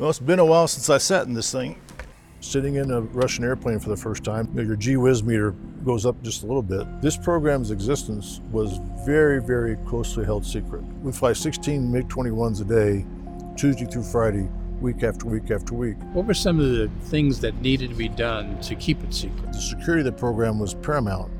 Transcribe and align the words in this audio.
Well, 0.00 0.08
it's 0.08 0.18
been 0.18 0.38
a 0.38 0.44
while 0.46 0.66
since 0.66 0.88
I 0.88 0.96
sat 0.96 1.26
in 1.26 1.34
this 1.34 1.52
thing. 1.52 1.78
Sitting 2.40 2.76
in 2.76 2.90
a 2.90 3.02
Russian 3.02 3.44
airplane 3.44 3.78
for 3.78 3.90
the 3.90 3.98
first 3.98 4.24
time, 4.24 4.48
your 4.56 4.74
gee 4.74 4.96
whiz 4.96 5.22
meter 5.22 5.50
goes 5.84 6.06
up 6.06 6.22
just 6.22 6.42
a 6.42 6.46
little 6.46 6.62
bit. 6.62 6.86
This 7.02 7.18
program's 7.18 7.70
existence 7.70 8.40
was 8.50 8.80
very, 9.04 9.42
very 9.42 9.76
closely 9.86 10.24
held 10.24 10.46
secret. 10.46 10.82
We 11.02 11.12
fly 11.12 11.34
16 11.34 11.92
MiG 11.92 12.08
21s 12.08 12.62
a 12.62 12.64
day, 12.64 13.04
Tuesday 13.58 13.84
through 13.84 14.04
Friday, 14.04 14.48
week 14.80 15.02
after 15.02 15.26
week 15.26 15.50
after 15.50 15.74
week. 15.74 15.98
What 16.14 16.24
were 16.24 16.32
some 16.32 16.58
of 16.58 16.70
the 16.70 16.88
things 17.02 17.38
that 17.40 17.60
needed 17.60 17.90
to 17.90 17.94
be 17.94 18.08
done 18.08 18.58
to 18.62 18.74
keep 18.76 19.04
it 19.04 19.12
secret? 19.12 19.52
The 19.52 19.60
security 19.60 20.00
of 20.00 20.06
the 20.06 20.18
program 20.18 20.58
was 20.58 20.72
paramount. 20.72 21.30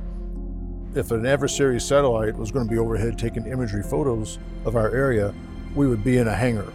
If 0.95 1.13
an 1.13 1.25
adversary 1.25 1.81
satellite 1.81 2.37
was 2.37 2.51
going 2.51 2.67
to 2.67 2.71
be 2.71 2.79
overhead 2.79 3.19
taking 3.19 3.47
imagery 3.47 3.83
photos 3.83 4.39
of 4.67 4.77
our 4.77 4.95
area, 4.95 5.35
we 5.75 5.87
would 5.87 6.05
be 6.05 6.19
in 6.19 6.29
a 6.29 6.35
hangar. 6.35 6.71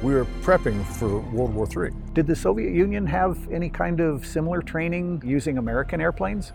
We 0.00 0.14
were 0.14 0.26
prepping 0.42 0.84
for 0.84 1.18
World 1.32 1.52
War 1.54 1.66
III. 1.66 1.92
Did 2.14 2.28
the 2.28 2.36
Soviet 2.36 2.72
Union 2.72 3.04
have 3.06 3.36
any 3.50 3.68
kind 3.68 3.98
of 3.98 4.24
similar 4.24 4.62
training 4.62 5.20
using 5.24 5.58
American 5.58 6.00
airplanes? 6.00 6.52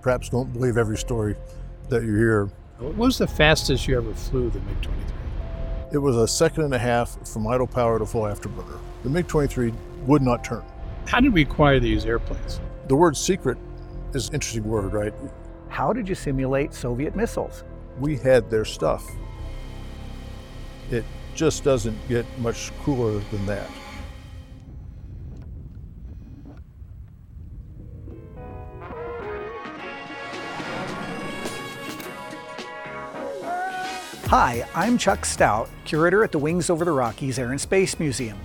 Perhaps 0.00 0.30
don't 0.30 0.50
believe 0.50 0.78
every 0.78 0.96
story 0.96 1.36
that 1.90 2.04
you 2.04 2.16
hear. 2.16 2.46
What 2.78 2.96
was 2.96 3.18
the 3.18 3.26
fastest 3.26 3.86
you 3.86 3.98
ever 3.98 4.14
flew 4.14 4.48
the 4.48 4.60
MiG 4.60 4.80
23? 4.80 5.16
It 5.92 5.98
was 5.98 6.16
a 6.16 6.26
second 6.26 6.64
and 6.64 6.74
a 6.74 6.78
half 6.78 7.18
from 7.28 7.46
idle 7.46 7.66
power 7.66 7.98
to 7.98 8.06
full 8.06 8.22
afterburner. 8.22 8.78
The 9.02 9.10
MiG 9.10 9.26
23 9.28 9.74
would 10.06 10.22
not 10.22 10.42
turn. 10.42 10.62
How 11.06 11.20
did 11.20 11.34
we 11.34 11.42
acquire 11.42 11.78
these 11.78 12.06
airplanes? 12.06 12.60
The 12.88 12.96
word 12.96 13.14
secret 13.14 13.58
is 14.14 14.28
an 14.28 14.34
interesting 14.36 14.64
word, 14.64 14.94
right? 14.94 15.12
How 15.68 15.92
did 15.92 16.08
you 16.08 16.14
simulate 16.14 16.72
Soviet 16.72 17.14
missiles? 17.14 17.62
We 18.00 18.16
had 18.16 18.48
their 18.48 18.64
stuff. 18.64 19.06
It 20.90 21.04
just 21.36 21.62
doesn't 21.62 21.96
get 22.08 22.26
much 22.38 22.72
cooler 22.82 23.20
than 23.30 23.46
that. 23.46 23.70
Hi, 34.28 34.66
I'm 34.74 34.98
Chuck 34.98 35.24
Stout, 35.24 35.68
curator 35.84 36.24
at 36.24 36.32
the 36.32 36.38
Wings 36.38 36.68
Over 36.68 36.84
the 36.84 36.90
Rockies 36.90 37.38
Air 37.38 37.52
and 37.52 37.60
Space 37.60 38.00
Museum. 38.00 38.38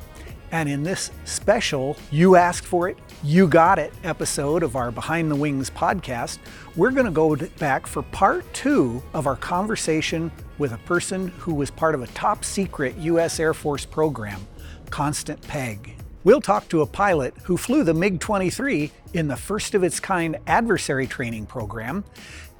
And 0.52 0.70
in 0.70 0.84
this 0.84 1.10
special 1.26 1.98
You 2.12 2.36
Asked 2.36 2.68
For 2.68 2.88
It, 2.88 3.00
You 3.24 3.48
Got 3.48 3.78
It 3.78 3.94
episode 4.04 4.64
of 4.64 4.76
our 4.76 4.90
Behind 4.90 5.30
the 5.30 5.36
Wings 5.36 5.70
podcast, 5.70 6.40
we're 6.76 6.90
going 6.90 7.06
to 7.06 7.12
go 7.12 7.36
back 7.60 7.86
for 7.86 8.02
part 8.02 8.52
two 8.52 9.04
of 9.14 9.28
our 9.28 9.36
conversation 9.36 10.32
with 10.58 10.74
a 10.74 10.80
person 10.80 11.28
who 11.38 11.54
was 11.54 11.70
part 11.70 11.94
of 11.94 12.02
a 12.02 12.08
top 12.08 12.44
secret 12.44 12.98
U.S. 12.98 13.40
Air 13.40 13.54
Force 13.54 13.86
program, 13.86 14.48
Constant 14.90 15.40
Peg. 15.44 15.94
We'll 16.24 16.42
talk 16.42 16.68
to 16.70 16.82
a 16.82 16.88
pilot 16.88 17.36
who 17.44 17.58
flew 17.58 17.84
the 17.84 17.94
MiG 17.94 18.20
23 18.20 18.92
in 19.14 19.28
the 19.28 19.36
first 19.36 19.76
of 19.76 19.84
its 19.84 20.00
kind 20.00 20.38
adversary 20.48 21.06
training 21.06 21.46
program. 21.46 22.04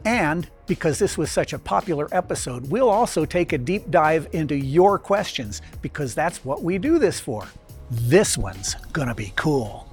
And 0.06 0.48
because 0.68 1.00
this 1.00 1.18
was 1.18 1.32
such 1.32 1.54
a 1.54 1.60
popular 1.60 2.08
episode, 2.12 2.70
we'll 2.70 2.90
also 2.90 3.26
take 3.26 3.52
a 3.52 3.58
deep 3.58 3.90
dive 3.90 4.28
into 4.32 4.56
your 4.56 5.00
questions 5.00 5.64
because 5.82 6.14
that's 6.14 6.46
what 6.46 6.62
we 6.62 6.78
do 6.78 7.00
this 7.00 7.20
for. 7.20 7.48
This 7.90 8.38
one's 8.38 8.76
gonna 8.94 9.16
be 9.16 9.34
cool. 9.36 9.91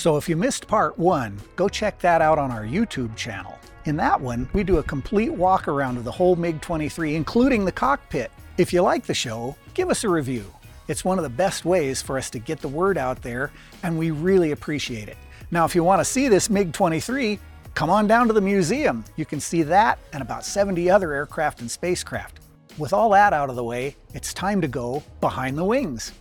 So 0.00 0.16
if 0.16 0.30
you 0.30 0.34
missed 0.34 0.66
part 0.66 0.98
one, 0.98 1.38
go 1.56 1.68
check 1.68 1.98
that 1.98 2.22
out 2.22 2.38
on 2.38 2.50
our 2.50 2.64
YouTube 2.64 3.14
channel. 3.16 3.58
In 3.84 3.98
that 3.98 4.18
one, 4.18 4.48
we 4.54 4.64
do 4.64 4.78
a 4.78 4.82
complete 4.82 5.28
walk 5.28 5.68
around 5.68 5.98
of 5.98 6.04
the 6.04 6.10
whole 6.10 6.36
MiG 6.36 6.62
23, 6.62 7.16
including 7.16 7.66
the 7.66 7.72
cockpit. 7.72 8.30
If 8.56 8.72
you 8.72 8.80
like 8.80 9.04
the 9.04 9.12
show, 9.12 9.54
give 9.74 9.90
us 9.90 10.02
a 10.02 10.08
review. 10.08 10.46
It's 10.88 11.04
one 11.04 11.18
of 11.18 11.22
the 11.22 11.28
best 11.28 11.66
ways 11.66 12.00
for 12.00 12.16
us 12.16 12.30
to 12.30 12.38
get 12.38 12.62
the 12.62 12.68
word 12.68 12.96
out 12.96 13.20
there, 13.20 13.52
and 13.82 13.98
we 13.98 14.10
really 14.10 14.52
appreciate 14.52 15.10
it. 15.10 15.18
Now, 15.50 15.66
if 15.66 15.74
you 15.74 15.84
want 15.84 16.00
to 16.00 16.04
see 16.06 16.28
this 16.28 16.48
MiG 16.48 16.72
23, 16.72 17.38
come 17.74 17.90
on 17.90 18.06
down 18.06 18.26
to 18.28 18.32
the 18.32 18.40
museum. 18.40 19.04
You 19.16 19.26
can 19.26 19.38
see 19.38 19.62
that 19.64 19.98
and 20.14 20.22
about 20.22 20.46
70 20.46 20.88
other 20.88 21.12
aircraft 21.12 21.60
and 21.60 21.70
spacecraft. 21.70 22.40
With 22.78 22.94
all 22.94 23.10
that 23.10 23.34
out 23.34 23.50
of 23.50 23.56
the 23.56 23.64
way, 23.64 23.96
it's 24.14 24.32
time 24.32 24.62
to 24.62 24.66
go 24.66 25.02
behind 25.20 25.58
the 25.58 25.64
wings. 25.66 26.12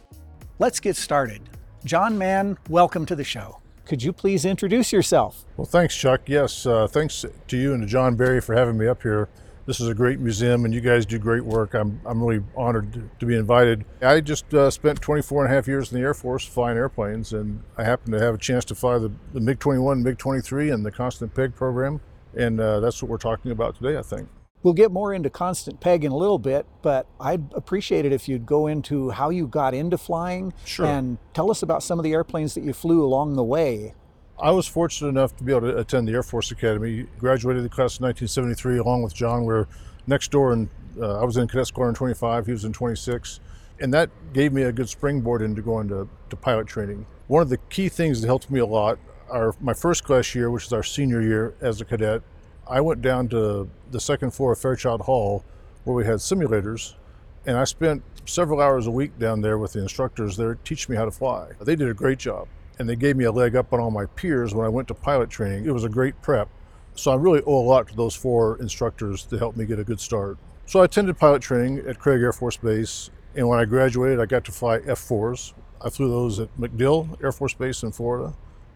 Let's 0.60 0.82
get 0.82 0.98
started. 0.98 1.44
John 1.86 2.18
Mann, 2.18 2.58
welcome 2.68 3.06
to 3.06 3.16
the 3.16 3.24
show. 3.24 3.62
Could 3.90 4.04
you 4.04 4.14
please 4.14 4.46
introduce 4.46 4.94
yourself? 4.94 5.46
Well, 5.58 5.66
thanks, 5.66 5.96
Chuck. 5.96 6.22
Yes, 6.28 6.68
uh, 6.68 6.86
thanks 6.86 7.26
to 7.48 7.58
you 7.58 7.74
and 7.74 7.82
to 7.82 7.88
John 7.88 8.16
Barry 8.16 8.40
for 8.40 8.54
having 8.54 8.78
me 8.78 8.86
up 8.86 9.02
here. 9.02 9.30
This 9.66 9.80
is 9.80 9.88
a 9.88 9.96
great 9.96 10.20
museum, 10.20 10.64
and 10.64 10.72
you 10.72 10.80
guys 10.80 11.08
do 11.08 11.18
great 11.18 11.44
work. 11.44 11.74
I'm, 11.74 12.00
I'm 12.06 12.22
really 12.22 12.46
honored 12.56 13.10
to, 13.20 13.26
be 13.26 13.36
invited. 13.36 13.86
I 14.00 14.22
just 14.22 14.54
uh, 14.54 14.70
spent 14.70 15.02
24 15.02 15.46
and 15.46 15.52
a 15.52 15.56
half 15.56 15.68
years 15.68 15.92
in 15.92 15.98
the 15.98 16.04
Air 16.04 16.14
Force 16.14 16.46
flying 16.46 16.78
airplanes, 16.78 17.34
and 17.34 17.64
I 17.80 17.84
happened 17.84 18.14
to 18.14 18.20
have 18.20 18.36
a 18.36 18.38
chance 18.38 18.64
to 18.66 18.76
fly 18.76 19.00
the, 19.00 19.12
the 19.34 19.40
MiG 19.40 19.58
21, 19.58 20.04
MiG 20.04 20.20
23, 20.20 20.70
and 20.70 20.86
the 20.86 20.92
Constant 20.92 21.34
Peg 21.34 21.56
program. 21.56 22.00
And 22.38 22.60
uh, 22.60 22.82
that's 22.82 23.02
what 23.02 23.10
we're 23.10 23.18
talking 23.18 23.50
about 23.50 23.76
today, 23.76 23.98
I 23.98 24.04
think. 24.04 24.30
We'll 24.62 24.74
get 24.74 24.92
more 24.92 25.14
into 25.14 25.30
constant 25.30 25.80
peg 25.80 26.04
in 26.04 26.12
a 26.12 26.18
little 26.18 26.38
bit, 26.40 26.66
but 26.82 27.08
I'd 27.20 27.54
appreciate 27.54 28.06
it 28.06 28.12
if 28.12 28.28
you'd 28.28 28.46
go 28.46 28.68
into 28.68 29.10
how 29.12 29.30
you 29.30 29.48
got 29.48 29.74
into 29.74 29.98
flying 29.98 30.54
Sure. 30.66 30.86
and 30.86 31.18
tell 31.34 31.50
us 31.50 31.64
about 31.64 31.82
some 31.82 31.98
of 31.98 32.04
the 32.04 32.12
airplanes 32.12 32.56
that 32.56 32.64
you 32.64 32.74
flew 32.74 33.04
along 33.04 33.36
the 33.36 33.44
way. 33.44 33.94
I 34.42 34.52
was 34.52 34.68
fortunate 34.68 35.10
enough 35.10 35.36
to 35.38 35.44
be 35.44 35.52
able 35.54 35.72
to 35.72 35.78
attend 35.78 36.08
the 36.08 36.14
Air 36.14 36.24
Force 36.24 36.52
Academy. 36.52 37.06
Graduated 37.18 37.64
the 37.64 37.70
class 37.70 37.96
of 37.96 38.02
1973 38.02 38.78
along 38.78 39.04
with 39.04 39.14
John. 39.14 39.44
We're 39.44 39.68
next 40.08 40.32
door, 40.32 40.52
and 40.54 40.70
uh, 41.00 41.20
I 41.22 41.26
was 41.26 41.38
in 41.38 41.48
Cadet 41.48 41.68
Squadron 41.68 41.96
25. 41.96 42.46
He 42.46 42.52
was 42.52 42.64
in 42.66 42.74
26, 42.74 43.40
and 43.82 43.94
that 43.94 44.10
gave 44.34 44.52
me 44.54 44.64
a 44.64 44.72
good 44.72 44.90
springboard 44.90 45.42
into 45.42 45.62
going 45.62 45.88
to, 45.90 46.08
to 46.30 46.36
pilot 46.36 46.68
training. 46.68 47.06
One 47.28 47.42
of 47.42 47.50
the 47.50 47.58
key 47.70 47.90
things 47.90 48.22
that 48.22 48.28
helped 48.28 48.50
me 48.50 48.60
a 48.60 48.66
lot 48.66 48.98
are 49.30 49.54
my 49.62 49.74
first 49.74 50.04
class 50.04 50.34
year, 50.34 50.50
which 50.50 50.66
is 50.66 50.74
our 50.74 50.84
senior 50.84 51.22
year 51.22 51.54
as 51.62 51.80
a 51.82 51.86
cadet. 51.86 52.22
I 52.70 52.82
went 52.82 53.02
down 53.02 53.28
to 53.30 53.68
the 53.90 54.00
second 54.00 54.32
floor 54.32 54.54
of 54.54 54.60
Fairchild 54.60 55.02
Hall, 55.02 55.44
where 55.84 55.96
we 55.96 56.06
had 56.06 56.18
simulators, 56.18 56.94
and 57.46 57.58
I 57.58 57.64
spent 57.64 58.04
several 58.26 58.62
hours 58.62 58.86
a 58.86 58.92
week 58.92 59.18
down 59.18 59.42
there 59.42 59.58
with 59.58 59.74
the 59.74 59.80
instructors 59.80 60.38
there 60.38 60.56
teaching 60.64 60.94
me 60.94 60.98
how 60.98 61.06
to 61.06 61.12
fly. 61.12 61.50
They 61.60 61.76
did 61.76 61.90
a 61.90 61.94
great 61.96 62.20
job 62.20 62.48
and 62.80 62.88
they 62.88 62.96
gave 62.96 63.18
me 63.18 63.26
a 63.26 63.32
leg 63.32 63.56
up 63.56 63.74
on 63.74 63.80
all 63.80 63.92
my 63.92 64.06
peers 64.06 64.56
when 64.56 64.66
I 64.66 64.70
went 64.70 64.88
to 64.88 64.94
pilot 64.94 65.30
training. 65.30 65.66
It 65.66 65.74
was 65.74 65.84
a 65.84 65.90
great 65.90 66.20
prep. 66.22 66.48
So 66.96 67.12
I 67.12 67.16
really 67.16 67.42
owe 67.46 67.60
a 67.60 67.68
lot 67.68 67.88
to 67.90 67.96
those 67.96 68.16
four 68.16 68.58
instructors 68.60 69.26
to 69.26 69.38
help 69.38 69.58
me 69.58 69.66
get 69.66 69.80
a 69.80 69.84
good 69.84 70.00
start. 70.00 70.38
So 70.66 70.82
I 70.82 70.86
attended 70.86 71.18
pilot 71.18 71.42
training 71.42 71.80
at 71.88 72.00
Craig 72.00 72.22
Air 72.22 72.32
Force 72.32 72.58
Base, 72.58 73.10
and 73.36 73.48
when 73.48 73.60
I 73.60 73.66
graduated, 73.66 74.20
I 74.20 74.26
got 74.26 74.46
to 74.46 74.52
fly 74.52 74.80
F4s. 74.80 75.54
I 75.82 75.90
flew 75.90 76.10
those 76.10 76.40
at 76.40 76.56
MacDill 76.58 77.22
Air 77.24 77.32
Force 77.32 77.54
Base 77.54 77.84
in 77.84 77.92
Florida, 77.92 78.34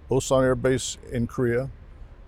Osan 0.10 0.44
Air 0.44 0.56
Base 0.56 0.98
in 1.12 1.28
Korea, 1.28 1.70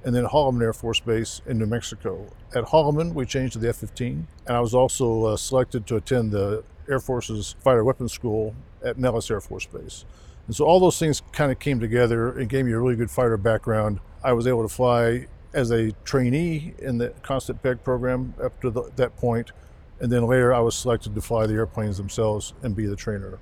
and 0.05 0.15
then 0.15 0.23
Holloman 0.23 0.61
Air 0.61 0.71
Force 0.71 0.99
Base 0.99 1.41
in 1.47 1.57
New 1.57 1.65
Mexico. 1.65 2.27
At 2.53 2.65
Holloman, 2.65 3.13
we 3.13 3.25
changed 3.25 3.53
to 3.53 3.59
the 3.59 3.69
F 3.69 3.77
15, 3.77 4.27
and 4.45 4.55
I 4.55 4.59
was 4.59 4.75
also 4.75 5.25
uh, 5.25 5.37
selected 5.37 5.87
to 5.87 5.95
attend 5.95 6.31
the 6.31 6.63
Air 6.87 6.99
Force's 6.99 7.55
Fighter 7.59 7.83
Weapons 7.83 8.13
School 8.13 8.55
at 8.83 8.99
Nellis 8.99 9.29
Air 9.31 9.41
Force 9.41 9.65
Base. 9.65 10.05
And 10.45 10.55
so 10.55 10.63
all 10.65 10.79
those 10.79 10.99
things 10.99 11.23
kind 11.31 11.51
of 11.51 11.57
came 11.57 11.79
together 11.79 12.37
and 12.37 12.47
gave 12.47 12.65
me 12.65 12.71
a 12.73 12.79
really 12.79 12.95
good 12.95 13.09
fighter 13.09 13.35
background. 13.35 13.99
I 14.23 14.33
was 14.33 14.45
able 14.45 14.61
to 14.61 14.73
fly 14.73 15.25
as 15.53 15.71
a 15.71 15.91
trainee 16.03 16.75
in 16.77 16.99
the 16.99 17.09
Constant 17.23 17.63
Peg 17.63 17.83
program 17.83 18.35
up 18.41 18.61
to 18.61 18.69
the, 18.69 18.91
that 18.97 19.17
point, 19.17 19.53
and 19.99 20.11
then 20.11 20.27
later 20.27 20.53
I 20.53 20.59
was 20.59 20.75
selected 20.75 21.15
to 21.15 21.21
fly 21.21 21.47
the 21.47 21.55
airplanes 21.55 21.97
themselves 21.97 22.53
and 22.61 22.75
be 22.75 22.85
the 22.85 22.95
trainer. 22.95 23.39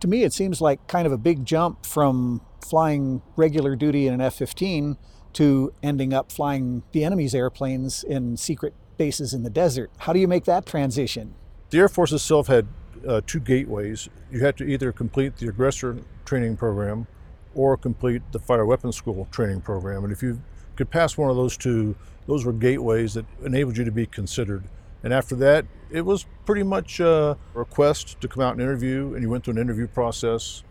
To 0.00 0.08
me, 0.08 0.22
it 0.22 0.32
seems 0.32 0.62
like 0.62 0.86
kind 0.86 1.06
of 1.06 1.12
a 1.12 1.18
big 1.18 1.44
jump 1.44 1.84
from 1.84 2.40
flying 2.64 3.20
regular 3.36 3.76
duty 3.76 4.06
in 4.06 4.14
an 4.14 4.22
F 4.22 4.36
15 4.36 4.96
to 5.34 5.72
ending 5.82 6.12
up 6.12 6.32
flying 6.32 6.82
the 6.92 7.04
enemy's 7.04 7.34
airplanes 7.34 8.04
in 8.04 8.36
secret 8.36 8.74
bases 8.96 9.32
in 9.32 9.42
the 9.42 9.50
desert. 9.50 9.90
How 9.98 10.12
do 10.12 10.20
you 10.20 10.28
make 10.28 10.44
that 10.44 10.66
transition? 10.66 11.34
The 11.70 11.78
Air 11.78 11.88
Force 11.88 12.12
itself 12.12 12.48
had 12.48 12.66
uh, 13.06 13.20
two 13.26 13.40
gateways. 13.40 14.08
You 14.30 14.40
had 14.40 14.56
to 14.58 14.64
either 14.64 14.92
complete 14.92 15.36
the 15.36 15.48
aggressor 15.48 15.98
training 16.24 16.56
program 16.56 17.06
or 17.54 17.76
complete 17.76 18.22
the 18.32 18.38
fighter 18.38 18.66
weapons 18.66 18.96
school 18.96 19.26
training 19.30 19.60
program. 19.62 20.04
And 20.04 20.12
if 20.12 20.22
you 20.22 20.42
could 20.76 20.90
pass 20.90 21.16
one 21.16 21.30
of 21.30 21.36
those 21.36 21.56
two, 21.56 21.96
those 22.26 22.44
were 22.44 22.52
gateways 22.52 23.14
that 23.14 23.26
enabled 23.44 23.76
you 23.76 23.84
to 23.84 23.90
be 23.90 24.06
considered. 24.06 24.64
And 25.02 25.12
after 25.12 25.34
that, 25.36 25.64
it 25.90 26.02
was 26.02 26.26
pretty 26.44 26.62
much 26.62 27.00
a 27.00 27.36
request 27.54 28.20
to 28.20 28.28
come 28.28 28.42
out 28.42 28.52
and 28.52 28.60
interview, 28.60 29.14
and 29.14 29.22
you 29.22 29.30
went 29.30 29.44
through 29.44 29.54
an 29.54 29.60
interview 29.60 29.86
process, 29.86 30.62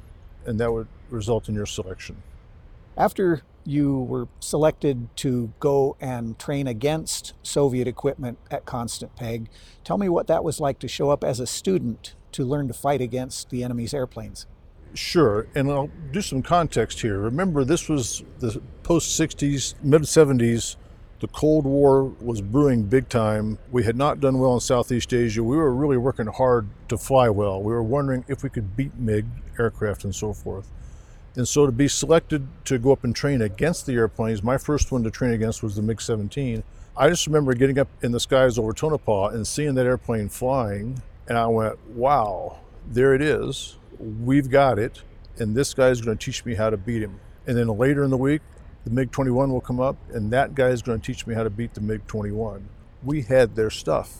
and 0.45 0.59
that 0.59 0.71
would 0.71 0.87
result 1.09 1.49
in 1.49 1.55
your 1.55 1.65
selection. 1.65 2.21
After 2.95 3.41
you 3.69 3.99
were 3.99 4.27
selected 4.39 5.07
to 5.17 5.53
go 5.59 5.95
and 6.01 6.37
train 6.39 6.67
against 6.67 7.33
Soviet 7.43 7.87
equipment 7.87 8.39
at 8.49 8.65
Constant 8.65 9.15
Peg, 9.15 9.49
tell 9.83 9.97
me 9.97 10.09
what 10.09 10.27
that 10.27 10.43
was 10.43 10.59
like 10.59 10.79
to 10.79 10.87
show 10.87 11.09
up 11.11 11.23
as 11.23 11.39
a 11.39 11.47
student 11.47 12.15
to 12.31 12.43
learn 12.43 12.67
to 12.67 12.73
fight 12.73 13.01
against 13.01 13.49
the 13.49 13.63
enemy's 13.63 13.93
airplanes. 13.93 14.47
Sure, 14.95 15.47
and 15.53 15.69
I'll 15.69 15.91
do 16.11 16.21
some 16.21 16.41
context 16.41 17.01
here. 17.01 17.19
Remember, 17.19 17.63
this 17.63 17.87
was 17.87 18.23
the 18.39 18.59
post 18.81 19.19
60s, 19.19 19.75
mid 19.83 20.01
70s 20.01 20.77
The 21.19 21.27
Cold 21.27 21.65
War 21.65 22.05
was 22.05 22.41
brewing 22.41 22.83
big 22.83 23.07
time. 23.07 23.59
We 23.71 23.83
had 23.83 23.97
not 23.97 24.19
done 24.19 24.39
well 24.39 24.55
in 24.55 24.61
Southeast 24.61 25.13
Asia. 25.13 25.43
We 25.43 25.57
were 25.57 25.73
really 25.73 25.97
working 25.97 26.25
hard 26.25 26.69
to 26.87 26.97
fly 26.97 27.29
well. 27.29 27.61
We 27.61 27.71
were 27.71 27.83
wondering 27.83 28.25
if 28.27 28.41
we 28.41 28.49
could 28.49 28.75
beat 28.75 28.95
MiG 28.95 29.25
aircraft 29.59 30.05
and 30.05 30.15
so 30.15 30.33
forth. 30.33 30.71
And 31.39 31.47
so 31.47 31.65
to 31.65 31.71
be 31.71 31.87
selected 31.87 32.49
to 32.65 32.77
go 32.77 32.91
up 32.91 33.05
and 33.05 33.15
train 33.15 33.41
against 33.41 33.85
the 33.85 33.93
airplanes, 33.93 34.43
my 34.43 34.57
first 34.57 34.91
one 34.91 35.03
to 35.03 35.09
train 35.09 35.31
against 35.31 35.63
was 35.63 35.77
the 35.77 35.81
MiG 35.81 36.01
17. 36.01 36.65
I 36.97 37.07
just 37.07 37.25
remember 37.27 37.53
getting 37.53 37.79
up 37.79 37.87
in 38.01 38.11
the 38.11 38.19
skies 38.19 38.57
over 38.57 38.73
Tonopah 38.73 39.29
and 39.29 39.47
seeing 39.47 39.73
that 39.75 39.85
airplane 39.85 40.27
flying, 40.27 41.01
and 41.29 41.37
I 41.37 41.47
went, 41.47 41.79
wow, 41.91 42.59
there 42.85 43.15
it 43.15 43.21
is. 43.21 43.77
We've 43.99 44.49
got 44.49 44.79
it, 44.79 45.01
and 45.37 45.55
this 45.55 45.73
guy's 45.73 46.01
going 46.01 46.17
to 46.17 46.25
teach 46.25 46.43
me 46.43 46.55
how 46.55 46.69
to 46.69 46.75
beat 46.75 47.01
him. 47.01 47.21
And 47.47 47.55
then 47.55 47.69
later 47.69 48.03
in 48.03 48.09
the 48.09 48.17
week, 48.17 48.41
the 48.83 48.91
MiG 48.91 49.09
21 49.09 49.49
will 49.49 49.61
come 49.61 49.79
up, 49.79 49.95
and 50.11 50.29
that 50.31 50.55
guy 50.55 50.67
is 50.67 50.81
going 50.81 50.99
to 50.99 51.05
teach 51.07 51.25
me 51.25 51.35
how 51.35 51.43
to 51.43 51.49
beat 51.49 51.73
the 51.73 51.79
MiG 51.79 52.05
21. 52.07 52.67
We 53.01 53.21
had 53.21 53.55
their 53.55 53.69
stuff. 53.69 54.17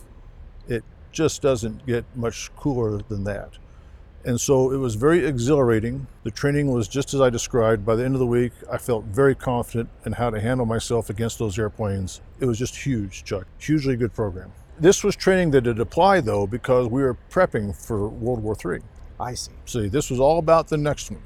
It 0.68 0.84
just 1.12 1.42
doesn't 1.42 1.84
get 1.84 2.06
much 2.16 2.50
cooler 2.56 3.02
than 3.10 3.24
that. 3.24 3.58
And 4.24 4.38
so 4.38 4.70
it 4.70 4.76
was 4.76 4.96
very 4.96 5.24
exhilarating. 5.24 6.06
The 6.24 6.30
training 6.30 6.70
was 6.70 6.88
just 6.88 7.14
as 7.14 7.20
I 7.20 7.30
described. 7.30 7.86
By 7.86 7.96
the 7.96 8.04
end 8.04 8.14
of 8.14 8.20
the 8.20 8.26
week, 8.26 8.52
I 8.70 8.76
felt 8.76 9.04
very 9.04 9.34
confident 9.34 9.88
in 10.04 10.12
how 10.12 10.28
to 10.28 10.40
handle 10.40 10.66
myself 10.66 11.08
against 11.08 11.38
those 11.38 11.58
airplanes. 11.58 12.20
It 12.38 12.44
was 12.44 12.58
just 12.58 12.76
huge, 12.76 13.24
Chuck. 13.24 13.46
Hugely 13.58 13.96
good 13.96 14.12
program. 14.12 14.52
This 14.78 15.02
was 15.02 15.16
training 15.16 15.52
that 15.52 15.66
had 15.66 15.78
applied, 15.78 16.26
though, 16.26 16.46
because 16.46 16.88
we 16.88 17.02
were 17.02 17.16
prepping 17.30 17.74
for 17.74 18.08
World 18.08 18.42
War 18.42 18.56
III. 18.62 18.80
I 19.18 19.34
see. 19.34 19.52
See, 19.64 19.88
this 19.88 20.10
was 20.10 20.20
all 20.20 20.38
about 20.38 20.68
the 20.68 20.78
next 20.78 21.10
one. 21.10 21.22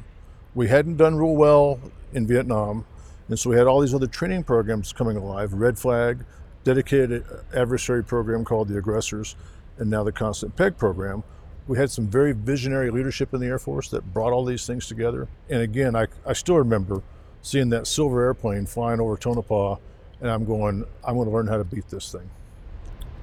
We 0.54 0.68
hadn't 0.68 0.96
done 0.96 1.16
real 1.16 1.34
well 1.34 1.80
in 2.12 2.26
Vietnam, 2.26 2.84
and 3.28 3.38
so 3.38 3.50
we 3.50 3.56
had 3.56 3.66
all 3.66 3.80
these 3.80 3.94
other 3.94 4.06
training 4.06 4.44
programs 4.44 4.92
coming 4.92 5.16
alive 5.16 5.52
Red 5.52 5.78
Flag, 5.78 6.24
dedicated 6.62 7.24
adversary 7.54 8.04
program 8.04 8.44
called 8.44 8.68
the 8.68 8.78
Aggressors, 8.78 9.36
and 9.78 9.90
now 9.90 10.04
the 10.04 10.12
Constant 10.12 10.54
Peg 10.56 10.76
program 10.76 11.24
we 11.66 11.78
had 11.78 11.90
some 11.90 12.06
very 12.06 12.32
visionary 12.32 12.90
leadership 12.90 13.32
in 13.32 13.40
the 13.40 13.46
Air 13.46 13.58
Force 13.58 13.88
that 13.90 14.12
brought 14.12 14.32
all 14.32 14.44
these 14.44 14.66
things 14.66 14.86
together. 14.86 15.28
And 15.48 15.62
again, 15.62 15.96
I, 15.96 16.06
I 16.26 16.32
still 16.34 16.56
remember 16.56 17.02
seeing 17.42 17.70
that 17.70 17.86
silver 17.86 18.22
airplane 18.22 18.66
flying 18.66 19.00
over 19.00 19.16
Tonopah, 19.16 19.76
and 20.20 20.30
I'm 20.30 20.44
going, 20.44 20.84
I'm 21.06 21.14
going 21.14 21.28
to 21.28 21.34
learn 21.34 21.46
how 21.46 21.56
to 21.58 21.64
beat 21.64 21.88
this 21.88 22.12
thing. 22.12 22.28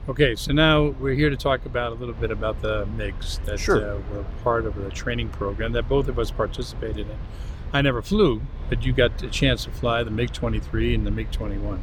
Okay, 0.09 0.35
so 0.35 0.51
now 0.51 0.87
we're 0.87 1.13
here 1.13 1.29
to 1.29 1.37
talk 1.37 1.65
about 1.65 1.91
a 1.91 1.95
little 1.95 2.15
bit 2.15 2.31
about 2.31 2.61
the 2.61 2.85
MiGs 2.97 3.45
that 3.45 3.59
Sure. 3.59 3.95
uh, 3.95 3.99
were 4.11 4.25
part 4.43 4.65
of 4.65 4.75
the 4.75 4.89
training 4.89 5.29
program 5.29 5.73
that 5.73 5.87
both 5.87 6.07
of 6.07 6.17
us 6.17 6.31
participated 6.31 7.07
in. 7.07 7.17
I 7.71 7.81
never 7.83 8.01
flew, 8.01 8.41
but 8.69 8.83
you 8.83 8.93
got 8.93 9.21
a 9.21 9.29
chance 9.29 9.65
to 9.65 9.71
fly 9.71 10.03
the 10.03 10.11
MiG 10.11 10.33
23 10.33 10.95
and 10.95 11.05
the 11.05 11.11
MiG 11.11 11.31
21. 11.31 11.79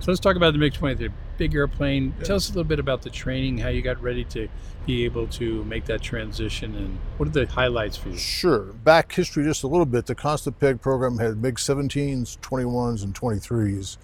So 0.00 0.10
let's 0.10 0.20
talk 0.20 0.34
about 0.36 0.52
the 0.54 0.58
MiG 0.58 0.72
23, 0.72 1.10
big 1.38 1.54
airplane. 1.54 2.14
Yeah. 2.18 2.24
Tell 2.24 2.36
us 2.36 2.48
a 2.48 2.52
little 2.52 2.64
bit 2.64 2.78
about 2.78 3.02
the 3.02 3.10
training, 3.10 3.58
how 3.58 3.68
you 3.68 3.80
got 3.80 4.02
ready 4.02 4.24
to 4.24 4.48
be 4.86 5.04
able 5.04 5.26
to 5.28 5.64
make 5.64 5.84
that 5.86 6.02
transition, 6.02 6.74
and 6.74 6.98
what 7.16 7.28
are 7.28 7.32
the 7.32 7.46
highlights 7.46 7.96
for 7.96 8.08
you? 8.08 8.16
Sure. 8.16 8.72
Back 8.72 9.12
history 9.12 9.44
just 9.44 9.62
a 9.62 9.66
little 9.66 9.86
bit. 9.86 10.06
The 10.06 10.14
Constant 10.14 10.58
Peg 10.58 10.80
program 10.80 11.18
had 11.18 11.40
MiG 11.40 11.56
17s, 11.56 12.38
21s, 12.38 13.04
and 13.04 13.14
23s. 13.14 13.98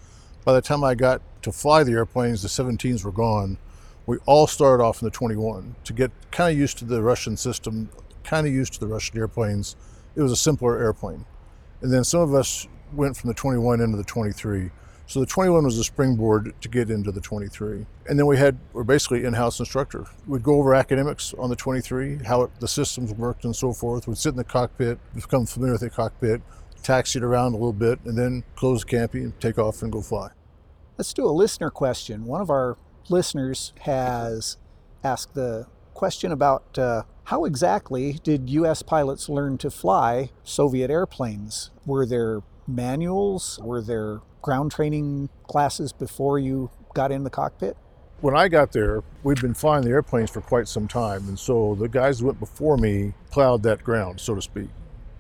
By 0.44 0.52
the 0.52 0.62
time 0.62 0.84
I 0.84 0.94
got 0.94 1.22
to 1.42 1.52
fly 1.52 1.84
the 1.84 1.92
airplanes, 1.92 2.42
the 2.42 2.48
17s 2.48 3.04
were 3.04 3.12
gone. 3.12 3.58
We 4.06 4.18
all 4.26 4.46
started 4.46 4.84
off 4.84 5.00
in 5.00 5.06
the 5.06 5.10
21 5.10 5.76
to 5.84 5.92
get 5.94 6.10
kind 6.30 6.52
of 6.52 6.58
used 6.58 6.76
to 6.78 6.84
the 6.84 7.02
Russian 7.02 7.38
system, 7.38 7.88
kind 8.22 8.46
of 8.46 8.52
used 8.52 8.74
to 8.74 8.80
the 8.80 8.86
Russian 8.86 9.16
airplanes. 9.16 9.76
It 10.14 10.20
was 10.20 10.32
a 10.32 10.36
simpler 10.36 10.78
airplane. 10.78 11.24
And 11.80 11.90
then 11.90 12.04
some 12.04 12.20
of 12.20 12.34
us 12.34 12.68
went 12.92 13.16
from 13.16 13.28
the 13.28 13.34
21 13.34 13.80
into 13.80 13.96
the 13.96 14.04
23. 14.04 14.70
So 15.06 15.20
the 15.20 15.26
21 15.26 15.64
was 15.64 15.78
a 15.78 15.84
springboard 15.84 16.54
to 16.62 16.68
get 16.68 16.90
into 16.90 17.12
the 17.12 17.20
23. 17.20 17.86
And 18.08 18.18
then 18.18 18.26
we 18.26 18.38
had, 18.38 18.58
we're 18.72 18.84
basically 18.84 19.24
in-house 19.24 19.58
instructor. 19.58 20.06
We'd 20.26 20.42
go 20.42 20.54
over 20.54 20.74
academics 20.74 21.34
on 21.34 21.50
the 21.50 21.56
23, 21.56 22.24
how 22.24 22.42
it, 22.42 22.60
the 22.60 22.68
systems 22.68 23.12
worked 23.12 23.44
and 23.44 23.54
so 23.54 23.72
forth. 23.72 24.08
We'd 24.08 24.16
sit 24.16 24.30
in 24.30 24.36
the 24.36 24.44
cockpit, 24.44 24.98
become 25.14 25.44
familiar 25.44 25.72
with 25.72 25.82
the 25.82 25.90
cockpit, 25.90 26.40
taxi 26.82 27.18
it 27.18 27.22
around 27.22 27.52
a 27.52 27.56
little 27.56 27.72
bit, 27.72 27.98
and 28.04 28.16
then 28.16 28.44
close 28.56 28.80
the 28.80 28.86
canopy 28.86 29.22
and 29.22 29.38
take 29.40 29.58
off 29.58 29.82
and 29.82 29.92
go 29.92 30.00
fly. 30.00 30.30
Let's 30.96 31.12
do 31.12 31.26
a 31.26 31.30
listener 31.30 31.70
question. 31.70 32.24
One 32.24 32.40
of 32.40 32.50
our 32.50 32.78
listeners 33.08 33.72
has 33.80 34.56
asked 35.02 35.34
the 35.34 35.66
question 35.92 36.32
about 36.32 36.78
uh, 36.78 37.02
how 37.24 37.44
exactly 37.44 38.14
did 38.22 38.50
U.S. 38.50 38.82
pilots 38.82 39.28
learn 39.28 39.58
to 39.58 39.70
fly 39.70 40.30
Soviet 40.44 40.90
airplanes? 40.90 41.70
Were 41.84 42.06
there 42.06 42.42
manuals? 42.66 43.58
Were 43.62 43.82
there 43.82 44.20
ground 44.44 44.70
training 44.70 45.30
classes 45.48 45.90
before 45.90 46.38
you 46.38 46.70
got 46.92 47.10
in 47.10 47.24
the 47.24 47.30
cockpit? 47.30 47.78
When 48.20 48.36
I 48.36 48.48
got 48.48 48.72
there, 48.72 49.02
we'd 49.22 49.40
been 49.40 49.54
flying 49.54 49.84
the 49.84 49.90
airplanes 49.90 50.30
for 50.30 50.42
quite 50.42 50.68
some 50.68 50.86
time, 50.86 51.26
and 51.28 51.38
so 51.38 51.74
the 51.74 51.88
guys 51.88 52.20
who 52.20 52.26
went 52.26 52.38
before 52.38 52.76
me 52.76 53.14
plowed 53.30 53.62
that 53.62 53.82
ground, 53.82 54.20
so 54.20 54.34
to 54.34 54.42
speak. 54.42 54.68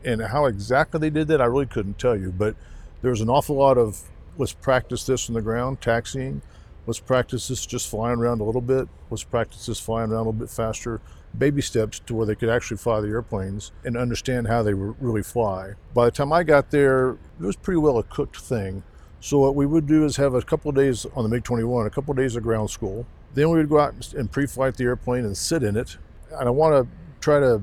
And 0.04 0.20
how 0.20 0.44
exactly 0.44 1.00
they 1.00 1.08
did 1.08 1.28
that, 1.28 1.40
I 1.40 1.46
really 1.46 1.64
couldn't 1.64 1.98
tell 1.98 2.14
you, 2.14 2.32
but 2.32 2.54
there 3.00 3.10
was 3.10 3.22
an 3.22 3.30
awful 3.30 3.56
lot 3.56 3.78
of 3.78 4.02
let's 4.36 4.52
practice 4.52 5.06
this 5.06 5.30
on 5.30 5.34
the 5.34 5.42
ground, 5.42 5.80
taxiing. 5.80 6.42
Let's 6.86 7.00
practice 7.00 7.48
this 7.48 7.64
just 7.64 7.88
flying 7.88 8.18
around 8.18 8.42
a 8.42 8.44
little 8.44 8.60
bit. 8.60 8.88
Let's 9.08 9.24
practice 9.24 9.64
this 9.64 9.80
flying 9.80 10.10
around 10.10 10.26
a 10.26 10.30
little 10.30 10.32
bit 10.34 10.50
faster. 10.50 11.00
Baby 11.36 11.62
steps 11.62 11.98
to 12.00 12.14
where 12.14 12.26
they 12.26 12.34
could 12.34 12.50
actually 12.50 12.76
fly 12.76 13.00
the 13.00 13.08
airplanes 13.08 13.72
and 13.84 13.96
understand 13.96 14.48
how 14.48 14.62
they 14.62 14.74
really 14.74 15.22
fly. 15.22 15.72
By 15.94 16.04
the 16.04 16.10
time 16.10 16.30
I 16.30 16.42
got 16.42 16.70
there, 16.70 17.12
it 17.40 17.46
was 17.46 17.56
pretty 17.56 17.78
well 17.78 17.96
a 17.96 18.02
cooked 18.02 18.36
thing. 18.36 18.82
So 19.24 19.38
what 19.38 19.54
we 19.54 19.64
would 19.64 19.86
do 19.86 20.04
is 20.04 20.16
have 20.16 20.34
a 20.34 20.42
couple 20.42 20.70
days 20.70 21.06
on 21.16 21.22
the 21.22 21.30
MiG-21, 21.30 21.86
a 21.86 21.88
couple 21.88 22.10
of 22.10 22.18
days 22.18 22.36
of 22.36 22.42
ground 22.42 22.68
school. 22.68 23.06
Then 23.32 23.48
we 23.48 23.56
would 23.56 23.70
go 23.70 23.80
out 23.80 24.12
and 24.12 24.30
pre-flight 24.30 24.76
the 24.76 24.84
airplane 24.84 25.24
and 25.24 25.34
sit 25.34 25.62
in 25.62 25.78
it. 25.78 25.96
And 26.32 26.46
I 26.46 26.50
want 26.50 26.74
to 26.74 26.94
try 27.22 27.40
to 27.40 27.62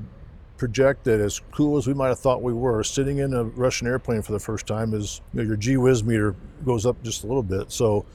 project 0.56 1.04
that 1.04 1.20
as 1.20 1.40
cool 1.52 1.76
as 1.76 1.86
we 1.86 1.94
might 1.94 2.08
have 2.08 2.18
thought 2.18 2.42
we 2.42 2.52
were, 2.52 2.82
sitting 2.82 3.18
in 3.18 3.32
a 3.32 3.44
Russian 3.44 3.86
airplane 3.86 4.22
for 4.22 4.32
the 4.32 4.40
first 4.40 4.66
time 4.66 4.92
is 4.92 5.20
you 5.32 5.38
know, 5.40 5.46
your 5.46 5.54
G 5.54 5.76
whiz 5.76 6.02
meter 6.02 6.34
goes 6.64 6.84
up 6.84 7.00
just 7.04 7.22
a 7.22 7.28
little 7.28 7.44
bit. 7.44 7.70
So 7.70 8.06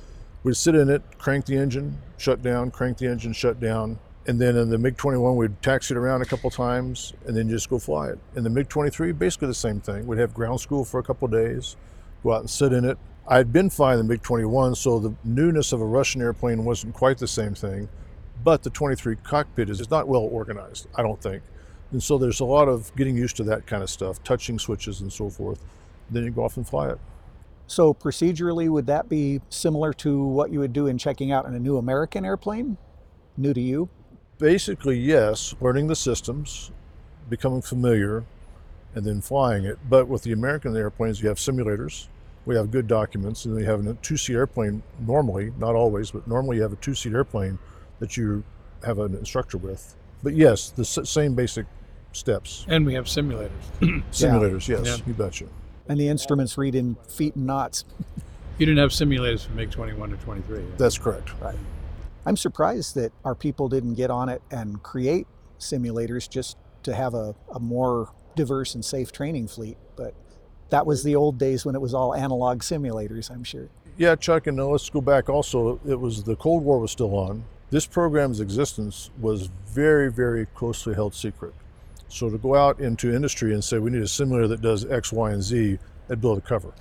we'd 0.44 0.58
sit 0.58 0.76
in 0.76 0.90
it, 0.90 1.02
crank 1.18 1.46
the 1.46 1.56
engine, 1.56 1.98
shut 2.18 2.42
down, 2.42 2.70
crank 2.70 2.98
the 2.98 3.08
engine, 3.08 3.32
shut 3.32 3.62
down. 3.62 3.98
And 4.28 4.42
then 4.42 4.58
in 4.58 4.70
the 4.70 4.78
MiG 4.78 4.98
21, 4.98 5.38
we'd 5.38 5.62
taxi 5.62 5.94
it 5.94 5.98
around 5.98 6.22
a 6.22 6.26
couple 6.26 6.50
times 6.50 7.14
and 7.26 7.38
then 7.38 7.48
just 7.48 7.70
go 7.70 7.80
fly 7.80 8.10
it. 8.10 8.20
In 8.36 8.44
the 8.44 8.50
MiG 8.50 8.68
23, 8.68 9.14
basically 9.14 9.48
the 9.48 9.54
same 9.54 9.80
thing. 9.80 10.06
We'd 10.06 10.20
have 10.20 10.34
ground 10.34 10.60
school 10.60 10.84
for 10.84 11.00
a 11.00 11.04
couple 11.04 11.30
days, 11.30 11.78
go 12.24 12.34
out 12.34 12.42
and 12.42 12.50
sit 12.50 12.74
in 12.74 12.84
it. 12.84 12.98
I'd 13.30 13.52
been 13.52 13.70
flying 13.70 13.98
the 13.98 14.06
MiG 14.06 14.22
21, 14.22 14.76
so 14.76 15.00
the 15.00 15.14
newness 15.26 15.74
of 15.74 15.82
a 15.82 15.86
Russian 15.86 16.22
airplane 16.22 16.64
wasn't 16.64 16.94
quite 16.94 17.18
the 17.18 17.28
same 17.28 17.54
thing. 17.54 17.90
But 18.42 18.64
the 18.64 18.70
23 18.70 19.18
cockpit 19.18 19.70
is 19.70 19.90
not 19.90 20.08
well 20.08 20.22
organized, 20.22 20.88
I 20.96 21.02
don't 21.02 21.22
think. 21.22 21.44
And 21.92 22.02
so 22.02 22.18
there's 22.18 22.40
a 22.40 22.46
lot 22.46 22.70
of 22.70 22.96
getting 22.96 23.18
used 23.18 23.36
to 23.38 23.44
that 23.44 23.68
kind 23.68 23.84
of 23.84 23.90
stuff, 23.90 24.24
touching 24.24 24.58
switches 24.58 25.02
and 25.02 25.12
so 25.12 25.30
forth. 25.30 25.62
Then 26.10 26.24
you 26.24 26.32
go 26.32 26.46
off 26.46 26.56
and 26.56 26.66
fly 26.66 26.90
it. 26.90 27.00
So, 27.70 27.94
procedurally, 27.94 28.70
would 28.70 28.88
that 28.88 29.10
be 29.10 29.42
similar 29.50 29.92
to 29.96 30.24
what 30.24 30.52
you 30.52 30.60
would 30.60 30.72
do 30.72 30.88
in 30.88 30.98
checking 30.98 31.34
out 31.34 31.46
in 31.46 31.54
a 31.54 31.60
new 31.60 31.76
American 31.78 32.24
airplane? 32.24 32.78
New 33.36 33.54
to 33.54 33.60
you? 33.60 33.90
Basically, 34.38 34.98
yes, 34.98 35.54
learning 35.60 35.88
the 35.88 35.96
systems, 35.96 36.72
becoming 37.30 37.62
familiar, 37.62 38.24
and 38.96 39.04
then 39.04 39.20
flying 39.20 39.66
it. 39.66 39.80
But 39.90 40.08
with 40.08 40.24
the 40.24 40.32
American 40.32 40.78
airplanes, 40.78 41.22
you 41.22 41.28
have 41.28 41.40
simulators. 41.40 42.08
We 42.48 42.56
have 42.56 42.72
good 42.72 42.88
documents, 42.88 43.44
and 43.44 43.60
you 43.60 43.66
have 43.66 43.86
a 43.86 43.94
two-seat 43.96 44.34
airplane 44.34 44.82
normally, 45.06 45.52
not 45.60 45.76
always, 45.76 46.12
but 46.12 46.26
normally 46.30 46.56
you 46.56 46.62
have 46.64 46.72
a 46.72 46.78
two-seat 46.78 47.12
airplane 47.14 47.60
that 48.00 48.16
you 48.16 48.46
have 48.86 49.00
an 49.00 49.14
instructor 49.16 49.58
with. 49.58 49.96
But 50.24 50.34
yes, 50.34 50.70
the 50.70 50.84
s- 50.84 51.10
same 51.10 51.36
basic 51.36 51.66
steps. 52.14 52.66
And 52.70 52.86
we 52.86 52.94
have 52.94 53.04
simulators. 53.06 53.52
Simulators, 54.12 54.66
yes, 54.70 54.86
Yeah. 54.88 54.96
you 55.06 55.14
betcha. 55.14 55.48
And 55.90 56.00
the 56.00 56.08
instruments 56.08 56.58
read 56.58 56.74
in 56.74 56.96
feet 57.10 57.36
and 57.36 57.46
knots. 57.46 57.84
You 58.58 58.66
didn't 58.66 58.80
have 58.80 58.92
simulators 58.92 59.46
for 59.46 59.52
MiG 59.52 59.70
21 59.70 60.14
or 60.14 60.16
23. 60.16 60.64
That's 60.78 60.98
correct. 60.98 61.32
I'm 62.26 62.38
surprised 62.38 62.96
that 62.96 63.12
our 63.26 63.36
people 63.36 63.68
didn't 63.68 63.96
get 63.96 64.10
on 64.10 64.30
it 64.30 64.42
and 64.52 64.82
create 64.84 65.28
simulators 65.60 66.30
just 66.30 66.56
to 66.84 66.96
have 66.96 67.14
a, 67.14 67.36
a 67.54 67.60
more 67.60 68.14
diverse 68.38 68.74
and 68.74 68.86
safe 68.86 69.12
training 69.12 69.50
fleet. 69.50 69.78
But 69.98 70.14
that 70.70 70.86
was 70.86 71.04
the 71.04 71.16
old 71.16 71.38
days 71.38 71.66
when 71.66 71.76
it 71.76 71.82
was 71.82 71.94
all 71.94 72.14
analog 72.14 72.62
simulators, 72.62 73.32
I'm 73.32 73.44
sure. 73.44 73.70
Yeah, 73.98 74.16
Chuck, 74.16 74.48
and 74.48 74.60
uh, 74.60 74.68
let's 74.68 74.90
go 74.90 75.02
back 75.02 75.30
also. 75.30 75.80
It 75.88 76.00
was 76.00 76.24
the 76.24 76.36
Cold 76.36 76.64
War 76.64 76.80
was 76.80 76.92
still 76.92 77.16
on. 77.16 77.44
This 77.70 77.86
program's 77.86 78.40
existence 78.40 79.10
was 79.20 79.50
very, 79.68 80.12
very 80.12 80.46
closely 80.46 80.94
held 80.94 81.14
secret. 81.16 81.54
So 82.08 82.30
to 82.30 82.38
go 82.38 82.56
out 82.56 82.80
into 82.80 83.14
industry 83.14 83.54
and 83.54 83.64
say 83.64 83.80
we 83.80 83.92
need 83.92 84.02
a 84.02 84.08
simulator 84.08 84.48
that 84.50 84.62
does 84.62 84.86
X, 84.86 85.12
Y, 85.12 85.32
and 85.32 85.44
Z, 85.44 85.80
that'd 86.08 86.22
blow 86.22 86.36
the 86.36 86.42
cover. 86.42 86.72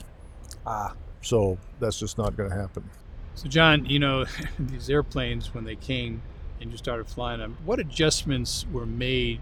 Ah, 0.67 0.95
So 1.23 1.59
that's 1.81 1.99
just 1.99 2.19
not 2.19 2.37
going 2.37 2.51
to 2.51 2.57
happen. 2.57 2.89
So, 3.35 3.49
John, 3.49 3.85
you 3.87 3.99
know, 3.99 4.25
these 4.59 4.89
airplanes, 4.89 5.53
when 5.55 5.65
they 5.65 5.77
came 5.77 6.23
and 6.61 6.71
you 6.71 6.77
started 6.77 7.07
flying 7.07 7.41
them, 7.41 7.57
what 7.65 7.81
adjustments 7.81 8.65
were 8.73 8.87
made 8.87 9.41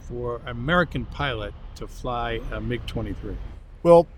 for 0.00 0.36
an 0.44 0.48
American 0.48 1.04
pilot 1.06 1.52
to 1.76 1.88
fly 1.88 2.40
a 2.52 2.60
MiG 2.60 2.86
23? 2.86 3.36
Well, 3.86 4.08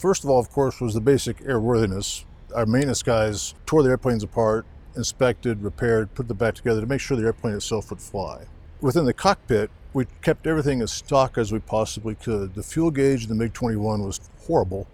first 0.00 0.24
of 0.24 0.30
all, 0.30 0.40
of 0.40 0.50
course, 0.50 0.80
was 0.80 0.94
the 0.94 1.00
basic 1.00 1.36
airworthiness. 1.44 2.24
Our 2.56 2.66
maintenance 2.66 3.04
guys 3.04 3.54
tore 3.66 3.84
the 3.84 3.90
airplanes 3.90 4.24
apart, 4.24 4.66
inspected, 4.96 5.62
repaired, 5.62 6.12
put 6.12 6.26
them 6.26 6.38
back 6.38 6.56
together 6.56 6.80
to 6.80 6.88
make 6.88 7.00
sure 7.00 7.16
the 7.16 7.22
airplane 7.22 7.54
itself 7.54 7.90
would 7.90 8.00
fly. 8.00 8.46
Within 8.80 9.04
the 9.04 9.12
cockpit, 9.12 9.70
we 9.92 10.06
kept 10.22 10.48
everything 10.48 10.82
as 10.82 10.90
stock 10.90 11.38
as 11.38 11.52
we 11.52 11.60
possibly 11.60 12.16
could. 12.16 12.56
The 12.56 12.64
fuel 12.64 12.90
gauge 12.90 13.22
in 13.22 13.28
the 13.28 13.36
MiG 13.36 13.52
21 13.52 14.02
was 14.02 14.28
horrible, 14.44 14.88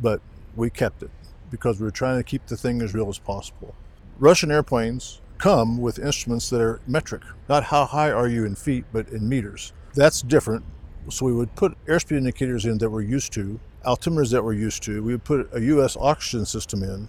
but 0.00 0.22
we 0.54 0.70
kept 0.70 1.02
it 1.02 1.10
because 1.50 1.78
we 1.78 1.84
were 1.84 1.90
trying 1.90 2.18
to 2.18 2.24
keep 2.24 2.46
the 2.46 2.56
thing 2.56 2.80
as 2.80 2.94
real 2.94 3.10
as 3.10 3.18
possible. 3.18 3.74
Russian 4.18 4.50
airplanes 4.50 5.20
come 5.36 5.76
with 5.76 5.98
instruments 5.98 6.48
that 6.48 6.62
are 6.62 6.80
metric, 6.86 7.24
not 7.46 7.64
how 7.64 7.84
high 7.84 8.10
are 8.10 8.26
you 8.26 8.46
in 8.46 8.54
feet, 8.54 8.86
but 8.90 9.10
in 9.10 9.28
meters. 9.28 9.74
That's 9.92 10.22
different. 10.22 10.64
So 11.08 11.26
we 11.26 11.32
would 11.32 11.54
put 11.54 11.76
airspeed 11.86 12.18
indicators 12.18 12.64
in 12.64 12.78
that 12.78 12.90
we're 12.90 13.02
used 13.02 13.32
to, 13.34 13.60
altimeters 13.84 14.32
that 14.32 14.42
we're 14.42 14.54
used 14.54 14.82
to. 14.84 15.02
We 15.02 15.12
would 15.12 15.24
put 15.24 15.48
a 15.52 15.60
U.S. 15.60 15.96
oxygen 15.96 16.44
system 16.44 16.82
in 16.82 17.08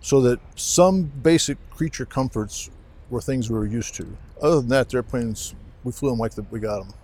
so 0.00 0.20
that 0.22 0.40
some 0.56 1.04
basic 1.04 1.58
creature 1.70 2.04
comforts 2.06 2.70
were 3.10 3.20
things 3.20 3.50
we 3.50 3.56
were 3.56 3.66
used 3.66 3.94
to. 3.96 4.16
Other 4.40 4.56
than 4.56 4.68
that, 4.68 4.88
the 4.88 4.98
airplanes, 4.98 5.54
we 5.84 5.92
flew 5.92 6.10
them 6.10 6.18
like 6.18 6.34
the, 6.34 6.42
we 6.50 6.60
got 6.60 6.80
them. 6.80 6.94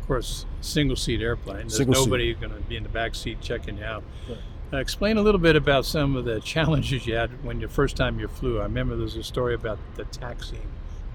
Of 0.00 0.06
course, 0.06 0.46
single 0.60 0.96
seat 0.96 1.20
airplane. 1.20 1.58
There's 1.58 1.76
Single 1.76 2.04
nobody 2.04 2.34
going 2.34 2.52
to 2.52 2.60
be 2.62 2.76
in 2.76 2.82
the 2.82 2.88
back 2.88 3.14
seat 3.14 3.40
checking 3.40 3.78
you 3.78 3.84
out. 3.84 4.02
Right. 4.28 4.38
Uh, 4.72 4.78
explain 4.78 5.18
a 5.18 5.22
little 5.22 5.40
bit 5.40 5.54
about 5.54 5.84
some 5.84 6.16
of 6.16 6.24
the 6.24 6.40
challenges 6.44 7.06
you 7.06 7.14
had 7.14 7.44
when 7.44 7.60
the 7.60 7.68
first 7.68 7.96
time 7.96 8.18
you 8.18 8.26
flew. 8.26 8.58
I 8.58 8.64
remember 8.64 8.96
there's 8.96 9.16
a 9.16 9.22
story 9.22 9.54
about 9.54 9.78
the 9.96 10.04
taxiing 10.06 10.66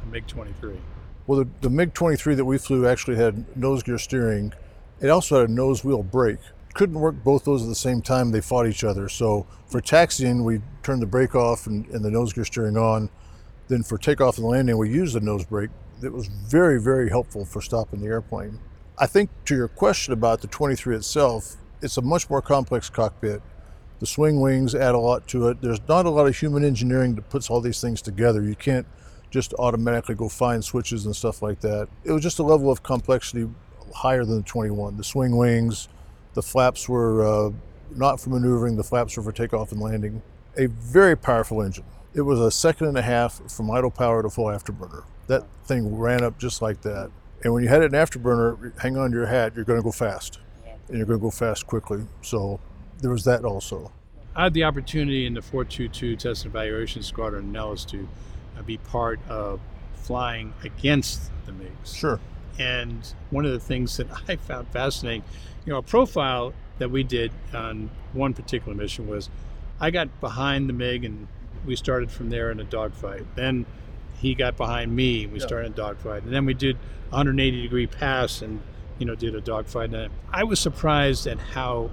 a 0.04 0.12
MiG 0.12 0.28
23. 0.28 0.78
Well, 1.28 1.40
the, 1.40 1.50
the 1.60 1.70
MiG 1.70 1.94
23 1.94 2.36
that 2.36 2.46
we 2.46 2.58
flew 2.58 2.88
actually 2.88 3.18
had 3.18 3.58
nose 3.58 3.84
gear 3.84 3.98
steering. 3.98 4.54
It 5.02 5.10
also 5.10 5.42
had 5.42 5.50
a 5.50 5.52
nose 5.52 5.84
wheel 5.84 6.02
brake. 6.02 6.40
Couldn't 6.74 7.00
work 7.00 7.22
both 7.22 7.44
those 7.44 7.64
at 7.64 7.68
the 7.68 7.76
same 7.76 8.02
time. 8.02 8.32
They 8.32 8.40
fought 8.40 8.66
each 8.66 8.86
other. 8.86 9.10
So 9.10 9.46
for 9.68 9.82
taxiing, 9.82 10.46
we 10.46 10.62
turned 10.84 11.02
the 11.02 11.08
brake 11.08 11.36
off 11.36 11.68
and, 11.68 11.86
and 11.88 12.04
the 12.04 12.10
nose 12.10 12.32
gear 12.32 12.46
steering 12.46 12.78
on. 12.78 13.10
Then 13.68 13.84
for 13.84 13.98
takeoff 13.98 14.38
and 14.38 14.48
landing, 14.48 14.78
we 14.78 14.90
used 14.90 15.16
the 15.16 15.20
nose 15.20 15.44
brake. 15.44 15.70
It 16.02 16.14
was 16.14 16.28
very, 16.28 16.80
very 16.80 17.10
helpful 17.10 17.44
for 17.44 17.62
stopping 17.62 18.00
the 18.00 18.08
airplane. 18.08 18.60
I 18.98 19.06
think 19.06 19.30
to 19.46 19.56
your 19.56 19.68
question 19.68 20.14
about 20.14 20.42
the 20.42 20.48
23 20.48 20.96
itself, 20.96 21.58
it's 21.82 21.98
a 21.98 22.02
much 22.02 22.30
more 22.30 22.42
complex 22.42 22.90
cockpit. 22.90 23.42
The 24.00 24.06
swing 24.06 24.40
wings 24.40 24.74
add 24.74 24.96
a 24.96 25.00
lot 25.00 25.28
to 25.30 25.50
it. 25.50 25.62
There's 25.62 25.82
not 25.90 26.06
a 26.06 26.10
lot 26.10 26.28
of 26.28 26.38
human 26.38 26.64
engineering 26.64 27.16
that 27.16 27.30
puts 27.30 27.50
all 27.50 27.60
these 27.60 27.82
things 27.82 28.02
together. 28.02 28.42
You 28.44 28.56
can't 28.56 28.88
just 29.30 29.54
automatically 29.56 30.16
go 30.16 30.30
find 30.30 30.64
switches 30.64 31.06
and 31.06 31.16
stuff 31.16 31.42
like 31.42 31.60
that. 31.62 31.88
It 32.04 32.12
was 32.12 32.24
just 32.24 32.40
a 32.40 32.44
level 32.44 32.72
of 32.72 32.84
complexity 32.84 33.50
higher 33.94 34.24
than 34.26 34.38
the 34.38 34.44
21. 34.44 34.98
The 34.98 35.04
swing 35.04 35.36
wings, 35.36 35.90
the 36.34 36.42
flaps 36.42 36.88
were 36.88 37.26
uh, 37.26 37.52
not 37.96 38.20
for 38.20 38.30
maneuvering, 38.30 38.78
the 38.78 38.84
flaps 38.84 39.18
were 39.18 39.24
for 39.24 39.32
takeoff 39.32 39.72
and 39.72 39.82
landing. 39.82 40.22
A 40.58 40.68
very 40.68 41.16
powerful 41.16 41.62
engine. 41.62 41.86
It 42.14 42.22
was 42.22 42.40
a 42.40 42.50
second 42.50 42.88
and 42.88 42.98
a 42.98 43.02
half 43.02 43.42
from 43.52 43.70
idle 43.70 43.92
power 43.92 44.24
to 44.24 44.30
full 44.30 44.46
afterburner. 44.46 45.04
That 45.28 45.44
thing 45.66 45.96
ran 45.98 46.24
up 46.24 46.40
just 46.40 46.62
like 46.62 46.82
that. 46.82 47.12
And 47.44 47.54
when 47.54 47.64
you 47.64 47.70
had 47.70 47.84
it 47.84 47.94
in 47.94 48.00
afterburner, 48.00 48.78
hang 48.80 48.98
on 48.98 49.12
to 49.12 49.18
your 49.18 49.28
hat, 49.28 49.54
you're 49.56 49.66
going 49.66 49.80
to 49.80 49.84
go 49.84 49.92
fast. 49.92 50.40
And 50.88 50.98
you're 50.98 51.06
going 51.06 51.20
to 51.20 51.24
go 51.24 51.30
fast 51.30 51.68
quickly. 51.68 52.04
So 52.22 52.60
there 53.02 53.12
was 53.12 53.24
that 53.26 53.46
also. 53.46 53.92
I 54.36 54.46
had 54.46 54.54
the 54.54 54.64
opportunity 54.64 55.26
in 55.26 55.34
the 55.34 55.42
422 55.42 56.16
Test 56.16 56.46
and 56.46 56.54
Evaluation 56.54 57.04
Squadron 57.04 57.46
in 57.46 57.52
Nellis 57.52 57.86
to 57.86 58.08
Uh, 58.58 58.62
be 58.64 58.78
part 58.78 59.20
of 59.30 59.60
flying 59.96 60.54
against 60.64 61.32
the 61.46 61.52
MiGs. 61.52 61.96
Sure. 61.96 62.20
And 62.60 63.14
one 63.30 63.46
of 63.46 63.52
the 63.52 63.60
things 63.60 63.98
that 63.98 64.08
I 64.28 64.36
found 64.38 64.68
fascinating, 64.70 65.24
you 65.66 65.74
know, 65.74 65.80
a 65.80 65.84
profile 65.84 66.54
that 66.80 66.90
we 66.92 67.04
did 67.04 67.32
on 67.54 67.90
one 68.14 68.34
particular 68.34 68.76
mission 68.76 69.08
was 69.08 69.30
I 69.80 69.92
got 69.92 70.20
behind 70.22 70.70
the 70.70 70.74
MiG 70.74 71.04
and 71.06 71.28
we 71.66 71.76
started 71.76 72.12
from 72.12 72.30
there 72.30 72.50
in 72.52 72.60
a 72.60 72.64
dogfight. 72.64 73.26
Then 73.36 73.66
he 74.20 74.34
got 74.34 74.58
behind 74.58 74.96
me 74.96 75.24
and 75.26 75.34
we 75.34 75.40
Yeah. 75.40 75.46
started 75.46 75.74
a 75.74 75.76
dogfight. 75.76 76.24
And 76.24 76.34
then 76.34 76.46
we 76.46 76.54
did 76.54 76.78
180 77.10 77.62
degree 77.62 77.88
pass 77.88 78.42
and, 78.42 78.62
you 78.98 79.06
know, 79.06 79.16
did 79.16 79.36
a 79.36 79.42
dogfight. 79.42 79.94
And 79.94 80.12
I 80.32 80.44
was 80.44 80.60
surprised 80.60 81.28
at 81.28 81.38
how 81.40 81.90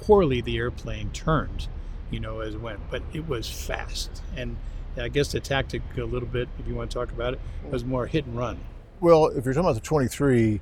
poorly 0.00 0.40
the 0.40 0.56
airplane 0.56 1.10
turned, 1.10 1.68
you 2.10 2.20
know, 2.20 2.40
as 2.40 2.54
it 2.54 2.60
went. 2.60 2.80
But 2.90 3.02
it 3.12 3.28
was 3.28 3.50
fast. 3.50 4.22
And 4.36 4.56
I 4.98 5.08
guess 5.08 5.32
the 5.32 5.40
tactic, 5.40 5.82
a 5.96 6.02
little 6.02 6.28
bit, 6.28 6.48
if 6.58 6.66
you 6.66 6.74
want 6.74 6.90
to 6.90 6.94
talk 6.94 7.10
about 7.10 7.34
it, 7.34 7.40
was 7.70 7.84
more 7.84 8.06
hit 8.06 8.26
and 8.26 8.36
run. 8.36 8.58
Well, 9.00 9.26
if 9.26 9.44
you're 9.44 9.54
talking 9.54 9.68
about 9.68 9.74
the 9.74 9.80
23, 9.80 10.60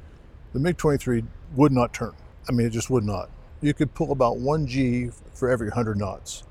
the 0.53 0.59
MiG 0.59 0.77
23 0.77 1.25
would 1.55 1.73
not 1.73 1.93
turn. 1.93 2.13
I 2.49 2.53
mean, 2.53 2.67
it 2.67 2.71
just 2.71 2.91
would 2.91 3.05
not. 3.05 3.31
You 3.61 3.73
could 3.75 3.95
pull 3.95 4.13
about 4.13 4.39
one 4.39 4.67
G 4.67 5.11
for 5.35 5.49
every 5.49 5.69
100 5.69 5.97
knots. 5.97 6.45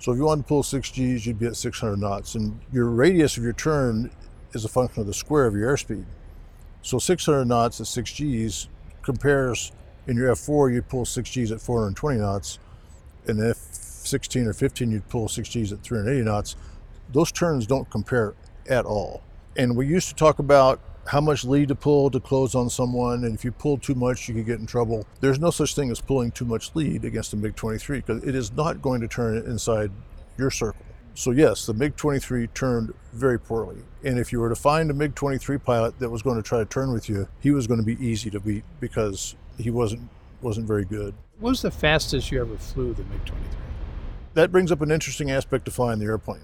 So 0.00 0.12
if 0.12 0.18
you 0.18 0.24
wanted 0.24 0.42
to 0.42 0.48
pull 0.48 0.62
six 0.62 0.90
Gs, 0.90 1.26
you'd 1.26 1.38
be 1.38 1.46
at 1.46 1.56
600 1.56 1.96
knots. 1.96 2.34
And 2.34 2.60
your 2.72 2.86
radius 2.86 3.36
of 3.36 3.42
your 3.42 3.52
turn 3.52 4.10
is 4.52 4.64
a 4.64 4.68
function 4.68 5.00
of 5.00 5.06
the 5.06 5.14
square 5.14 5.46
of 5.46 5.54
your 5.54 5.74
airspeed. 5.74 6.04
So 6.82 6.98
600 6.98 7.44
knots 7.44 7.80
at 7.80 7.86
six 7.86 8.12
Gs 8.12 8.68
compares 9.02 9.72
in 10.08 10.16
your 10.16 10.34
F4, 10.34 10.72
you'd 10.72 10.88
pull 10.88 11.04
six 11.04 11.30
Gs 11.30 11.52
at 11.52 11.60
420 11.60 12.18
knots. 12.18 12.58
In 13.26 13.36
F16 13.36 14.46
or 14.46 14.54
15, 14.54 14.90
you'd 14.90 15.08
pull 15.10 15.28
six 15.28 15.50
Gs 15.50 15.70
at 15.70 15.80
380 15.82 16.24
knots. 16.24 16.56
Those 17.12 17.32
turns 17.32 17.66
don't 17.66 17.88
compare 17.90 18.34
at 18.68 18.84
all. 18.84 19.22
And 19.56 19.76
we 19.76 19.86
used 19.86 20.08
to 20.08 20.14
talk 20.14 20.38
about 20.38 20.80
how 21.08 21.20
much 21.20 21.44
lead 21.44 21.68
to 21.68 21.74
pull 21.74 22.10
to 22.10 22.20
close 22.20 22.54
on 22.54 22.68
someone, 22.68 23.24
and 23.24 23.34
if 23.34 23.44
you 23.44 23.50
pull 23.50 23.78
too 23.78 23.94
much, 23.94 24.28
you 24.28 24.34
could 24.34 24.44
get 24.44 24.60
in 24.60 24.66
trouble. 24.66 25.06
There's 25.20 25.40
no 25.40 25.50
such 25.50 25.74
thing 25.74 25.90
as 25.90 26.00
pulling 26.02 26.30
too 26.32 26.44
much 26.44 26.74
lead 26.74 27.04
against 27.04 27.32
a 27.32 27.36
MiG 27.36 27.56
23 27.56 28.00
because 28.00 28.22
it 28.24 28.34
is 28.34 28.52
not 28.52 28.82
going 28.82 29.00
to 29.00 29.08
turn 29.08 29.38
inside 29.38 29.90
your 30.36 30.50
circle. 30.50 30.84
So, 31.14 31.30
yes, 31.30 31.66
the 31.66 31.74
MiG 31.74 31.96
23 31.96 32.46
turned 32.48 32.92
very 33.12 33.40
poorly. 33.40 33.78
And 34.04 34.18
if 34.18 34.32
you 34.32 34.38
were 34.38 34.50
to 34.50 34.54
find 34.54 34.90
a 34.90 34.94
MiG 34.94 35.14
23 35.14 35.58
pilot 35.58 35.98
that 35.98 36.10
was 36.10 36.22
going 36.22 36.36
to 36.36 36.42
try 36.42 36.58
to 36.58 36.66
turn 36.66 36.92
with 36.92 37.08
you, 37.08 37.26
he 37.40 37.50
was 37.50 37.66
going 37.66 37.80
to 37.80 37.86
be 37.86 38.00
easy 38.06 38.30
to 38.30 38.38
beat 38.38 38.64
because 38.78 39.34
he 39.56 39.70
wasn't 39.70 40.08
wasn't 40.40 40.66
very 40.68 40.84
good. 40.84 41.14
What 41.40 41.50
was 41.50 41.62
the 41.62 41.70
fastest 41.72 42.30
you 42.30 42.40
ever 42.40 42.56
flew 42.56 42.94
the 42.94 43.02
MiG 43.04 43.24
23? 43.24 43.58
That 44.34 44.52
brings 44.52 44.70
up 44.70 44.80
an 44.82 44.92
interesting 44.92 45.32
aspect 45.32 45.64
to 45.64 45.72
flying 45.72 45.98
the 45.98 46.04
airplane. 46.04 46.40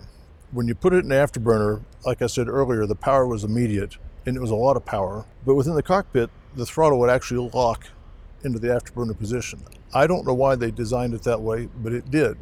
When 0.54 0.68
you 0.68 0.76
put 0.76 0.92
it 0.92 1.04
in 1.04 1.11
afterburner, 1.11 1.82
like 2.06 2.23
I 2.23 2.28
said 2.28 2.46
earlier, 2.46 2.87
the 2.87 2.94
power 2.94 3.26
was 3.26 3.42
immediate 3.42 3.96
and 4.25 4.37
it 4.37 4.40
was 4.40 4.52
a 4.52 4.54
lot 4.54 4.76
of 4.76 4.84
power. 4.84 5.26
But 5.44 5.56
within 5.56 5.75
the 5.75 5.82
cockpit, 5.82 6.30
the 6.54 6.64
throttle 6.64 7.00
would 7.00 7.11
actually 7.11 7.50
lock 7.52 7.88
into 8.44 8.61
the 8.61 8.68
afterburner 8.68 9.18
position. 9.18 9.64
I 9.92 10.06
don't 10.06 10.25
know 10.25 10.32
why 10.32 10.54
they 10.54 10.70
designed 10.70 11.12
it 11.12 11.25
that 11.25 11.40
way, 11.40 11.68
but 11.82 11.92
it 11.92 12.08
did. 12.08 12.37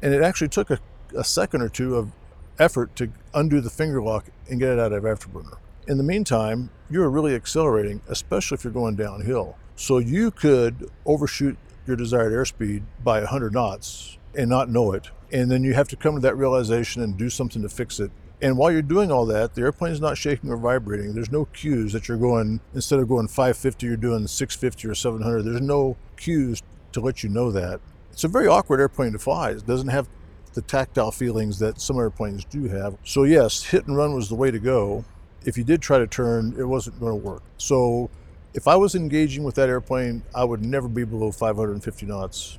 And 0.00 0.14
it 0.14 0.22
actually 0.22 0.48
took 0.48 0.70
a, 0.70 0.78
a 1.14 1.24
second 1.24 1.60
or 1.60 1.68
two 1.68 1.96
of 1.96 2.12
effort 2.58 2.96
to 2.96 3.12
undo 3.34 3.60
the 3.60 3.68
finger 3.68 4.00
lock 4.00 4.30
and 4.48 4.58
get 4.58 4.70
it 4.70 4.78
out 4.78 4.92
of 4.92 5.02
afterburner. 5.02 5.58
In 5.86 5.98
the 5.98 6.04
meantime, 6.04 6.70
you're 6.88 7.10
really 7.10 7.34
accelerating, 7.34 8.00
especially 8.08 8.54
if 8.54 8.64
you're 8.64 8.72
going 8.72 8.96
downhill. 8.96 9.58
So 9.76 9.98
you 9.98 10.30
could 10.30 10.90
overshoot 11.04 11.58
your 11.86 11.96
desired 11.96 12.32
airspeed 12.32 12.84
by 13.04 13.18
100 13.18 13.52
knots 13.52 14.16
and 14.34 14.48
not 14.48 14.68
know 14.68 14.92
it. 14.92 15.10
And 15.32 15.50
then 15.50 15.64
you 15.64 15.74
have 15.74 15.88
to 15.88 15.96
come 15.96 16.14
to 16.14 16.20
that 16.20 16.36
realization 16.36 17.02
and 17.02 17.16
do 17.16 17.30
something 17.30 17.62
to 17.62 17.68
fix 17.68 18.00
it. 18.00 18.10
And 18.40 18.58
while 18.58 18.72
you're 18.72 18.82
doing 18.82 19.12
all 19.12 19.24
that, 19.26 19.54
the 19.54 19.62
airplane's 19.62 20.00
not 20.00 20.18
shaking 20.18 20.50
or 20.50 20.56
vibrating. 20.56 21.14
There's 21.14 21.30
no 21.30 21.44
cues 21.46 21.92
that 21.92 22.08
you're 22.08 22.18
going, 22.18 22.60
instead 22.74 22.98
of 22.98 23.08
going 23.08 23.28
550, 23.28 23.86
you're 23.86 23.96
doing 23.96 24.26
650 24.26 24.88
or 24.88 24.94
700. 24.94 25.42
There's 25.42 25.60
no 25.60 25.96
cues 26.16 26.60
to 26.90 27.00
let 27.00 27.22
you 27.22 27.28
know 27.28 27.52
that. 27.52 27.80
It's 28.10 28.24
a 28.24 28.28
very 28.28 28.48
awkward 28.48 28.80
airplane 28.80 29.12
to 29.12 29.18
fly. 29.18 29.50
It 29.50 29.66
doesn't 29.66 29.88
have 29.88 30.08
the 30.54 30.60
tactile 30.60 31.12
feelings 31.12 31.60
that 31.60 31.80
some 31.80 31.98
airplanes 31.98 32.44
do 32.44 32.64
have. 32.64 32.96
So, 33.04 33.22
yes, 33.22 33.62
hit 33.62 33.86
and 33.86 33.96
run 33.96 34.12
was 34.12 34.28
the 34.28 34.34
way 34.34 34.50
to 34.50 34.58
go. 34.58 35.04
If 35.44 35.56
you 35.56 35.64
did 35.64 35.80
try 35.80 35.98
to 35.98 36.06
turn, 36.06 36.54
it 36.58 36.64
wasn't 36.64 37.00
going 37.00 37.12
to 37.12 37.26
work. 37.26 37.42
So, 37.56 38.10
if 38.54 38.68
I 38.68 38.76
was 38.76 38.94
engaging 38.94 39.44
with 39.44 39.54
that 39.54 39.68
airplane, 39.68 40.24
I 40.34 40.44
would 40.44 40.64
never 40.64 40.88
be 40.88 41.04
below 41.04 41.30
550 41.30 42.06
knots. 42.06 42.58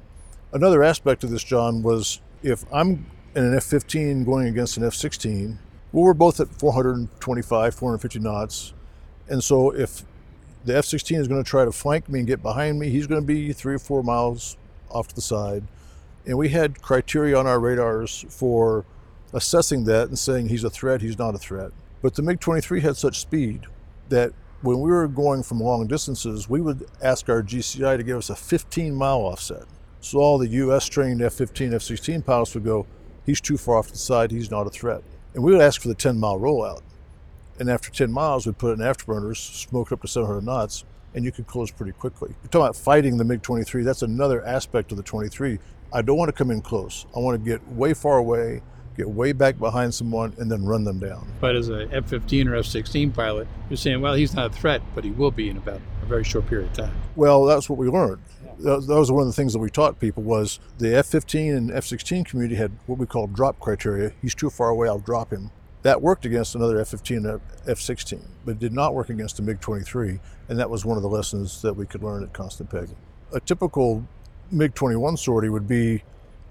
Another 0.53 0.83
aspect 0.83 1.24
of 1.24 1.31
this, 1.31 1.43
John, 1.43 1.81
was 1.81 2.22
if 2.43 2.63
I'm 2.72 3.07
in 3.36 3.43
an 3.43 3.55
F 3.55 3.63
15 3.63 4.24
going 4.24 4.48
against 4.48 4.77
an 4.77 4.83
F 4.83 4.93
16, 4.93 5.57
well, 5.91 6.03
we're 6.03 6.13
both 6.13 6.39
at 6.39 6.48
425, 6.48 7.74
450 7.74 8.19
knots. 8.19 8.74
And 9.27 9.43
so 9.43 9.72
if 9.72 10.05
the 10.63 10.77
F 10.77 10.86
16 10.86 11.19
is 11.19 11.27
going 11.27 11.43
to 11.43 11.50
try 11.50 11.65
to 11.65 11.72
flank 11.72 12.07
me 12.07 12.19
and 12.19 12.27
get 12.27 12.43
behind 12.43 12.79
me, 12.79 12.89
he's 12.89 13.07
going 13.07 13.19
to 13.19 13.25
be 13.25 13.51
three 13.51 13.74
or 13.74 13.79
four 13.79 14.03
miles 14.03 14.55
off 14.91 15.07
to 15.07 15.15
the 15.15 15.22
side. 15.22 15.63
And 16.27 16.38
we 16.38 16.50
had 16.50 16.83
criteria 16.83 17.36
on 17.36 17.48
our 17.48 17.60
radars 17.60 18.24
for 18.29 18.86
assessing 19.33 19.86
that 19.86 20.07
and 20.10 20.19
saying 20.19 20.50
he's 20.50 20.63
a 20.63 20.69
threat, 20.69 21.01
he's 21.01 21.17
not 21.17 21.33
a 21.33 21.39
threat. 21.39 21.72
But 22.03 22.13
the 22.13 22.22
MiG 22.22 22.39
23 22.39 22.81
had 22.81 22.95
such 22.95 23.19
speed 23.19 23.65
that 24.10 24.33
when 24.62 24.79
we 24.81 24.91
were 24.91 25.07
going 25.07 25.41
from 25.41 25.60
long 25.60 25.88
distances, 25.88 26.48
we 26.48 26.62
would 26.62 26.86
ask 27.01 27.27
our 27.27 27.41
GCI 27.41 27.98
to 27.98 28.03
give 28.03 28.17
us 28.17 28.29
a 28.29 28.36
15 28.36 28.93
mile 28.93 29.22
offset. 29.22 29.65
So 30.03 30.19
all 30.19 30.38
the 30.38 30.50
US 30.50 30.89
trained 30.89 31.22
F 31.22 31.33
15, 31.33 31.74
F 31.74 31.81
16 31.81 32.24
pilots 32.24 32.53
would 32.55 32.65
go, 32.65 32.86
he's 33.25 33.39
too 33.39 33.55
far 33.55 33.77
off 33.77 33.88
to 33.88 33.93
the 33.93 33.98
side, 33.98 34.31
he's 34.31 34.51
not 34.51 34.67
a 34.67 34.69
threat. 34.69 35.01
And 35.33 35.41
we 35.41 35.53
would 35.53 35.62
ask 35.62 35.81
for 35.81 35.88
the 35.88 35.95
10 35.95 36.19
mile 36.19 36.38
rollout. 36.38 36.81
And 37.57 37.69
after 37.69 37.89
10 37.89 38.12
miles, 38.12 38.45
we'd 38.45 38.57
put 38.57 38.72
it 38.72 38.81
in 38.81 38.86
afterburners, 38.86 39.38
smoke 39.38 39.91
it 39.91 39.93
up 39.93 40.01
to 40.01 40.07
700 40.10 40.43
knots, 40.43 40.83
and 41.15 41.24
you 41.24 41.31
could 41.31 41.48
close 41.48 41.72
pretty 41.72 41.93
quickly. 41.93 42.36
You're 42.43 42.50
talking 42.50 42.65
about 42.65 42.75
fighting 42.75 43.15
the 43.15 43.24
MiG 43.24 43.43
23, 43.43 43.83
that's 43.83 44.01
another 44.01 44.45
aspect 44.45 44.91
of 44.91 44.98
the 44.98 45.03
23. 45.03 45.57
I 45.93 46.01
don't 46.01 46.17
want 46.17 46.27
to 46.27 46.33
come 46.33 46.51
in 46.51 46.62
close. 46.62 47.05
I 47.15 47.19
want 47.19 47.41
to 47.41 47.50
get 47.50 47.65
way 47.69 47.93
far 47.93 48.17
away, 48.17 48.62
get 48.98 49.10
way 49.10 49.31
back 49.31 49.57
behind 49.57 49.93
someone, 49.93 50.33
and 50.38 50.51
then 50.51 50.65
run 50.65 50.83
them 50.83 51.00
down. 51.00 51.31
But 51.39 51.55
as 51.55 51.69
a 51.69 51.88
F-15 51.93 52.48
or 52.48 52.55
F-16 52.55 53.13
pilot, 53.13 53.48
you're 53.69 53.77
saying, 53.77 54.01
well, 54.01 54.15
he's 54.15 54.33
not 54.33 54.48
a 54.51 54.53
threat, 54.53 54.81
but 54.95 55.05
he 55.05 55.12
will 55.12 55.31
be 55.31 55.50
in 55.50 55.55
about 55.55 55.79
a 56.01 56.05
very 56.05 56.25
short 56.25 56.48
period 56.48 56.72
of 56.72 56.74
time. 56.74 56.93
Well, 57.15 57.45
that's 57.45 57.69
what 57.69 57.79
we 57.79 57.88
learned. 57.88 58.22
That 58.63 58.88
was 58.88 59.12
one 59.12 59.24
of 59.24 59.27
the 59.27 59.34
things 59.34 59.51
that 59.51 59.60
we 59.60 59.70
taught 59.70 60.00
people 60.00 60.24
was 60.24 60.62
the 60.77 60.96
F-15 60.96 61.58
and 61.58 61.70
F-16 61.70 62.25
community 62.25 62.55
had 62.55 62.72
what 62.86 62.98
we 62.98 63.05
call 63.05 63.27
drop 63.27 63.60
criteria. 63.60 64.13
He's 64.22 64.34
too 64.34 64.50
far 64.50 64.70
away, 64.70 64.88
I'll 64.88 65.00
drop 65.00 65.34
him. 65.34 65.51
That 65.82 66.01
worked 66.01 66.25
against 66.25 66.55
another 66.55 66.79
F-15 66.79 67.29
and 67.29 67.41
F-16, 67.67 68.22
but 68.46 68.60
did 68.60 68.72
not 68.72 68.93
work 68.93 69.10
against 69.10 69.38
a 69.39 69.41
MiG-23, 69.41 70.17
and 70.48 70.58
that 70.58 70.70
was 70.70 70.86
one 70.86 70.96
of 70.96 71.03
the 71.03 71.10
lessons 71.10 71.62
that 71.62 71.74
we 71.74 71.86
could 71.86 72.03
learn 72.03 72.24
at 72.24 72.32
Constant 72.32 72.70
Peg. 72.70 72.88
A 73.34 73.41
typical 73.41 74.08
MiG-21 74.50 75.20
sortie 75.20 75.50
would 75.50 75.67
be 75.67 76.01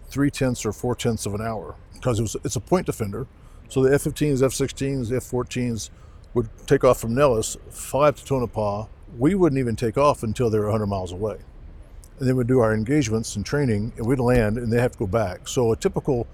three 0.09 0.31
tenths 0.31 0.66
or 0.66 0.73
four 0.73 0.95
tenths 0.95 1.25
of 1.25 1.33
an 1.33 1.40
hour 1.40 1.76
because 1.95 2.19
it 2.19 2.23
was, 2.23 2.37
it's 2.45 2.57
a 2.57 2.61
point 2.61 2.85
defender. 2.85 3.26
So 3.71 3.83
the 3.83 3.95
F-15s, 3.95 4.42
F-16s, 4.42 5.16
F-14s 5.16 5.88
would 6.35 6.50
take 6.66 6.85
off 6.85 7.00
from 7.00 7.14
Nellis, 7.14 7.57
up 7.95 8.16
to 8.16 8.25
Tonopah. 8.25 8.87
We 9.16 9.35
wouldn't 9.35 9.59
even 9.59 9.76
take 9.76 9.97
off 9.97 10.23
until 10.23 10.50
they 10.50 10.59
were 10.59 10.66
100 10.66 10.87
miles 10.87 11.12
away. 11.12 11.38
And 12.23 12.29
then 12.29 12.37
we'd 12.37 12.47
do 12.47 12.61
our 12.61 12.73
engagements 12.73 13.35
and 13.35 13.45
training, 13.45 13.93
and 13.97 14.07
we'd 14.07 14.21
land, 14.21 14.57
and 14.57 14.73
they 14.73 14.81
have 14.81 14.93
to 14.93 14.99
go 14.99 15.09
back. 15.09 15.49
So 15.49 15.73
a 15.73 15.76
typical 15.76 16.29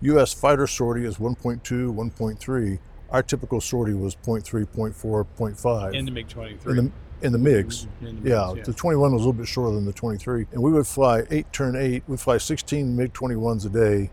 U.S. 0.00 0.32
fighter 0.32 0.66
sortie 0.66 1.04
is 1.04 1.18
1.2, 1.18 1.60
1.3. 1.94 2.78
Our 3.10 3.22
typical 3.22 3.60
sortie 3.60 3.92
was 3.92 4.16
0.3, 4.16 4.66
0.4, 4.66 5.26
0.5 5.36 5.94
In 5.94 6.06
the 6.06 6.12
MiG-23. 6.12 6.66
in 6.66 6.76
the 6.76 6.92
in 7.20 7.32
the 7.32 7.38
MiGs. 7.38 7.86
In 8.00 8.22
the 8.22 8.30
Yeah, 8.30 8.36
MiGs, 8.36 8.64
the 8.64 8.72
21 8.72 9.12
was 9.12 9.12
a 9.12 9.16
little 9.26 9.34
bit 9.34 9.46
shorter 9.46 9.74
than 9.74 9.84
the 9.84 9.92
23. 9.92 10.46
And 10.52 10.62
we 10.62 10.72
would 10.72 10.86
fly 10.86 11.24
eight 11.30 11.52
turn 11.52 11.76
eight. 11.76 12.04
We'd 12.06 12.20
fly 12.20 12.38
16 12.38 12.96
MiG 12.96 13.12
21s 13.12 13.66
a 13.66 13.68
day, 13.68 14.10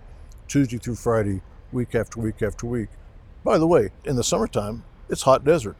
Tuesday 0.50 0.80
through 0.80 0.96
Friday, 0.96 1.40
week 1.72 1.96
after 1.96 2.20
week 2.20 2.42
after 2.42 2.68
week. 2.68 2.90
By 3.46 3.58
the 3.58 3.68
way, 3.68 3.92
in 4.04 4.18
the 4.18 4.24
summertime, 4.26 4.84
it's 5.08 5.22
hot 5.22 5.46
desert. 5.46 5.78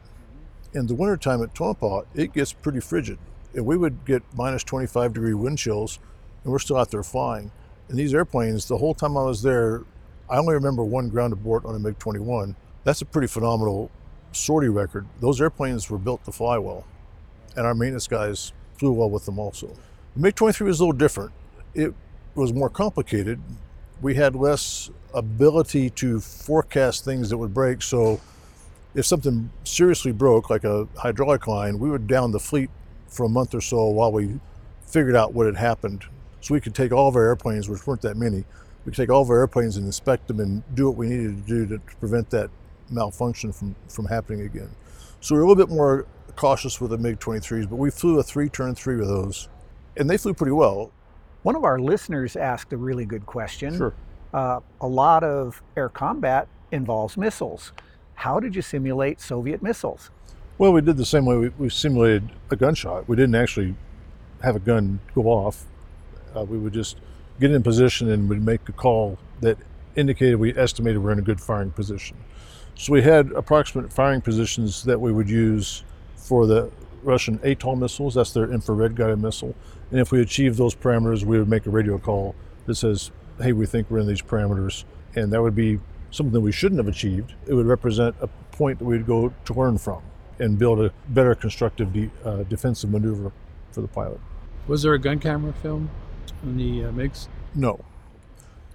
In 0.72 0.86
the 0.86 0.94
wintertime 0.94 1.42
at 1.42 1.54
Tonopah, 1.54 2.04
it 2.14 2.32
gets 2.32 2.54
pretty 2.54 2.80
frigid. 2.80 3.18
And 3.54 3.66
we 3.66 3.76
would 3.76 4.04
get 4.04 4.22
minus 4.34 4.64
25 4.64 5.12
degree 5.12 5.34
wind 5.34 5.58
chills, 5.58 5.98
and 6.44 6.52
we're 6.52 6.58
still 6.58 6.76
out 6.76 6.90
there 6.90 7.02
flying. 7.02 7.50
And 7.88 7.98
these 7.98 8.14
airplanes, 8.14 8.66
the 8.66 8.78
whole 8.78 8.94
time 8.94 9.16
I 9.16 9.24
was 9.24 9.42
there, 9.42 9.82
I 10.30 10.38
only 10.38 10.54
remember 10.54 10.84
one 10.84 11.08
ground 11.08 11.32
abort 11.32 11.64
on 11.64 11.74
a 11.74 11.78
MiG 11.78 11.98
21. 11.98 12.56
That's 12.84 13.02
a 13.02 13.04
pretty 13.04 13.28
phenomenal 13.28 13.90
sortie 14.32 14.68
record. 14.68 15.06
Those 15.20 15.40
airplanes 15.40 15.90
were 15.90 15.98
built 15.98 16.24
to 16.24 16.32
fly 16.32 16.56
well 16.58 16.86
and 17.56 17.66
our 17.66 17.74
maintenance 17.74 18.06
guys 18.06 18.52
flew 18.78 18.92
well 18.92 19.10
with 19.10 19.24
them 19.26 19.38
also. 19.38 19.68
The 20.14 20.22
MiG 20.22 20.34
23 20.34 20.66
was 20.66 20.80
a 20.80 20.84
little 20.84 20.98
different. 20.98 21.32
It 21.74 21.94
was 22.34 22.52
more 22.52 22.70
complicated. 22.70 23.40
We 24.00 24.14
had 24.14 24.34
less 24.34 24.90
ability 25.14 25.90
to 25.90 26.20
forecast 26.20 27.04
things 27.04 27.30
that 27.30 27.38
would 27.38 27.54
break. 27.54 27.82
So, 27.82 28.20
if 28.94 29.06
something 29.06 29.50
seriously 29.64 30.12
broke, 30.12 30.50
like 30.50 30.64
a 30.64 30.86
hydraulic 30.96 31.46
line, 31.46 31.78
we 31.78 31.90
would 31.90 32.06
down 32.06 32.30
the 32.32 32.40
fleet 32.40 32.70
for 33.12 33.24
a 33.24 33.28
month 33.28 33.54
or 33.54 33.60
so 33.60 33.86
while 33.86 34.10
we 34.10 34.40
figured 34.86 35.16
out 35.16 35.32
what 35.32 35.46
had 35.46 35.56
happened. 35.56 36.04
So, 36.40 36.54
we 36.54 36.60
could 36.60 36.74
take 36.74 36.92
all 36.92 37.08
of 37.08 37.14
our 37.14 37.22
airplanes, 37.22 37.68
which 37.68 37.86
weren't 37.86 38.02
that 38.02 38.16
many, 38.16 38.44
we 38.84 38.90
could 38.90 38.96
take 38.96 39.10
all 39.10 39.22
of 39.22 39.30
our 39.30 39.38
airplanes 39.38 39.76
and 39.76 39.86
inspect 39.86 40.26
them 40.26 40.40
and 40.40 40.62
do 40.74 40.88
what 40.88 40.96
we 40.96 41.08
needed 41.08 41.46
to 41.46 41.48
do 41.48 41.66
to, 41.66 41.78
to 41.78 41.96
prevent 41.96 42.30
that 42.30 42.50
malfunction 42.90 43.52
from, 43.52 43.76
from 43.88 44.06
happening 44.06 44.42
again. 44.42 44.70
So, 45.20 45.34
we 45.34 45.38
were 45.38 45.44
a 45.44 45.48
little 45.48 45.66
bit 45.66 45.72
more 45.72 46.06
cautious 46.34 46.80
with 46.80 46.90
the 46.90 46.98
MiG 46.98 47.20
23s, 47.20 47.68
but 47.68 47.76
we 47.76 47.90
flew 47.90 48.18
a 48.18 48.22
three 48.22 48.48
turn 48.48 48.74
three 48.74 48.96
with 48.96 49.08
those, 49.08 49.48
and 49.96 50.10
they 50.10 50.16
flew 50.16 50.34
pretty 50.34 50.52
well. 50.52 50.90
One 51.42 51.56
of 51.56 51.64
our 51.64 51.78
listeners 51.78 52.36
asked 52.36 52.72
a 52.72 52.76
really 52.76 53.04
good 53.04 53.26
question. 53.26 53.76
Sure. 53.76 53.94
Uh, 54.32 54.60
a 54.80 54.86
lot 54.86 55.22
of 55.22 55.62
air 55.76 55.88
combat 55.88 56.48
involves 56.70 57.16
missiles. 57.16 57.72
How 58.14 58.40
did 58.40 58.54
you 58.54 58.62
simulate 58.62 59.20
Soviet 59.20 59.62
missiles? 59.62 60.10
Well, 60.58 60.72
we 60.72 60.82
did 60.82 60.96
the 60.96 61.06
same 61.06 61.24
way. 61.24 61.36
We, 61.36 61.48
we 61.58 61.70
simulated 61.70 62.30
a 62.50 62.56
gunshot. 62.56 63.08
We 63.08 63.16
didn't 63.16 63.34
actually 63.34 63.74
have 64.42 64.54
a 64.54 64.60
gun 64.60 65.00
go 65.14 65.22
off. 65.22 65.64
Uh, 66.36 66.44
we 66.44 66.58
would 66.58 66.72
just 66.72 66.98
get 67.40 67.50
in 67.50 67.62
position 67.62 68.10
and 68.10 68.28
would 68.28 68.44
make 68.44 68.68
a 68.68 68.72
call 68.72 69.18
that 69.40 69.58
indicated 69.96 70.36
we 70.36 70.56
estimated 70.56 71.02
we're 71.02 71.12
in 71.12 71.18
a 71.18 71.22
good 71.22 71.40
firing 71.40 71.70
position. 71.70 72.16
So 72.74 72.92
we 72.92 73.02
had 73.02 73.32
approximate 73.32 73.92
firing 73.92 74.20
positions 74.20 74.84
that 74.84 75.00
we 75.00 75.10
would 75.10 75.28
use 75.28 75.84
for 76.16 76.46
the 76.46 76.70
Russian 77.02 77.40
Atoll 77.42 77.76
missiles. 77.76 78.14
That's 78.14 78.32
their 78.32 78.50
infrared 78.50 78.94
guided 78.94 79.20
missile. 79.20 79.54
And 79.90 80.00
if 80.00 80.12
we 80.12 80.20
achieve 80.20 80.56
those 80.56 80.74
parameters, 80.74 81.24
we 81.24 81.38
would 81.38 81.48
make 81.48 81.66
a 81.66 81.70
radio 81.70 81.98
call 81.98 82.34
that 82.66 82.76
says, 82.76 83.10
hey, 83.40 83.52
we 83.52 83.66
think 83.66 83.90
we're 83.90 83.98
in 83.98 84.06
these 84.06 84.22
parameters. 84.22 84.84
And 85.14 85.32
that 85.32 85.42
would 85.42 85.54
be 85.54 85.80
something 86.10 86.40
we 86.40 86.52
shouldn't 86.52 86.78
have 86.78 86.88
achieved. 86.88 87.34
It 87.46 87.54
would 87.54 87.66
represent 87.66 88.14
a 88.20 88.28
point 88.28 88.78
that 88.78 88.84
we'd 88.84 89.06
go 89.06 89.32
to 89.44 89.54
learn 89.54 89.78
from 89.78 90.02
and 90.38 90.58
build 90.58 90.80
a 90.80 90.92
better 91.08 91.34
constructive 91.34 91.92
de- 91.92 92.10
uh, 92.24 92.42
defensive 92.44 92.90
maneuver 92.90 93.32
for 93.70 93.80
the 93.80 93.88
pilot. 93.88 94.20
Was 94.66 94.82
there 94.82 94.94
a 94.94 94.98
gun 94.98 95.18
camera 95.18 95.52
film 95.52 95.90
on 96.42 96.56
the 96.56 96.84
uh, 96.84 96.92
MiGs? 96.92 97.28
No. 97.54 97.84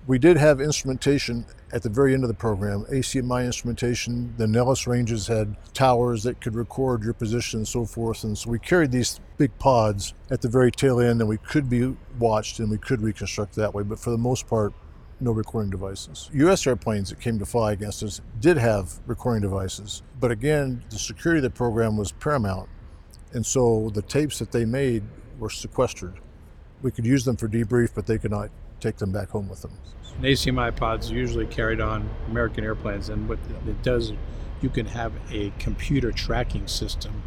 We 0.06 0.20
did 0.20 0.38
have 0.38 0.62
instrumentation 0.62 1.46
at 1.74 1.84
the 1.84 1.90
very 1.90 2.14
end 2.14 2.24
of 2.24 2.30
the 2.30 2.34
program, 2.34 2.86
ACMI 2.86 3.46
instrumentation. 3.46 4.34
The 4.38 4.48
Nellis 4.48 4.88
ranges 4.88 5.28
had 5.28 5.56
towers 5.74 6.24
that 6.24 6.40
could 6.40 6.56
record 6.56 7.04
your 7.04 7.14
position 7.14 7.60
and 7.60 7.68
so 7.68 7.86
forth. 7.86 8.24
And 8.24 8.38
so 8.38 8.50
we 8.50 8.60
carried 8.60 8.92
these 8.92 9.20
big 9.38 9.58
pods 9.60 10.14
at 10.32 10.42
the 10.42 10.48
very 10.48 10.72
tail 10.72 11.02
end, 11.02 11.20
and 11.20 11.28
we 11.28 11.38
could 11.38 11.70
be 11.70 11.96
watched 12.20 12.60
and 12.60 12.70
we 12.70 12.78
could 12.78 13.02
reconstruct 13.02 13.56
that 13.56 13.74
way. 13.74 13.84
But 13.84 14.00
for 14.00 14.12
the 14.12 14.18
most 14.18 14.48
part, 14.48 14.74
no 15.20 15.32
recording 15.32 15.72
devices. 15.72 16.30
U.S. 16.34 16.66
airplanes 16.68 17.10
that 17.10 17.20
came 17.20 17.40
to 17.40 17.46
fly 17.46 17.72
against 17.72 18.04
us 18.04 18.22
did 18.40 18.58
have 18.58 19.00
recording 19.08 19.42
devices. 19.42 20.04
But 20.20 20.32
again, 20.32 20.84
the 20.90 21.00
security 21.00 21.40
of 21.40 21.44
the 21.44 21.50
program 21.50 21.98
was 21.98 22.12
paramount. 22.12 22.70
And 23.34 23.46
so 23.46 23.90
the 23.94 24.02
tapes 24.02 24.40
that 24.40 24.52
they 24.52 24.66
made 24.66 25.04
were 25.40 25.50
sequestered. 25.50 26.20
We 26.82 26.92
could 26.92 27.06
use 27.06 27.26
them 27.26 27.36
for 27.36 27.48
debrief, 27.48 27.92
but 27.96 28.06
they 28.06 28.18
could 28.18 28.32
not 28.32 28.50
take 28.80 28.98
them 28.98 29.12
back 29.12 29.30
home 29.30 29.50
with 29.50 29.62
them. 29.62 29.72
And 30.16 30.26
ACMI 30.26 30.76
pods 30.76 31.12
usually 31.12 31.48
carried 31.48 31.82
on 31.82 32.10
American 32.28 32.64
airplanes, 32.64 33.10
and 33.10 33.28
what 33.28 33.40
it 33.68 33.82
does, 33.82 34.14
you 34.62 34.70
can 34.70 34.86
have 34.86 35.14
a 35.32 35.52
computer 35.60 36.12
tracking 36.12 36.68
system 36.68 37.24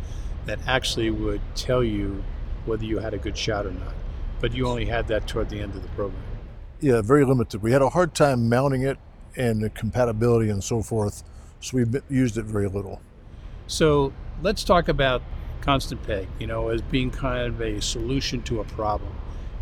that 0.47 0.59
actually 0.67 1.11
would 1.11 1.41
tell 1.55 1.85
you 1.85 2.25
whether 2.67 2.85
you 2.85 2.99
had 2.99 3.15
a 3.15 3.19
good 3.19 3.37
shot 3.37 3.67
or 3.67 3.73
not. 3.73 3.95
But 4.41 4.55
you 4.55 4.67
only 4.67 4.87
had 4.87 5.09
that 5.09 5.27
toward 5.27 5.51
the 5.51 5.61
end 5.61 5.75
of 5.75 5.83
the 5.83 5.89
program. 5.91 6.23
Yeah, 6.81 7.03
very 7.03 7.27
limited. 7.27 7.61
We 7.61 7.73
had 7.73 7.83
a 7.83 7.91
hard 7.91 8.15
time 8.15 8.49
mounting 8.49 8.83
it 8.83 8.99
and 9.37 9.63
the 9.63 9.69
compatibility 9.69 10.49
and 10.49 10.65
so 10.65 10.83
forth, 10.83 11.23
so 11.61 11.77
we 11.77 11.85
used 12.09 12.39
it 12.39 12.47
very 12.47 12.69
little. 12.69 13.03
So 13.67 14.15
let's 14.43 14.65
talk 14.65 14.89
about 14.89 15.23
constant 15.61 16.03
peg, 16.03 16.27
you 16.39 16.47
know, 16.47 16.69
as 16.69 16.81
being 16.81 17.11
kind 17.11 17.47
of 17.47 17.61
a 17.61 17.83
solution 17.83 18.43
to 18.45 18.61
a 18.61 18.65
problem. 18.65 19.13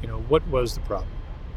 You 0.01 0.07
know, 0.07 0.21
what 0.29 0.47
was 0.47 0.75
the 0.75 0.81
problem? 0.83 1.11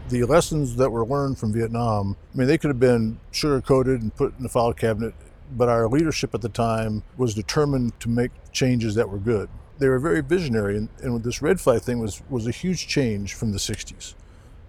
The 0.09 0.23
lessons 0.23 0.75
that 0.77 0.89
were 0.89 1.05
learned 1.05 1.37
from 1.37 1.53
Vietnam, 1.53 2.17
I 2.33 2.37
mean, 2.37 2.47
they 2.47 2.57
could 2.57 2.69
have 2.69 2.79
been 2.79 3.19
sugar 3.29 3.61
coated 3.61 4.01
and 4.01 4.13
put 4.15 4.35
in 4.37 4.43
the 4.43 4.49
file 4.49 4.73
cabinet, 4.73 5.13
but 5.55 5.69
our 5.69 5.87
leadership 5.87 6.33
at 6.33 6.41
the 6.41 6.49
time 6.49 7.03
was 7.17 7.35
determined 7.35 7.99
to 7.99 8.09
make 8.09 8.31
changes 8.51 8.95
that 8.95 9.07
were 9.07 9.19
good. 9.19 9.47
They 9.77 9.87
were 9.87 9.99
very 9.99 10.21
visionary, 10.21 10.75
and, 10.75 10.89
and 11.03 11.23
this 11.23 11.41
red 11.41 11.61
flag 11.61 11.83
thing 11.83 11.99
was, 11.99 12.23
was 12.29 12.47
a 12.47 12.51
huge 12.51 12.87
change 12.87 13.35
from 13.35 13.51
the 13.51 13.59
60s. 13.59 14.15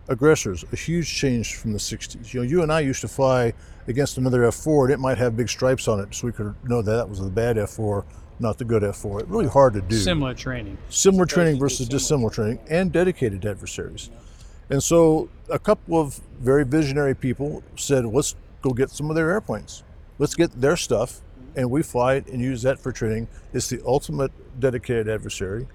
Aggressors, 0.09 0.65
a 0.73 0.77
huge 0.77 1.12
change 1.12 1.55
from 1.55 1.73
the 1.73 1.79
60s. 1.79 2.35
You 2.35 2.41
know, 2.41 2.47
you 2.47 2.62
and 2.62 2.73
I 2.73 2.81
used 2.81 3.01
to 3.03 3.09
fly 3.09 3.53
against 3.87 4.19
another 4.19 4.41
F4, 4.43 4.85
and 4.85 4.93
it 4.93 5.01
might 5.01 5.19
have 5.19 5.37
big 5.37 5.49
stripes 5.49 5.87
on 5.87 6.01
it, 6.01 6.15
so 6.15 6.27
we 6.27 6.33
could 6.33 6.55
know 6.65 6.83
that 6.83 6.93
that 6.93 7.09
was 7.09 7.21
the 7.21 7.31
bad 7.31 7.57
F4, 7.57 8.05
not 8.41 8.59
the 8.59 8.65
good 8.65 8.83
F4. 8.83 9.21
It's 9.21 9.31
really 9.31 9.47
hard 9.47 9.75
to 9.75 9.81
do. 9.81 9.97
Similar 9.97 10.35
training. 10.35 10.77
Similar 10.88 11.27
training 11.27 11.59
Versus 11.59 11.88
dissimilar 11.88 12.31
training, 12.31 12.59
and 12.69 12.91
dedicated 12.91 13.47
adversaries. 13.47 14.11
And 14.71 14.83
so 14.83 15.29
a 15.49 15.59
couple 15.59 16.01
of 16.01 16.21
very 16.41 16.65
visionary 16.65 17.15
people 17.15 17.62
said, 17.77 18.05
let's 18.05 18.35
go 18.61 18.71
get 18.71 18.91
some 18.91 19.09
of 19.09 19.17
their 19.17 19.31
airplanes. 19.31 19.85
Let's 20.19 20.35
get 20.35 20.61
their 20.61 20.77
stuff, 20.77 21.21
and 21.55 21.71
we 21.71 21.83
fly 21.83 22.15
it 22.15 22.27
and 22.27 22.41
use 22.41 22.62
that 22.62 22.79
for 22.79 22.91
training. 22.91 23.29
It's 23.53 23.69
the 23.69 23.81
ultimate 23.87 24.33
dedicated 24.59 25.09
adversary. 25.09 25.69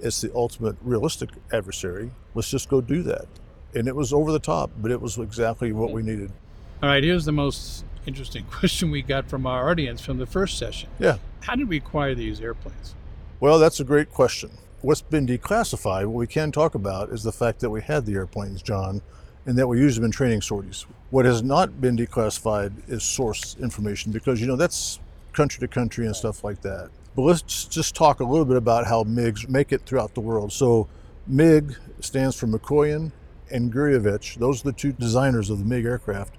It's 0.00 0.20
the 0.20 0.34
ultimate 0.34 0.76
realistic 0.82 1.30
adversary. 1.52 2.10
Let's 2.34 2.50
just 2.50 2.68
go 2.68 2.80
do 2.80 3.02
that. 3.04 3.26
And 3.74 3.88
it 3.88 3.96
was 3.96 4.12
over 4.12 4.32
the 4.32 4.38
top, 4.38 4.70
but 4.78 4.90
it 4.90 5.00
was 5.00 5.18
exactly 5.18 5.72
what 5.72 5.92
we 5.92 6.02
needed. 6.02 6.30
All 6.82 6.88
right, 6.88 7.02
here's 7.02 7.24
the 7.24 7.32
most 7.32 7.84
interesting 8.06 8.44
question 8.50 8.90
we 8.90 9.02
got 9.02 9.28
from 9.28 9.46
our 9.46 9.70
audience 9.70 10.00
from 10.00 10.18
the 10.18 10.26
first 10.26 10.58
session. 10.58 10.88
Yeah. 10.98 11.18
How 11.40 11.54
did 11.54 11.68
we 11.68 11.78
acquire 11.78 12.14
these 12.14 12.40
airplanes? 12.40 12.94
Well, 13.40 13.58
that's 13.58 13.80
a 13.80 13.84
great 13.84 14.10
question. 14.10 14.50
What's 14.82 15.02
been 15.02 15.26
declassified, 15.26 16.06
what 16.06 16.14
we 16.18 16.26
can 16.26 16.52
talk 16.52 16.74
about, 16.74 17.10
is 17.10 17.22
the 17.22 17.32
fact 17.32 17.60
that 17.60 17.70
we 17.70 17.80
had 17.80 18.04
the 18.04 18.14
airplanes, 18.14 18.62
John, 18.62 19.00
and 19.46 19.56
that 19.56 19.66
we 19.66 19.78
used 19.78 19.96
them 19.96 20.04
in 20.04 20.10
training 20.10 20.42
sorties. 20.42 20.86
What 21.10 21.24
has 21.24 21.42
not 21.42 21.80
been 21.80 21.96
declassified 21.96 22.88
is 22.88 23.02
source 23.02 23.56
information 23.60 24.12
because, 24.12 24.40
you 24.40 24.46
know, 24.46 24.56
that's 24.56 24.98
country 25.32 25.60
to 25.60 25.68
country 25.68 26.06
and 26.06 26.14
stuff 26.14 26.44
like 26.44 26.62
that. 26.62 26.90
But 27.14 27.22
let's 27.22 27.64
just 27.66 27.94
talk 27.94 28.20
a 28.20 28.24
little 28.24 28.44
bit 28.44 28.56
about 28.56 28.86
how 28.86 29.04
MiGs 29.04 29.48
make 29.48 29.72
it 29.72 29.82
throughout 29.82 30.14
the 30.14 30.20
world. 30.20 30.52
So, 30.52 30.88
MiG 31.26 31.76
stands 32.00 32.36
for 32.36 32.46
Mikoyan 32.46 33.12
and 33.52 33.72
Gurevich, 33.72 34.36
those 34.36 34.60
are 34.60 34.70
the 34.70 34.72
two 34.72 34.92
designers 34.92 35.50
of 35.50 35.58
the 35.58 35.64
MiG 35.64 35.84
aircraft, 35.84 36.34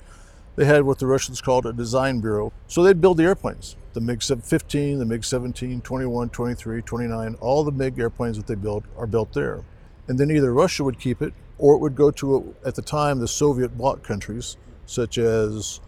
they 0.55 0.65
had 0.65 0.83
what 0.83 0.99
the 0.99 1.07
Russians 1.07 1.41
called 1.41 1.65
a 1.65 1.73
design 1.73 2.19
bureau. 2.19 2.53
So 2.67 2.83
they'd 2.83 3.01
build 3.01 3.17
the 3.17 3.23
airplanes 3.23 3.75
the 3.93 4.01
MiG 4.01 4.23
15, 4.23 4.97
the 4.97 5.05
MiG 5.05 5.23
17, 5.23 5.81
21, 5.81 6.29
23, 6.29 6.81
29, 6.81 7.35
all 7.39 7.63
the 7.63 7.71
MiG 7.71 7.99
airplanes 7.99 8.37
that 8.37 8.47
they 8.47 8.55
built 8.55 8.83
are 8.97 9.05
built 9.05 9.33
there. 9.33 9.63
And 10.07 10.17
then 10.17 10.31
either 10.31 10.51
Russia 10.51 10.83
would 10.83 10.99
keep 10.99 11.21
it 11.21 11.33
or 11.59 11.75
it 11.75 11.77
would 11.77 11.95
go 11.95 12.09
to, 12.09 12.55
at 12.65 12.73
the 12.73 12.81
time, 12.81 13.19
the 13.19 13.27
Soviet 13.27 13.77
bloc 13.77 14.01
countries, 14.01 14.57
such 14.87 15.19
as, 15.19 15.79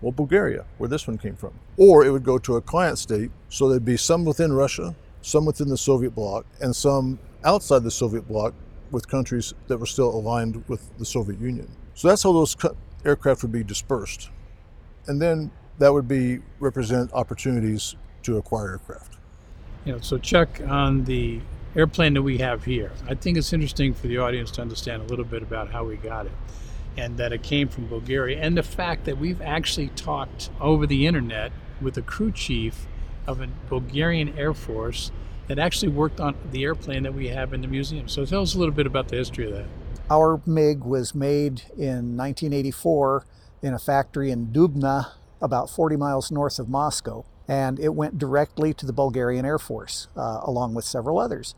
well, 0.00 0.12
Bulgaria, 0.12 0.64
where 0.78 0.88
this 0.88 1.08
one 1.08 1.18
came 1.18 1.34
from. 1.34 1.52
Or 1.76 2.04
it 2.04 2.10
would 2.10 2.24
go 2.24 2.38
to 2.38 2.56
a 2.56 2.60
client 2.60 2.98
state, 2.98 3.32
so 3.48 3.68
there'd 3.68 3.84
be 3.84 3.96
some 3.96 4.24
within 4.24 4.52
Russia, 4.52 4.94
some 5.20 5.44
within 5.44 5.68
the 5.68 5.76
Soviet 5.76 6.14
bloc, 6.14 6.46
and 6.60 6.74
some 6.74 7.18
outside 7.44 7.82
the 7.82 7.90
Soviet 7.90 8.28
bloc 8.28 8.54
with 8.90 9.08
countries 9.08 9.54
that 9.68 9.78
were 9.78 9.86
still 9.86 10.10
aligned 10.10 10.64
with 10.68 10.96
the 10.98 11.04
Soviet 11.04 11.40
Union. 11.40 11.68
So 11.94 12.08
that's 12.08 12.22
how 12.22 12.32
those 12.32 12.56
aircraft 13.04 13.42
would 13.42 13.52
be 13.52 13.64
dispersed. 13.64 14.30
And 15.06 15.20
then 15.20 15.50
that 15.78 15.92
would 15.92 16.08
be 16.08 16.40
represent 16.58 17.12
opportunities 17.12 17.96
to 18.22 18.36
acquire 18.36 18.72
aircraft. 18.72 19.16
Know, 19.86 20.00
so 20.00 20.18
Chuck, 20.18 20.60
on 20.68 21.04
the 21.04 21.40
airplane 21.74 22.14
that 22.14 22.22
we 22.22 22.38
have 22.38 22.64
here, 22.64 22.92
I 23.08 23.14
think 23.14 23.38
it's 23.38 23.52
interesting 23.52 23.94
for 23.94 24.08
the 24.08 24.18
audience 24.18 24.50
to 24.52 24.62
understand 24.62 25.02
a 25.02 25.06
little 25.06 25.24
bit 25.24 25.42
about 25.42 25.70
how 25.70 25.84
we 25.84 25.96
got 25.96 26.26
it 26.26 26.32
and 26.96 27.16
that 27.16 27.32
it 27.32 27.42
came 27.42 27.68
from 27.68 27.86
Bulgaria 27.86 28.38
and 28.40 28.56
the 28.56 28.62
fact 28.62 29.04
that 29.04 29.16
we've 29.16 29.40
actually 29.40 29.88
talked 29.88 30.50
over 30.60 30.86
the 30.86 31.06
internet 31.06 31.52
with 31.80 31.94
the 31.94 32.02
crew 32.02 32.30
chief 32.30 32.86
of 33.26 33.40
a 33.40 33.48
Bulgarian 33.68 34.36
Air 34.36 34.52
Force 34.52 35.10
that 35.50 35.58
actually 35.58 35.88
worked 35.88 36.20
on 36.20 36.36
the 36.52 36.62
airplane 36.62 37.02
that 37.02 37.12
we 37.12 37.26
have 37.26 37.52
in 37.52 37.60
the 37.60 37.66
museum. 37.66 38.06
So 38.08 38.24
tell 38.24 38.42
us 38.42 38.54
a 38.54 38.58
little 38.58 38.72
bit 38.72 38.86
about 38.86 39.08
the 39.08 39.16
history 39.16 39.46
of 39.46 39.52
that. 39.52 39.66
Our 40.08 40.40
MiG 40.46 40.84
was 40.84 41.12
made 41.12 41.62
in 41.76 42.16
1984 42.16 43.26
in 43.60 43.74
a 43.74 43.78
factory 43.80 44.30
in 44.30 44.52
Dubna, 44.52 45.10
about 45.42 45.68
40 45.68 45.96
miles 45.96 46.30
north 46.30 46.60
of 46.60 46.68
Moscow, 46.68 47.24
and 47.48 47.80
it 47.80 47.96
went 47.96 48.16
directly 48.16 48.72
to 48.74 48.86
the 48.86 48.92
Bulgarian 48.92 49.44
Air 49.44 49.58
Force, 49.58 50.06
uh, 50.16 50.38
along 50.44 50.74
with 50.74 50.84
several 50.84 51.18
others. 51.18 51.56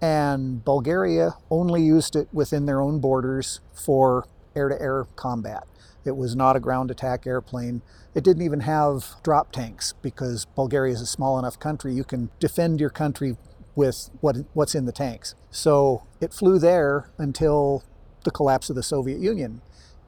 And 0.00 0.64
Bulgaria 0.64 1.34
only 1.50 1.82
used 1.82 2.14
it 2.14 2.28
within 2.32 2.66
their 2.66 2.80
own 2.80 3.00
borders 3.00 3.58
for 3.74 4.24
air 4.54 4.68
to 4.68 4.80
air 4.80 5.08
combat. 5.16 5.66
It 6.04 6.16
was 6.16 6.34
not 6.34 6.56
a 6.56 6.60
ground 6.60 6.90
attack 6.90 7.26
airplane. 7.26 7.82
It 8.14 8.24
didn't 8.24 8.42
even 8.42 8.60
have 8.60 9.16
drop 9.22 9.52
tanks 9.52 9.94
because 10.02 10.44
Bulgaria 10.56 10.92
is 10.92 11.00
a 11.00 11.06
small 11.06 11.38
enough 11.38 11.58
country. 11.58 11.94
You 11.94 12.04
can 12.04 12.30
defend 12.38 12.80
your 12.80 12.90
country 12.90 13.36
with 13.74 14.10
what, 14.20 14.36
what's 14.52 14.74
in 14.74 14.84
the 14.84 14.92
tanks. 14.92 15.34
So 15.50 16.06
it 16.20 16.32
flew 16.32 16.58
there 16.58 17.10
until 17.18 17.84
the 18.24 18.30
collapse 18.30 18.68
of 18.70 18.76
the 18.76 18.82
Soviet 18.82 19.20
Union. 19.20 19.62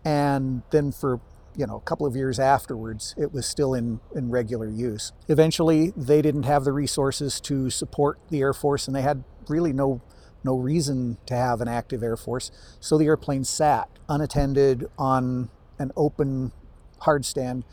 And 0.05 0.63
then 0.71 0.93
for 0.93 1.21
you 1.57 1.67
know, 1.67 1.77
a 1.77 1.81
couple 1.81 2.07
of 2.07 2.17
years 2.17 2.39
afterwards, 2.39 3.15
it 3.17 3.33
was 3.33 3.47
still 3.47 3.75
in, 3.75 4.01
in 4.15 4.31
regular 4.31 4.69
use. 4.69 5.13
Eventually, 5.29 5.93
they 5.97 6.21
didn't 6.21 6.45
have 6.45 6.65
the 6.65 6.73
resources 6.73 7.41
to 7.43 7.71
support 7.71 8.19
the 8.31 8.41
Air 8.41 8.53
Force, 8.53 8.87
and 8.87 8.97
they 8.97 9.03
had 9.03 9.25
really 9.49 9.73
no 9.73 10.01
no 10.43 10.59
reason 10.59 11.17
to 11.25 11.35
have 11.35 11.63
an 11.63 11.69
active 11.69 12.03
Air 12.03 12.19
Force. 12.19 12.51
So 12.79 12.99
the 12.99 13.07
airplane 13.07 13.45
sat 13.45 13.89
unattended 14.11 14.87
on 14.99 15.49
an 15.79 15.93
open 15.97 16.53
hard 17.01 17.25
stand 17.25 17.65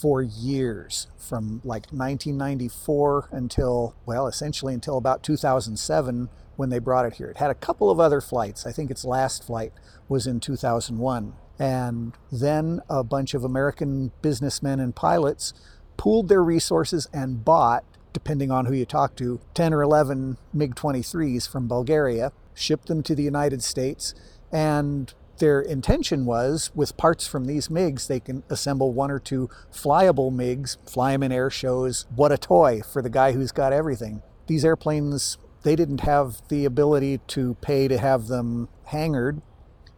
for 0.00 0.22
years, 0.22 1.06
from 1.16 1.60
like 1.64 1.86
1994 1.92 3.28
until, 3.30 3.94
well, 4.04 4.26
essentially 4.26 4.74
until 4.74 4.98
about 4.98 5.22
2007 5.22 6.28
when 6.56 6.70
they 6.70 6.78
brought 6.78 7.06
it 7.06 7.14
here. 7.14 7.28
It 7.28 7.36
had 7.36 7.50
a 7.50 7.54
couple 7.54 7.90
of 7.90 8.00
other 8.00 8.20
flights. 8.20 8.66
I 8.66 8.72
think 8.72 8.90
its 8.90 9.04
last 9.04 9.44
flight 9.44 9.72
was 10.08 10.26
in 10.26 10.40
2001. 10.40 11.34
And 11.58 12.12
then 12.30 12.80
a 12.88 13.04
bunch 13.04 13.34
of 13.34 13.44
American 13.44 14.12
businessmen 14.22 14.80
and 14.80 14.94
pilots 14.94 15.54
pooled 15.96 16.28
their 16.28 16.42
resources 16.42 17.08
and 17.12 17.44
bought, 17.44 17.84
depending 18.12 18.50
on 18.50 18.66
who 18.66 18.74
you 18.74 18.84
talk 18.84 19.16
to, 19.16 19.40
10 19.54 19.72
or 19.72 19.82
11 19.82 20.36
MiG 20.52 20.74
23s 20.74 21.48
from 21.48 21.68
Bulgaria, 21.68 22.32
shipped 22.54 22.88
them 22.88 23.02
to 23.02 23.14
the 23.14 23.22
United 23.22 23.62
States, 23.62 24.14
and 24.50 25.14
their 25.38 25.60
intention 25.60 26.24
was 26.24 26.70
with 26.74 26.96
parts 26.96 27.26
from 27.26 27.46
these 27.46 27.68
MiGs, 27.68 28.06
they 28.06 28.20
can 28.20 28.42
assemble 28.48 28.92
one 28.92 29.10
or 29.10 29.18
two 29.18 29.48
flyable 29.72 30.32
MiGs, 30.32 30.76
fly 30.88 31.12
them 31.12 31.22
in 31.22 31.32
air 31.32 31.50
shows. 31.50 32.06
What 32.14 32.32
a 32.32 32.38
toy 32.38 32.80
for 32.82 33.02
the 33.02 33.10
guy 33.10 33.32
who's 33.32 33.52
got 33.52 33.72
everything. 33.72 34.22
These 34.46 34.64
airplanes, 34.64 35.38
they 35.62 35.76
didn't 35.76 36.00
have 36.00 36.42
the 36.48 36.64
ability 36.64 37.20
to 37.28 37.54
pay 37.60 37.88
to 37.88 37.98
have 37.98 38.28
them 38.28 38.68
hangared, 38.84 39.42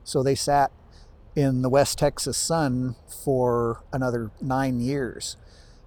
so 0.05 0.23
they 0.23 0.35
sat 0.35 0.73
in 1.37 1.63
the 1.63 1.69
West 1.69 1.99
Texas 1.99 2.37
sun 2.37 2.97
for 3.25 3.85
another 3.93 4.31
nine 4.41 4.81
years. 4.81 5.37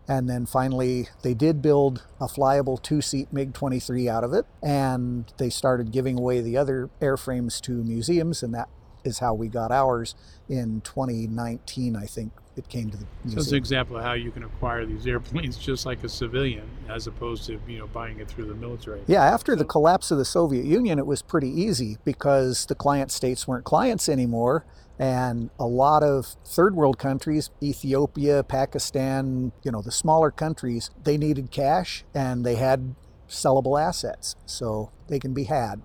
And 0.08 0.30
then 0.30 0.46
finally, 0.46 1.10
they 1.22 1.34
did 1.34 1.62
build 1.62 2.06
a 2.20 2.26
flyable 2.26 2.82
two 2.82 3.02
seat 3.02 3.32
MiG 3.32 3.54
23 3.54 4.10
out 4.10 4.24
of 4.24 4.34
it, 4.34 4.46
and 4.62 5.32
they 5.38 5.50
started 5.50 5.92
giving 5.92 6.18
away 6.18 6.42
the 6.42 6.58
other 6.58 6.90
airframes 7.02 7.62
to 7.62 7.84
museums, 7.84 8.44
and 8.44 8.54
that 8.54 8.70
is 9.04 9.20
how 9.20 9.34
we 9.34 9.48
got 9.48 9.72
ours 9.72 10.16
in 10.50 10.82
2019, 10.82 11.96
I 11.96 12.06
think 12.06 12.32
it 12.58 12.68
came 12.68 12.90
to 12.90 12.98
the 12.98 13.06
museum. 13.24 13.40
So 13.40 13.44
it's 13.44 13.52
an 13.52 13.58
example 13.58 13.98
of 13.98 14.04
how 14.04 14.14
you 14.14 14.32
can 14.32 14.44
acquire 14.44 14.86
these 14.86 15.08
airplanes 15.08 15.58
just 15.72 15.86
like 15.86 16.04
a 16.04 16.10
civilian, 16.10 16.68
as 16.90 17.08
opposed 17.08 17.46
to 17.46 17.60
you 17.68 17.80
know 17.80 17.88
buying 17.88 18.20
it 18.20 18.28
through 18.28 18.46
the 18.46 18.56
military. 18.56 19.02
Yeah, 19.08 19.24
after 19.24 19.56
the 19.56 19.66
collapse 19.66 20.12
of 20.12 20.18
the 20.18 20.26
Soviet 20.26 20.66
Union, 20.66 21.00
it 21.00 21.06
was 21.06 21.22
pretty 21.22 21.50
easy 21.50 21.98
because 22.04 22.66
the 22.66 22.76
client 22.76 23.12
states 23.12 23.48
weren't 23.48 23.64
clients 23.64 24.10
anymore, 24.10 24.66
and 25.00 25.50
a 25.58 25.66
lot 25.66 26.04
of 26.04 26.36
third 26.46 26.76
world 26.76 27.00
countries, 27.00 27.50
Ethiopia, 27.64 28.44
Pakistan, 28.44 29.52
you 29.64 29.72
know, 29.72 29.82
the 29.82 29.92
smaller 29.92 30.30
countries, 30.30 30.92
they 31.04 31.18
needed 31.18 31.50
cash 31.50 32.04
and 32.14 32.46
they 32.46 32.56
had 32.56 32.96
sellable 33.28 33.82
assets, 33.82 34.36
so 34.46 34.92
they 35.08 35.18
can 35.18 35.34
be 35.34 35.46
had. 35.46 35.82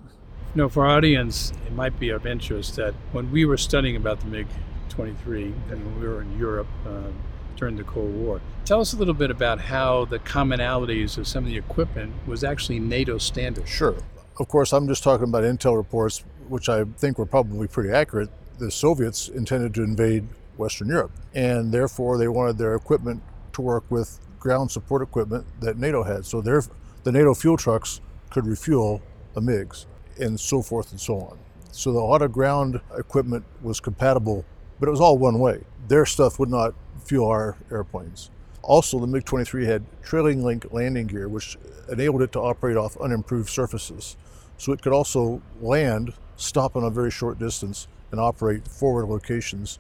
You 0.57 0.63
know, 0.63 0.69
for 0.71 0.87
our 0.87 0.97
audience, 0.97 1.53
it 1.67 1.75
might 1.75 2.01
be 2.01 2.09
of 2.09 2.25
interest 2.25 2.77
that 2.77 2.95
when 3.13 3.31
we 3.31 3.45
were 3.45 3.59
studying 3.59 3.95
about 3.95 4.21
the 4.21 4.27
MiG 4.27 4.47
23 4.89 5.53
and 5.69 6.01
we 6.01 6.09
were 6.09 6.23
in 6.23 6.39
Europe 6.39 6.67
uh, 6.87 7.11
during 7.57 7.77
the 7.77 7.85
Cold 7.85 8.15
War, 8.15 8.41
tell 8.65 8.81
us 8.81 8.95
a 8.95 8.97
little 8.97 9.13
bit 9.13 9.31
about 9.31 9.61
how 9.61 10.07
the 10.07 10.19
commonalities 10.19 11.19
of 11.19 11.29
some 11.29 11.45
of 11.45 11.51
the 11.51 11.59
equipment 11.59 12.15
was 12.27 12.43
actually 12.43 12.81
NATO 12.81 13.19
standard. 13.19 13.69
Sure. 13.69 13.97
Of 14.41 14.49
course, 14.49 14.73
I'm 14.73 14.89
just 14.89 15.03
talking 15.03 15.25
about 15.25 15.45
intel 15.45 15.77
reports, 15.77 16.25
which 16.49 16.71
I 16.71 16.85
think 16.85 17.19
were 17.19 17.27
probably 17.27 17.69
pretty 17.69 17.91
accurate. 17.91 18.31
The 18.59 18.71
Soviets 18.71 19.29
intended 19.29 19.75
to 19.75 19.83
invade 19.83 20.27
Western 20.57 20.89
Europe, 20.89 21.13
and 21.35 21.71
therefore 21.71 22.17
they 22.17 22.29
wanted 22.29 22.57
their 22.57 22.75
equipment 22.75 23.23
to 23.53 23.61
work 23.61 23.85
with 23.91 24.21
ground 24.39 24.71
support 24.71 25.03
equipment 25.03 25.45
that 25.61 25.77
NATO 25.77 26.03
had. 26.03 26.25
So 26.25 26.41
their, 26.41 26.63
the 27.05 27.13
NATO 27.13 27.35
fuel 27.35 27.59
trucks 27.59 28.01
could 28.31 28.47
refuel 28.47 29.03
the 29.35 29.43
MiGs 29.43 29.85
and 30.19 30.39
so 30.39 30.63
forth 30.63 30.91
and 30.91 31.01
so 31.01 31.19
on. 31.19 31.39
So 31.73 31.93
the 31.93 32.01
auto 32.01 32.29
ground 32.29 32.81
equipment 32.97 33.45
was 33.63 33.81
compatible, 33.81 34.45
but 34.81 34.89
it 34.89 34.91
was 34.91 35.01
all 35.01 35.19
one 35.19 35.39
way. 35.39 35.65
Their 35.89 36.07
stuff 36.07 36.39
would 36.39 36.49
not 36.49 36.75
fuel 37.05 37.29
our 37.29 37.57
airplanes. 37.71 38.31
Also, 38.63 38.99
the 38.99 39.07
MiG 39.07 39.25
23 39.25 39.67
had 39.67 39.85
trailing 40.03 40.43
link 40.43 40.67
landing 40.73 41.07
gear, 41.07 41.29
which 41.29 41.57
enabled 41.91 42.23
it 42.23 42.33
to 42.33 42.41
operate 42.41 42.77
off 42.77 42.97
unimproved 43.01 43.49
surfaces. 43.49 44.17
So 44.59 44.73
it 44.73 44.83
could 44.83 44.93
also 44.93 45.41
land, 45.61 46.15
stop 46.37 46.77
on 46.77 46.83
a 46.83 46.91
very 46.91 47.11
short 47.11 47.39
distance, 47.39 47.87
and 48.11 48.21
operate 48.21 48.67
forward 48.67 49.07
locations 49.07 49.79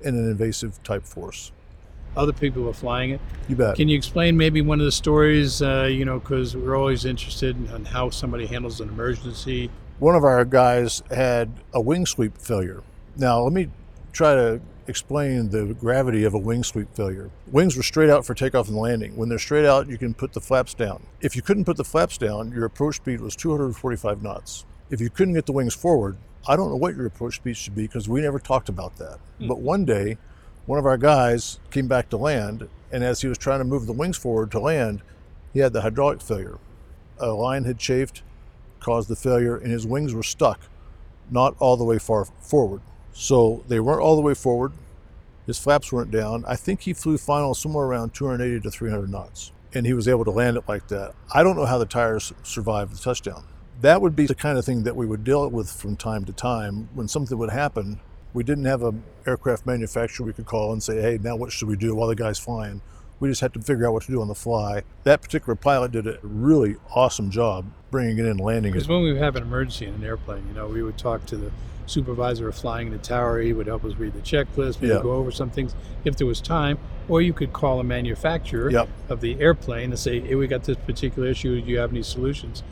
in 0.00 0.14
an 0.14 0.30
invasive 0.30 0.82
type 0.82 1.04
force. 1.04 1.52
Other 2.16 2.32
people 2.32 2.62
were 2.62 2.74
flying 2.74 3.10
it. 3.10 3.20
You 3.48 3.56
bet. 3.56 3.76
Can 3.76 3.88
you 3.88 3.96
explain 3.96 4.36
maybe 4.36 4.60
one 4.60 4.80
of 4.80 4.84
the 4.84 4.92
stories, 4.92 5.62
uh, 5.62 5.88
you 5.90 6.04
know, 6.04 6.18
because 6.18 6.56
we're 6.56 6.76
always 6.76 7.04
interested 7.04 7.56
in 7.56 7.84
how 7.84 8.10
somebody 8.10 8.46
handles 8.46 8.80
an 8.80 8.88
emergency? 8.88 9.70
One 9.98 10.14
of 10.14 10.24
our 10.24 10.44
guys 10.44 11.02
had 11.10 11.50
a 11.72 11.80
wing 11.80 12.06
sweep 12.06 12.36
failure. 12.36 12.82
Now, 13.16 13.40
let 13.40 13.52
me 13.52 13.68
try 14.12 14.34
to 14.34 14.60
explain 14.86 15.50
the 15.50 15.74
gravity 15.74 16.24
of 16.24 16.34
a 16.34 16.38
wing 16.38 16.64
sweep 16.64 16.94
failure. 16.94 17.30
Wings 17.50 17.76
were 17.76 17.82
straight 17.82 18.10
out 18.10 18.26
for 18.26 18.34
takeoff 18.34 18.68
and 18.68 18.76
landing. 18.76 19.16
When 19.16 19.28
they're 19.28 19.38
straight 19.38 19.64
out, 19.64 19.88
you 19.88 19.98
can 19.98 20.14
put 20.14 20.32
the 20.32 20.40
flaps 20.40 20.74
down. 20.74 21.06
If 21.20 21.36
you 21.36 21.42
couldn't 21.42 21.64
put 21.64 21.76
the 21.76 21.84
flaps 21.84 22.18
down, 22.18 22.52
your 22.52 22.64
approach 22.64 22.96
speed 22.96 23.20
was 23.20 23.36
245 23.36 24.22
knots. 24.22 24.64
If 24.90 25.00
you 25.00 25.10
couldn't 25.10 25.34
get 25.34 25.46
the 25.46 25.52
wings 25.52 25.74
forward, 25.74 26.16
I 26.46 26.56
don't 26.56 26.70
know 26.70 26.76
what 26.76 26.96
your 26.96 27.06
approach 27.06 27.36
speed 27.36 27.56
should 27.56 27.74
be 27.74 27.82
because 27.82 28.08
we 28.08 28.20
never 28.20 28.38
talked 28.38 28.68
about 28.68 28.96
that. 28.96 29.18
Mm-hmm. 29.18 29.48
But 29.48 29.60
one 29.60 29.84
day, 29.84 30.18
one 30.66 30.78
of 30.78 30.86
our 30.86 30.96
guys 30.96 31.58
came 31.70 31.88
back 31.88 32.08
to 32.10 32.16
land, 32.16 32.68
and 32.92 33.02
as 33.02 33.22
he 33.22 33.28
was 33.28 33.38
trying 33.38 33.58
to 33.58 33.64
move 33.64 33.86
the 33.86 33.92
wings 33.92 34.16
forward 34.16 34.50
to 34.52 34.60
land, 34.60 35.02
he 35.52 35.60
had 35.60 35.72
the 35.72 35.82
hydraulic 35.82 36.22
failure. 36.22 36.58
A 37.18 37.28
line 37.28 37.64
had 37.64 37.78
chafed, 37.78 38.22
caused 38.78 39.08
the 39.08 39.16
failure, 39.16 39.56
and 39.56 39.72
his 39.72 39.86
wings 39.86 40.14
were 40.14 40.22
stuck, 40.22 40.60
not 41.30 41.56
all 41.58 41.76
the 41.76 41.84
way 41.84 41.98
far 41.98 42.24
forward. 42.24 42.80
So 43.12 43.64
they 43.68 43.80
weren't 43.80 44.00
all 44.00 44.16
the 44.16 44.22
way 44.22 44.34
forward. 44.34 44.72
His 45.46 45.58
flaps 45.58 45.92
weren't 45.92 46.12
down. 46.12 46.44
I 46.46 46.54
think 46.54 46.82
he 46.82 46.92
flew 46.92 47.18
final 47.18 47.54
somewhere 47.54 47.84
around 47.84 48.14
280 48.14 48.60
to 48.60 48.70
300 48.70 49.10
knots, 49.10 49.50
and 49.74 49.84
he 49.84 49.92
was 49.94 50.06
able 50.06 50.24
to 50.24 50.30
land 50.30 50.56
it 50.56 50.68
like 50.68 50.86
that. 50.88 51.14
I 51.34 51.42
don't 51.42 51.56
know 51.56 51.66
how 51.66 51.78
the 51.78 51.86
tires 51.86 52.32
survived 52.44 52.94
the 52.94 53.02
touchdown. 53.02 53.44
That 53.80 54.00
would 54.00 54.14
be 54.14 54.26
the 54.26 54.36
kind 54.36 54.56
of 54.56 54.64
thing 54.64 54.84
that 54.84 54.94
we 54.94 55.06
would 55.06 55.24
deal 55.24 55.48
with 55.50 55.72
from 55.72 55.96
time 55.96 56.24
to 56.26 56.32
time 56.32 56.88
when 56.94 57.08
something 57.08 57.36
would 57.36 57.50
happen 57.50 57.98
We 58.34 58.42
didn't 58.44 58.64
have 58.64 58.82
an 58.82 59.02
aircraft 59.26 59.66
manufacturer 59.66 60.26
we 60.26 60.32
could 60.32 60.46
call 60.46 60.72
and 60.72 60.82
say, 60.82 61.00
hey, 61.00 61.18
now 61.22 61.36
what 61.36 61.52
should 61.52 61.68
we 61.68 61.76
do 61.76 61.94
while 61.94 62.08
the 62.08 62.14
guy's 62.14 62.38
flying? 62.38 62.80
We 63.20 63.28
just 63.28 63.40
had 63.40 63.52
to 63.54 63.60
figure 63.60 63.86
out 63.86 63.92
what 63.92 64.02
to 64.04 64.12
do 64.12 64.20
on 64.20 64.28
the 64.28 64.34
fly. 64.34 64.82
That 65.04 65.22
particular 65.22 65.54
pilot 65.54 65.92
did 65.92 66.06
a 66.06 66.18
really 66.22 66.76
awesome 66.94 67.30
job 67.30 67.66
bringing 67.90 68.18
it 68.18 68.22
in 68.24 68.26
and 68.32 68.40
landing 68.40 68.70
it. 68.70 68.74
Because 68.74 68.88
when 68.88 69.02
we 69.02 69.16
have 69.18 69.36
an 69.36 69.42
emergency 69.42 69.86
in 69.86 69.94
an 69.94 70.02
airplane, 70.04 70.44
you 70.48 70.54
know, 70.54 70.66
we 70.66 70.82
would 70.82 70.98
talk 70.98 71.24
to 71.26 71.36
the 71.36 71.52
supervisor 71.86 72.48
of 72.48 72.54
flying 72.56 72.86
in 72.88 72.92
the 72.92 72.98
tower. 72.98 73.40
He 73.40 73.52
would 73.52 73.66
help 73.66 73.84
us 73.84 73.94
read 73.96 74.14
the 74.14 74.20
checklist. 74.20 74.80
We 74.80 74.88
Yeah. 74.88 74.94
would 74.94 75.02
go 75.02 75.12
over 75.12 75.30
some 75.30 75.50
things 75.50 75.74
if 76.04 76.16
there 76.16 76.26
was 76.26 76.40
time. 76.40 76.78
Or 77.08 77.20
you 77.20 77.32
could 77.32 77.52
call 77.52 77.80
a 77.80 77.84
manufacturer 77.84 78.70
Yep. 78.70 78.88
of 79.08 79.20
the 79.20 79.38
airplane 79.40 79.90
and 79.90 79.98
say, 79.98 80.20
hey, 80.20 80.34
we 80.34 80.46
got 80.46 80.64
this 80.64 80.78
particular 80.78 81.28
issue. 81.28 81.60
Do 81.60 81.70
you 81.70 81.78
have 81.78 81.90
any 81.92 82.02
solutions? 82.02 82.62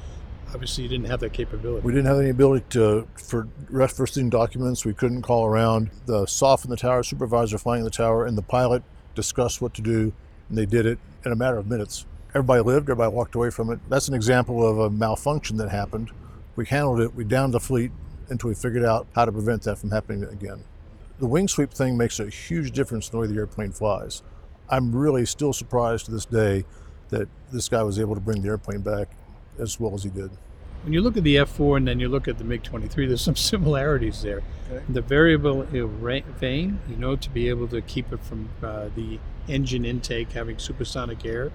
Obviously, 0.52 0.82
you 0.82 0.88
didn't 0.88 1.06
have 1.06 1.20
that 1.20 1.32
capability. 1.32 1.86
We 1.86 1.92
didn't 1.92 2.06
have 2.06 2.18
any 2.18 2.30
ability 2.30 2.64
to 2.70 3.06
for 3.14 3.48
referencing 3.70 4.30
documents. 4.30 4.84
We 4.84 4.94
couldn't 4.94 5.22
call 5.22 5.46
around. 5.46 5.90
The 6.06 6.26
SOF 6.26 6.64
in 6.64 6.70
the 6.70 6.76
tower, 6.76 7.02
supervisor 7.02 7.56
flying 7.56 7.84
the 7.84 7.90
tower, 7.90 8.26
and 8.26 8.36
the 8.36 8.42
pilot 8.42 8.82
discussed 9.14 9.62
what 9.62 9.74
to 9.74 9.82
do, 9.82 10.12
and 10.48 10.58
they 10.58 10.66
did 10.66 10.86
it 10.86 10.98
in 11.24 11.30
a 11.30 11.36
matter 11.36 11.56
of 11.56 11.68
minutes. 11.68 12.04
Everybody 12.30 12.62
lived. 12.62 12.90
Everybody 12.90 13.14
walked 13.14 13.34
away 13.34 13.50
from 13.50 13.70
it. 13.70 13.78
That's 13.88 14.08
an 14.08 14.14
example 14.14 14.66
of 14.66 14.78
a 14.78 14.90
malfunction 14.90 15.56
that 15.58 15.68
happened. 15.68 16.10
We 16.56 16.66
handled 16.66 17.00
it. 17.00 17.14
We 17.14 17.24
downed 17.24 17.54
the 17.54 17.60
fleet 17.60 17.92
until 18.28 18.48
we 18.48 18.54
figured 18.54 18.84
out 18.84 19.06
how 19.14 19.24
to 19.24 19.32
prevent 19.32 19.62
that 19.62 19.78
from 19.78 19.90
happening 19.90 20.24
again. 20.24 20.64
The 21.20 21.26
wing 21.26 21.48
sweep 21.48 21.72
thing 21.72 21.96
makes 21.96 22.18
a 22.18 22.28
huge 22.28 22.72
difference 22.72 23.08
in 23.08 23.12
the 23.12 23.18
way 23.18 23.26
the 23.26 23.38
airplane 23.38 23.72
flies. 23.72 24.22
I'm 24.68 24.94
really 24.94 25.26
still 25.26 25.52
surprised 25.52 26.06
to 26.06 26.10
this 26.10 26.24
day 26.24 26.64
that 27.10 27.28
this 27.52 27.68
guy 27.68 27.82
was 27.82 27.98
able 27.98 28.14
to 28.14 28.20
bring 28.20 28.42
the 28.42 28.48
airplane 28.48 28.80
back 28.80 29.08
as 29.60 29.78
well 29.78 29.94
as 29.94 30.02
he 30.04 30.10
did. 30.10 30.30
When 30.82 30.94
you 30.94 31.02
look 31.02 31.16
at 31.18 31.24
the 31.24 31.36
F4 31.36 31.76
and 31.76 31.88
then 31.88 32.00
you 32.00 32.08
look 32.08 32.26
at 32.26 32.38
the 32.38 32.44
MiG 32.44 32.62
23, 32.62 33.06
there's 33.08 33.20
some 33.20 33.36
similarities 33.36 34.22
there. 34.22 34.40
Okay. 34.72 34.82
The 34.88 35.02
variable 35.02 35.62
vane, 35.64 36.80
you 36.88 36.96
know, 36.96 37.16
to 37.16 37.30
be 37.30 37.48
able 37.48 37.68
to 37.68 37.80
keep 37.82 38.12
it 38.12 38.20
from 38.24 38.48
uh, 38.62 38.88
the 38.96 39.18
engine 39.48 39.84
intake 39.84 40.32
having 40.32 40.58
supersonic 40.58 41.24
air, 41.26 41.52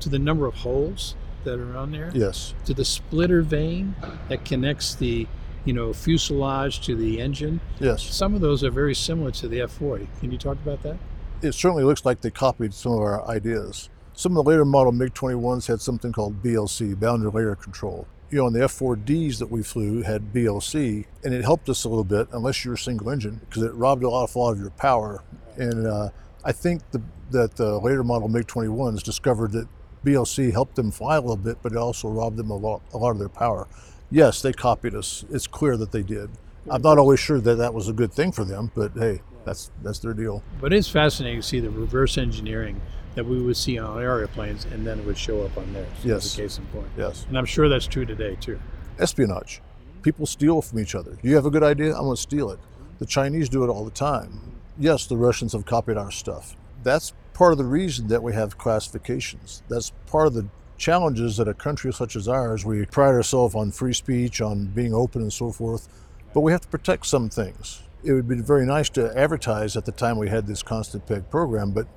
to 0.00 0.08
the 0.08 0.18
number 0.18 0.46
of 0.46 0.54
holes 0.54 1.14
that 1.44 1.58
are 1.58 1.76
on 1.76 1.90
there, 1.92 2.10
Yes. 2.14 2.54
to 2.66 2.74
the 2.74 2.84
splitter 2.84 3.42
vane 3.42 3.96
that 4.28 4.44
connects 4.44 4.94
the, 4.94 5.26
you 5.64 5.72
know, 5.72 5.92
fuselage 5.92 6.80
to 6.82 6.94
the 6.94 7.20
engine. 7.20 7.60
Yes. 7.80 8.02
Some 8.04 8.34
of 8.34 8.40
those 8.40 8.62
are 8.62 8.70
very 8.70 8.94
similar 8.94 9.30
to 9.32 9.48
the 9.48 9.58
F40. 9.60 10.06
Can 10.20 10.30
you 10.30 10.38
talk 10.38 10.56
about 10.56 10.82
that? 10.82 10.96
it 11.40 11.52
certainly 11.54 11.84
looks 11.84 12.04
like 12.04 12.20
they 12.20 12.30
copied 12.32 12.74
some 12.74 12.90
of 12.92 12.98
our 12.98 13.24
ideas. 13.28 13.88
Some 14.18 14.36
of 14.36 14.44
the 14.44 14.50
later 14.50 14.64
model 14.64 14.90
MiG 14.90 15.14
21s 15.14 15.68
had 15.68 15.80
something 15.80 16.10
called 16.10 16.42
BLC, 16.42 16.98
boundary 16.98 17.30
layer 17.30 17.54
control. 17.54 18.08
You 18.30 18.38
know, 18.38 18.46
and 18.48 18.56
the 18.56 18.62
F4Ds 18.62 19.38
that 19.38 19.48
we 19.48 19.62
flew 19.62 20.02
had 20.02 20.32
BLC, 20.32 21.06
and 21.22 21.32
it 21.32 21.44
helped 21.44 21.68
us 21.68 21.84
a 21.84 21.88
little 21.88 22.02
bit, 22.02 22.26
unless 22.32 22.64
you 22.64 22.72
were 22.72 22.76
single 22.76 23.10
engine, 23.10 23.40
because 23.48 23.62
it 23.62 23.72
robbed 23.74 24.02
a 24.02 24.10
lot, 24.10 24.34
a 24.34 24.38
lot 24.40 24.50
of 24.54 24.58
your 24.58 24.70
power. 24.70 25.22
And 25.56 25.86
uh, 25.86 26.08
I 26.44 26.50
think 26.50 26.82
the, 26.90 27.00
that 27.30 27.54
the 27.54 27.78
later 27.78 28.02
model 28.02 28.26
MiG 28.26 28.48
21s 28.48 29.04
discovered 29.04 29.52
that 29.52 29.68
BLC 30.04 30.50
helped 30.50 30.74
them 30.74 30.90
fly 30.90 31.14
a 31.14 31.20
little 31.20 31.36
bit, 31.36 31.58
but 31.62 31.70
it 31.70 31.78
also 31.78 32.08
robbed 32.08 32.38
them 32.38 32.50
a 32.50 32.56
lot, 32.56 32.82
a 32.92 32.98
lot 32.98 33.12
of 33.12 33.20
their 33.20 33.28
power. 33.28 33.68
Yes, 34.10 34.42
they 34.42 34.52
copied 34.52 34.96
us. 34.96 35.24
It's 35.30 35.46
clear 35.46 35.76
that 35.76 35.92
they 35.92 36.02
did. 36.02 36.28
I'm 36.68 36.82
not 36.82 36.98
always 36.98 37.20
sure 37.20 37.40
that 37.40 37.54
that 37.54 37.72
was 37.72 37.86
a 37.86 37.92
good 37.92 38.12
thing 38.12 38.32
for 38.32 38.44
them, 38.44 38.72
but 38.74 38.90
hey, 38.94 39.22
that's 39.44 39.70
that's 39.84 40.00
their 40.00 40.12
deal. 40.12 40.42
But 40.60 40.72
it's 40.72 40.88
fascinating 40.88 41.40
to 41.40 41.46
see 41.46 41.60
the 41.60 41.70
reverse 41.70 42.18
engineering 42.18 42.80
that 43.18 43.26
we 43.26 43.42
would 43.42 43.56
see 43.56 43.76
on 43.80 43.96
our 44.00 44.20
airplanes 44.20 44.64
and 44.66 44.86
then 44.86 45.00
it 45.00 45.04
would 45.04 45.18
show 45.18 45.42
up 45.42 45.58
on 45.58 45.72
theirs. 45.72 45.88
Yes. 46.04 46.24
As 46.24 46.38
a 46.38 46.42
case 46.42 46.58
in 46.58 46.66
point. 46.66 46.86
Yes. 46.96 47.26
And 47.28 47.36
I'm 47.36 47.44
sure 47.46 47.68
that's 47.68 47.88
true 47.88 48.06
today, 48.06 48.36
too. 48.40 48.60
espionage. 49.00 49.60
People 50.02 50.24
steal 50.24 50.62
from 50.62 50.78
each 50.78 50.94
other. 50.94 51.18
You 51.20 51.34
have 51.34 51.44
a 51.44 51.50
good 51.50 51.64
idea, 51.64 51.96
I'm 51.96 52.04
going 52.04 52.14
to 52.14 52.22
steal 52.22 52.50
it. 52.50 52.60
The 53.00 53.06
Chinese 53.06 53.48
do 53.48 53.64
it 53.64 53.68
all 53.68 53.84
the 53.84 53.90
time. 53.90 54.40
Yes, 54.78 55.06
the 55.06 55.16
Russians 55.16 55.52
have 55.52 55.66
copied 55.66 55.96
our 55.96 56.12
stuff. 56.12 56.54
That's 56.84 57.12
part 57.34 57.50
of 57.50 57.58
the 57.58 57.64
reason 57.64 58.06
that 58.06 58.22
we 58.22 58.34
have 58.34 58.56
classifications. 58.56 59.64
That's 59.68 59.90
part 60.06 60.28
of 60.28 60.34
the 60.34 60.46
challenges 60.76 61.38
that 61.38 61.48
a 61.48 61.54
country 61.54 61.92
such 61.92 62.14
as 62.14 62.28
ours, 62.28 62.64
we 62.64 62.86
pride 62.86 63.14
ourselves 63.16 63.56
on 63.56 63.72
free 63.72 63.94
speech, 63.94 64.40
on 64.40 64.66
being 64.66 64.94
open 64.94 65.22
and 65.22 65.32
so 65.32 65.50
forth, 65.50 65.88
but 66.32 66.42
we 66.42 66.52
have 66.52 66.60
to 66.60 66.68
protect 66.68 67.06
some 67.06 67.28
things. 67.28 67.82
It 68.04 68.12
would 68.12 68.28
be 68.28 68.36
very 68.36 68.64
nice 68.64 68.88
to 68.90 69.12
advertise 69.18 69.76
at 69.76 69.86
the 69.86 69.90
time 69.92 70.18
we 70.18 70.28
had 70.28 70.46
this 70.46 70.62
constant 70.62 71.04
peg 71.04 71.28
program, 71.30 71.72
but 71.72 71.88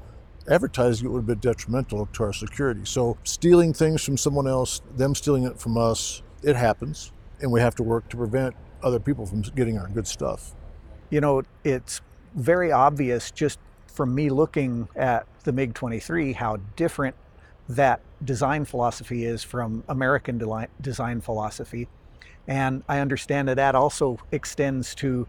advertising 0.50 1.08
it 1.08 1.12
would 1.12 1.28
be 1.28 1.36
detrimental 1.36 2.08
to 2.14 2.24
our 2.24 2.34
security. 2.34 2.82
So 2.86 3.18
stealing 3.24 3.74
things 3.74 4.04
from 4.04 4.18
someone 4.18 4.48
else, 4.48 4.82
them 4.96 5.16
stealing 5.16 5.44
it 5.44 5.60
from 5.60 5.78
us, 5.78 6.22
it 6.44 6.56
happens, 6.56 7.12
and 7.42 7.52
we 7.52 7.62
have 7.62 7.76
to 7.76 7.84
work 7.84 8.10
to 8.10 8.18
prevent 8.18 8.56
other 8.84 9.00
people 9.00 9.26
from 9.26 9.42
getting 9.42 9.78
our 9.78 9.88
good 9.88 10.08
stuff. 10.08 10.54
You 11.10 11.22
know, 11.22 11.44
it's 11.64 12.02
very 12.36 12.72
obvious 12.72 13.32
just 13.32 13.60
from 13.88 14.16
me 14.16 14.30
looking 14.30 14.88
at 14.96 15.28
the 15.44 15.52
MiG 15.52 15.74
23 15.74 16.34
how 16.34 16.58
different 16.76 17.16
that 17.68 18.02
design 18.24 18.66
philosophy 18.66 19.26
is 19.26 19.44
from 19.44 19.84
American 19.88 20.42
design 20.82 21.22
philosophy. 21.22 21.88
And 22.48 22.84
I 22.88 23.00
understand 23.00 23.48
that 23.48 23.56
that 23.56 23.76
also 23.76 24.18
extends 24.32 24.96
to 24.96 25.28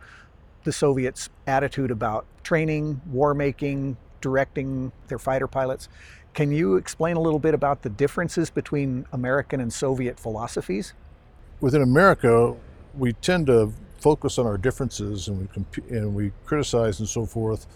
the 0.65 0.73
Soviets' 0.73 1.29
attitude 1.47 1.91
about 1.91 2.25
training, 2.43 3.01
war 3.07 3.35
making, 3.35 3.97
directing 4.23 4.93
their 5.09 5.19
fighter 5.19 5.47
pilots. 5.47 5.91
Can 6.33 6.51
you 6.51 6.77
explain 6.77 7.17
a 7.17 7.21
little 7.21 7.39
bit 7.39 7.53
about 7.53 7.83
the 7.83 7.91
differences 7.91 8.49
between 8.49 9.05
American 9.13 9.61
and 9.61 9.71
Soviet 9.71 10.19
philosophies? 10.19 10.95
Within 11.61 11.83
America, 11.83 12.57
we 12.97 13.13
tend 13.13 13.49
to 13.49 13.73
focus 14.01 14.39
on 14.39 14.47
our 14.47 14.57
differences 14.57 15.29
and 15.29 15.39
we 15.39 15.47
comp- 15.49 15.91
and 15.91 16.15
we 16.15 16.33
criticize 16.47 16.99
and 17.01 17.09
so 17.09 17.27
forth. 17.27 17.67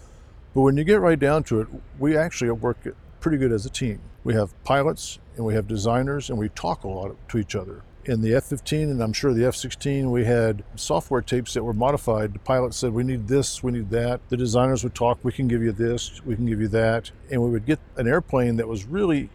But 0.55 0.61
when 0.61 0.75
you 0.75 0.83
get 0.83 0.99
right 0.99 1.19
down 1.19 1.43
to 1.45 1.61
it, 1.61 1.67
we 1.99 2.17
actually 2.17 2.49
work 2.49 2.77
pretty 3.19 3.37
good 3.37 3.51
as 3.51 3.65
a 3.65 3.69
team. 3.69 4.01
We 4.23 4.33
have 4.33 4.51
pilots 4.63 5.19
and 5.35 5.45
we 5.45 5.53
have 5.53 5.67
designers 5.67 6.29
and 6.29 6.39
we 6.39 6.49
talk 6.49 6.83
a 6.83 6.87
lot 6.87 7.15
to 7.29 7.37
each 7.37 7.55
other. 7.55 7.83
In 8.07 8.21
the 8.21 8.33
F-15 8.35 8.83
and 8.83 9.03
I'm 9.03 9.11
sure 9.11 9.33
the 9.33 9.45
F-16, 9.47 10.09
we 10.09 10.23
had 10.23 10.63
software 10.75 11.21
tapes 11.21 11.53
that 11.53 11.63
were 11.63 11.73
modified. 11.73 12.33
The 12.33 12.39
pilot 12.39 12.73
said, 12.73 12.93
"We 12.93 13.03
need 13.03 13.27
this, 13.27 13.61
we 13.61 13.73
need 13.73 13.89
that." 13.89 14.21
The 14.29 14.37
designers 14.37 14.81
would 14.85 14.95
talk, 14.95 15.19
"We 15.23 15.33
can 15.33 15.49
give 15.49 15.61
you 15.61 15.73
this, 15.73 16.21
we 16.25 16.37
can 16.37 16.45
give 16.45 16.61
you 16.61 16.69
that," 16.69 17.11
and 17.29 17.43
we 17.43 17.49
would 17.49 17.65
get 17.65 17.79
an 17.97 18.07
airplane 18.07 18.55
that 18.55 18.67
was 18.69 18.85
really 18.85 19.29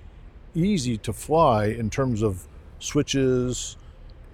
easy 0.55 0.97
to 0.97 1.13
fly 1.13 1.67
in 1.67 1.91
terms 1.91 2.23
of 2.23 2.49
switches 2.79 3.77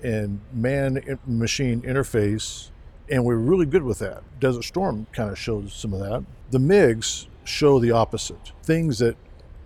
and 0.05 0.41
man 0.53 1.03
eh, 1.09 1.17
machine 1.27 1.83
interface 1.83 2.71
and 3.11 3.25
we're 3.25 3.37
really 3.37 3.67
good 3.67 3.83
with 3.83 3.99
that 3.99 4.23
desert 4.41 4.65
storm 4.65 5.07
kind 5.13 5.31
of 5.31 5.39
shows 5.39 5.73
some 5.73 5.93
of 5.93 6.01
that 6.01 6.25
the 6.51 6.59
migs 6.59 7.27
show 7.45 7.79
the 7.79 7.91
opposite 7.91 8.53
things 8.63 8.99
that 8.99 9.17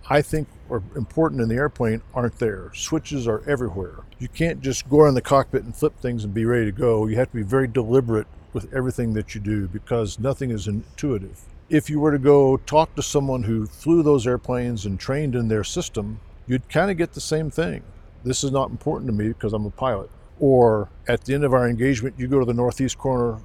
i 0.09 0.23
think 0.23 0.49
are 0.71 0.83
important 0.97 1.41
in 1.41 1.49
the 1.49 1.55
airplane 1.55 2.03
aren't 2.15 2.39
there 2.39 2.71
switches 2.75 3.27
are 3.29 3.43
everywhere 3.47 4.01
you 4.19 4.29
can't 4.29 4.61
just 4.61 4.89
go 4.89 5.01
around 5.01 5.15
the 5.15 5.21
cockpit 5.21 5.65
and 5.65 5.75
flip 5.75 5.99
things 6.01 6.25
and 6.25 6.35
be 6.35 6.45
ready 6.45 6.67
to 6.67 6.73
go 6.73 7.07
you 7.07 7.17
have 7.17 7.31
to 7.31 7.37
be 7.37 7.43
very 7.43 7.69
deliberate 7.69 8.27
with 8.53 8.73
everything 8.75 9.15
that 9.15 9.35
you 9.35 9.41
do 9.41 9.67
because 9.69 10.19
nothing 10.19 10.51
is 10.51 10.67
intuitive 10.67 11.41
if 11.69 11.89
you 11.89 11.99
were 11.99 12.13
to 12.13 12.19
go 12.19 12.57
talk 12.59 12.95
to 12.95 13.03
someone 13.03 13.45
who 13.45 13.67
flew 13.67 14.03
those 14.03 14.27
airplanes 14.27 14.85
and 14.85 15.01
trained 15.01 15.35
in 15.35 15.49
their 15.49 15.65
system 15.65 16.21
you'd 16.47 16.69
kind 16.69 16.91
of 16.91 16.97
get 16.97 17.13
the 17.13 17.21
same 17.21 17.51
thing 17.51 17.83
this 18.25 18.45
is 18.45 18.53
not 18.53 18.71
important 18.71 19.09
to 19.09 19.13
me 19.13 19.29
because 19.29 19.53
I'm 19.53 19.67
a 19.67 19.71
pilot. 19.71 20.11
Or 20.39 20.89
at 21.09 21.25
the 21.25 21.35
end 21.35 21.45
of 21.45 21.53
our 21.53 21.69
engagement, 21.69 22.15
you 22.19 22.29
go 22.29 22.39
to 22.39 22.45
the 22.45 22.55
northeast 22.55 22.99
corner, 22.99 23.41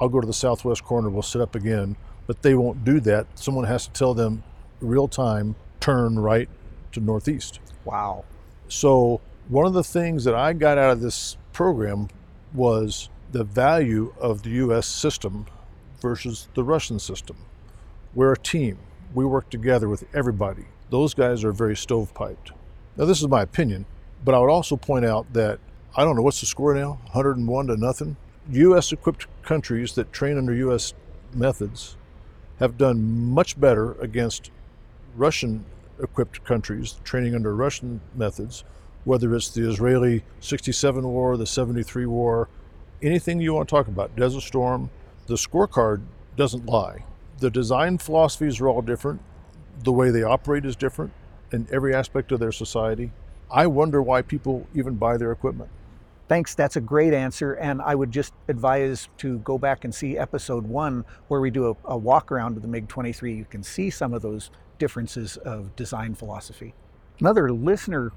I'll 0.00 0.08
go 0.08 0.20
to 0.20 0.26
the 0.26 0.32
southwest 0.32 0.84
corner, 0.84 1.08
we'll 1.08 1.22
sit 1.22 1.40
up 1.40 1.54
again. 1.54 1.96
But 2.26 2.42
they 2.42 2.54
won't 2.54 2.84
do 2.84 3.00
that. 3.00 3.26
Someone 3.38 3.64
has 3.64 3.86
to 3.86 3.92
tell 3.92 4.14
them 4.14 4.42
real 4.80 5.08
time, 5.08 5.56
turn 5.80 6.18
right 6.18 6.48
to 6.92 7.00
northeast. 7.00 7.60
Wow. 7.84 8.24
So, 8.68 9.20
one 9.48 9.66
of 9.66 9.72
the 9.72 9.84
things 9.84 10.24
that 10.24 10.34
I 10.34 10.52
got 10.52 10.76
out 10.78 10.92
of 10.92 11.00
this 11.00 11.36
program 11.52 12.08
was 12.52 13.08
the 13.32 13.44
value 13.44 14.14
of 14.20 14.42
the 14.42 14.50
US 14.50 14.86
system 14.86 15.46
versus 16.00 16.48
the 16.54 16.64
Russian 16.64 16.98
system. 16.98 17.36
We're 18.14 18.32
a 18.32 18.38
team, 18.38 18.78
we 19.14 19.24
work 19.24 19.50
together 19.50 19.88
with 19.88 20.04
everybody. 20.14 20.66
Those 20.90 21.14
guys 21.14 21.44
are 21.44 21.52
very 21.52 21.74
stovepiped. 21.74 22.52
Now, 22.96 23.04
this 23.04 23.20
is 23.20 23.28
my 23.28 23.42
opinion, 23.42 23.86
but 24.24 24.34
I 24.34 24.38
would 24.38 24.50
also 24.50 24.76
point 24.76 25.04
out 25.04 25.32
that 25.32 25.60
I 25.96 26.04
don't 26.04 26.16
know 26.16 26.22
what's 26.22 26.40
the 26.40 26.46
score 26.46 26.74
now 26.74 27.00
101 27.12 27.66
to 27.68 27.76
nothing. 27.76 28.16
US 28.50 28.92
equipped 28.92 29.26
countries 29.42 29.94
that 29.94 30.12
train 30.12 30.38
under 30.38 30.54
US 30.54 30.94
methods 31.34 31.96
have 32.58 32.78
done 32.78 33.30
much 33.30 33.58
better 33.60 33.92
against 34.00 34.50
Russian 35.16 35.64
equipped 36.00 36.44
countries 36.44 37.00
training 37.04 37.34
under 37.34 37.54
Russian 37.54 38.00
methods, 38.14 38.64
whether 39.04 39.34
it's 39.34 39.50
the 39.50 39.68
Israeli 39.68 40.24
67 40.40 41.04
war, 41.04 41.36
the 41.36 41.46
73 41.46 42.06
war, 42.06 42.48
anything 43.02 43.40
you 43.40 43.54
want 43.54 43.68
to 43.68 43.74
talk 43.74 43.88
about, 43.88 44.14
Desert 44.16 44.42
Storm, 44.42 44.90
the 45.26 45.34
scorecard 45.34 46.02
doesn't 46.36 46.66
lie. 46.66 47.04
The 47.38 47.50
design 47.50 47.98
philosophies 47.98 48.60
are 48.60 48.68
all 48.68 48.82
different, 48.82 49.20
the 49.84 49.92
way 49.92 50.10
they 50.10 50.22
operate 50.22 50.64
is 50.64 50.76
different 50.76 51.12
in 51.52 51.66
every 51.72 51.94
aspect 51.94 52.32
of 52.32 52.40
their 52.40 52.52
society. 52.52 53.12
I 53.50 53.66
wonder 53.66 54.02
why 54.02 54.22
people 54.22 54.66
even 54.74 54.96
buy 54.96 55.16
their 55.16 55.32
equipment. 55.32 55.70
Thanks, 56.28 56.54
that's 56.54 56.76
a 56.76 56.80
great 56.80 57.14
answer. 57.14 57.54
And 57.54 57.80
I 57.80 57.94
would 57.94 58.10
just 58.10 58.34
advise 58.48 59.08
to 59.18 59.38
go 59.38 59.56
back 59.56 59.84
and 59.84 59.94
see 59.94 60.18
episode 60.18 60.66
one, 60.66 61.04
where 61.28 61.40
we 61.40 61.50
do 61.50 61.70
a, 61.70 61.92
a 61.92 61.96
walk 61.96 62.30
around 62.30 62.56
of 62.56 62.62
the 62.62 62.68
MiG 62.68 62.86
23. 62.88 63.34
You 63.34 63.46
can 63.46 63.62
see 63.62 63.88
some 63.88 64.12
of 64.12 64.20
those 64.20 64.50
differences 64.78 65.36
of 65.38 65.74
design 65.76 66.14
philosophy. 66.14 66.74
Another 67.20 67.50
listener 67.50 68.12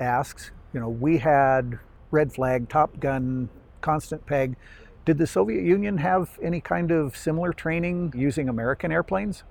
asks, 0.00 0.50
you 0.72 0.80
know, 0.80 0.88
we 0.88 1.18
had 1.18 1.78
red 2.10 2.32
flag, 2.32 2.68
Top 2.68 3.00
Gun, 3.00 3.48
constant 3.80 4.24
peg. 4.26 4.56
Did 5.04 5.18
the 5.18 5.26
Soviet 5.26 5.62
Union 5.64 5.98
have 5.98 6.38
any 6.42 6.60
kind 6.60 6.90
of 6.90 7.16
similar 7.16 7.52
training 7.52 8.12
using 8.16 8.48
American 8.48 8.90
airplanes? 8.90 9.44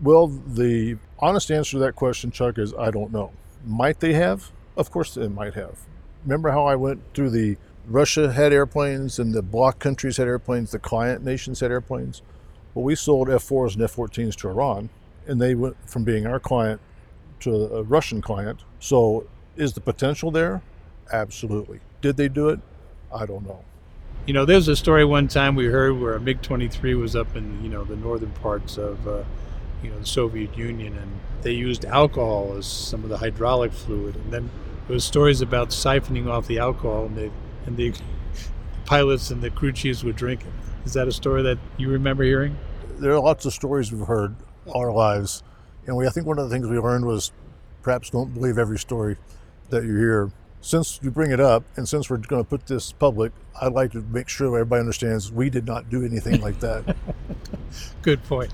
Well, 0.00 0.28
the 0.28 0.96
honest 1.18 1.50
answer 1.50 1.72
to 1.72 1.78
that 1.80 1.96
question, 1.96 2.30
Chuck, 2.30 2.58
is 2.58 2.74
I 2.74 2.90
don't 2.90 3.12
know. 3.12 3.32
Might 3.64 4.00
they 4.00 4.12
have? 4.14 4.52
Of 4.76 4.90
course 4.90 5.14
they 5.14 5.28
might 5.28 5.54
have. 5.54 5.78
Remember 6.24 6.50
how 6.50 6.66
I 6.66 6.76
went 6.76 7.02
through 7.14 7.30
the 7.30 7.56
Russia 7.86 8.32
had 8.32 8.52
airplanes 8.52 9.18
and 9.18 9.32
the 9.32 9.42
bloc 9.42 9.78
countries 9.78 10.16
had 10.16 10.26
airplanes, 10.26 10.72
the 10.72 10.78
client 10.78 11.24
nations 11.24 11.60
had 11.60 11.70
airplanes? 11.70 12.22
Well, 12.74 12.84
we 12.84 12.94
sold 12.94 13.30
F 13.30 13.48
4s 13.48 13.74
and 13.74 13.82
F 13.82 13.96
14s 13.96 14.34
to 14.36 14.48
Iran, 14.48 14.90
and 15.26 15.40
they 15.40 15.54
went 15.54 15.76
from 15.88 16.04
being 16.04 16.26
our 16.26 16.40
client 16.40 16.80
to 17.40 17.50
a 17.66 17.82
Russian 17.82 18.22
client. 18.22 18.60
So 18.80 19.26
is 19.56 19.72
the 19.72 19.80
potential 19.80 20.30
there? 20.30 20.62
Absolutely. 21.12 21.80
Did 22.00 22.16
they 22.16 22.28
do 22.28 22.48
it? 22.48 22.60
I 23.12 23.26
don't 23.26 23.46
know. 23.46 23.64
You 24.26 24.34
know, 24.34 24.44
there's 24.44 24.68
a 24.68 24.76
story 24.76 25.04
one 25.04 25.28
time 25.28 25.54
we 25.54 25.66
heard 25.66 25.98
where 26.00 26.14
a 26.14 26.20
MiG 26.20 26.42
23 26.42 26.94
was 26.94 27.14
up 27.14 27.36
in, 27.36 27.62
you 27.62 27.68
know, 27.68 27.84
the 27.84 27.96
northern 27.96 28.32
parts 28.32 28.76
of, 28.76 29.06
uh, 29.06 29.22
you 29.82 29.90
know, 29.90 29.98
the 30.00 30.06
Soviet 30.06 30.56
Union 30.56 30.96
and 30.96 31.20
they 31.42 31.52
used 31.52 31.84
alcohol 31.84 32.54
as 32.56 32.66
some 32.66 33.04
of 33.04 33.08
the 33.08 33.18
hydraulic 33.18 33.72
fluid. 33.72 34.16
And 34.16 34.32
then 34.32 34.50
there 34.86 34.94
was 34.94 35.04
stories 35.04 35.42
about 35.42 35.70
siphoning 35.70 36.28
off 36.28 36.46
the 36.46 36.58
alcohol 36.58 37.06
and, 37.06 37.16
they, 37.16 37.30
and 37.66 37.76
the 37.76 37.94
pilots 38.84 39.30
and 39.30 39.42
the 39.42 39.50
crew 39.50 39.72
chiefs 39.72 40.02
would 40.02 40.16
drink 40.16 40.40
it. 40.40 40.52
Is 40.84 40.92
that 40.94 41.06
a 41.06 41.12
story 41.12 41.42
that 41.42 41.58
you 41.76 41.88
remember 41.88 42.24
hearing? 42.24 42.56
There 42.98 43.12
are 43.12 43.20
lots 43.20 43.44
of 43.44 43.52
stories 43.52 43.92
we've 43.92 44.06
heard 44.06 44.34
our 44.74 44.92
lives. 44.92 45.42
And 45.86 45.96
we, 45.96 46.06
I 46.06 46.10
think 46.10 46.26
one 46.26 46.38
of 46.38 46.48
the 46.48 46.54
things 46.54 46.68
we 46.68 46.78
learned 46.78 47.06
was 47.06 47.32
perhaps 47.82 48.10
don't 48.10 48.34
believe 48.34 48.58
every 48.58 48.78
story 48.78 49.16
that 49.70 49.84
you 49.84 49.96
hear. 49.96 50.30
Since 50.60 50.98
you 51.02 51.10
bring 51.10 51.30
it 51.30 51.38
up, 51.38 51.62
and 51.76 51.88
since 51.88 52.10
we're 52.10 52.16
going 52.16 52.42
to 52.42 52.48
put 52.48 52.66
this 52.66 52.90
public, 52.90 53.32
I'd 53.60 53.72
like 53.72 53.92
to 53.92 54.02
make 54.02 54.28
sure 54.28 54.48
everybody 54.48 54.80
understands 54.80 55.30
we 55.30 55.48
did 55.48 55.66
not 55.66 55.88
do 55.88 56.04
anything 56.04 56.40
like 56.40 56.58
that. 56.60 56.96
Good 58.02 58.24
point. 58.24 58.52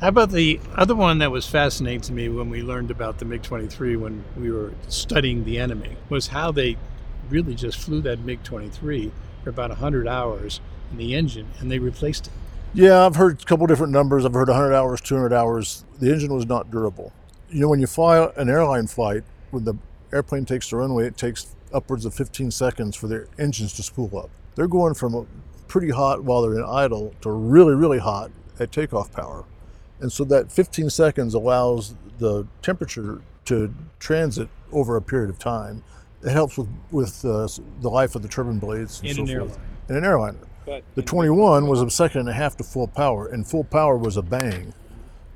How 0.00 0.08
about 0.08 0.30
the 0.30 0.60
other 0.76 0.94
one 0.94 1.18
that 1.18 1.32
was 1.32 1.48
fascinating 1.48 2.02
to 2.02 2.12
me 2.12 2.28
when 2.28 2.50
we 2.50 2.62
learned 2.62 2.92
about 2.92 3.18
the 3.18 3.24
MiG 3.24 3.42
23 3.42 3.96
when 3.96 4.24
we 4.36 4.52
were 4.52 4.72
studying 4.86 5.44
the 5.44 5.58
enemy 5.58 5.96
was 6.08 6.28
how 6.28 6.52
they 6.52 6.76
really 7.28 7.56
just 7.56 7.78
flew 7.78 8.00
that 8.02 8.20
MiG 8.20 8.44
23 8.44 9.10
for 9.42 9.50
about 9.50 9.70
100 9.70 10.06
hours 10.06 10.60
in 10.92 10.98
the 10.98 11.16
engine 11.16 11.48
and 11.58 11.68
they 11.68 11.80
replaced 11.80 12.28
it. 12.28 12.32
Yeah, 12.74 13.06
I've 13.06 13.16
heard 13.16 13.42
a 13.42 13.44
couple 13.44 13.66
different 13.66 13.92
numbers. 13.92 14.24
I've 14.24 14.34
heard 14.34 14.48
100 14.48 14.74
hours, 14.74 15.00
200 15.00 15.32
hours. 15.32 15.84
The 16.00 16.12
engine 16.12 16.32
was 16.32 16.46
not 16.46 16.70
durable. 16.70 17.12
You 17.50 17.62
know, 17.62 17.68
when 17.68 17.80
you 17.80 17.86
fly 17.86 18.30
an 18.36 18.48
airline 18.48 18.86
flight, 18.86 19.24
when 19.50 19.64
the 19.64 19.74
airplane 20.12 20.44
takes 20.44 20.70
the 20.70 20.76
runway, 20.76 21.06
it 21.06 21.16
takes 21.16 21.54
upwards 21.72 22.04
of 22.04 22.14
15 22.14 22.50
seconds 22.50 22.94
for 22.96 23.08
their 23.08 23.26
engines 23.38 23.72
to 23.74 23.82
spool 23.82 24.16
up. 24.18 24.30
They're 24.54 24.68
going 24.68 24.94
from 24.94 25.26
pretty 25.66 25.90
hot 25.90 26.24
while 26.24 26.42
they're 26.42 26.58
in 26.58 26.64
idle 26.64 27.14
to 27.22 27.30
really, 27.30 27.74
really 27.74 27.98
hot 27.98 28.30
at 28.60 28.70
takeoff 28.72 29.12
power. 29.12 29.44
And 30.00 30.12
so 30.12 30.24
that 30.24 30.52
15 30.52 30.90
seconds 30.90 31.34
allows 31.34 31.94
the 32.18 32.46
temperature 32.62 33.22
to 33.46 33.74
transit 33.98 34.48
over 34.72 34.96
a 34.96 35.02
period 35.02 35.30
of 35.30 35.38
time. 35.38 35.82
It 36.22 36.30
helps 36.30 36.58
with, 36.58 36.68
with 36.90 37.24
uh, 37.24 37.48
the 37.80 37.88
life 37.88 38.14
of 38.14 38.22
the 38.22 38.28
turbine 38.28 38.58
blades 38.58 39.00
and 39.00 39.08
In 39.10 39.14
so 39.16 39.22
an 39.22 39.26
forth. 39.28 39.38
airline. 39.40 39.60
In 39.88 39.96
an 39.96 40.04
airliner. 40.04 40.38
But 40.68 40.84
The 40.94 41.02
21 41.02 41.66
was 41.66 41.80
a 41.80 41.90
second 41.90 42.20
and 42.20 42.28
a 42.28 42.32
half 42.34 42.56
to 42.58 42.64
full 42.64 42.88
power, 42.88 43.26
and 43.26 43.46
full 43.46 43.64
power 43.64 43.96
was 43.96 44.16
a 44.16 44.22
bang. 44.22 44.74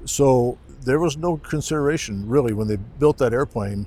So 0.05 0.59
there 0.85 0.99
was 0.99 1.16
no 1.16 1.37
consideration 1.38 2.29
really 2.29 2.53
when 2.53 2.68
they 2.68 2.77
built 2.77 3.18
that 3.18 3.33
airplane 3.33 3.87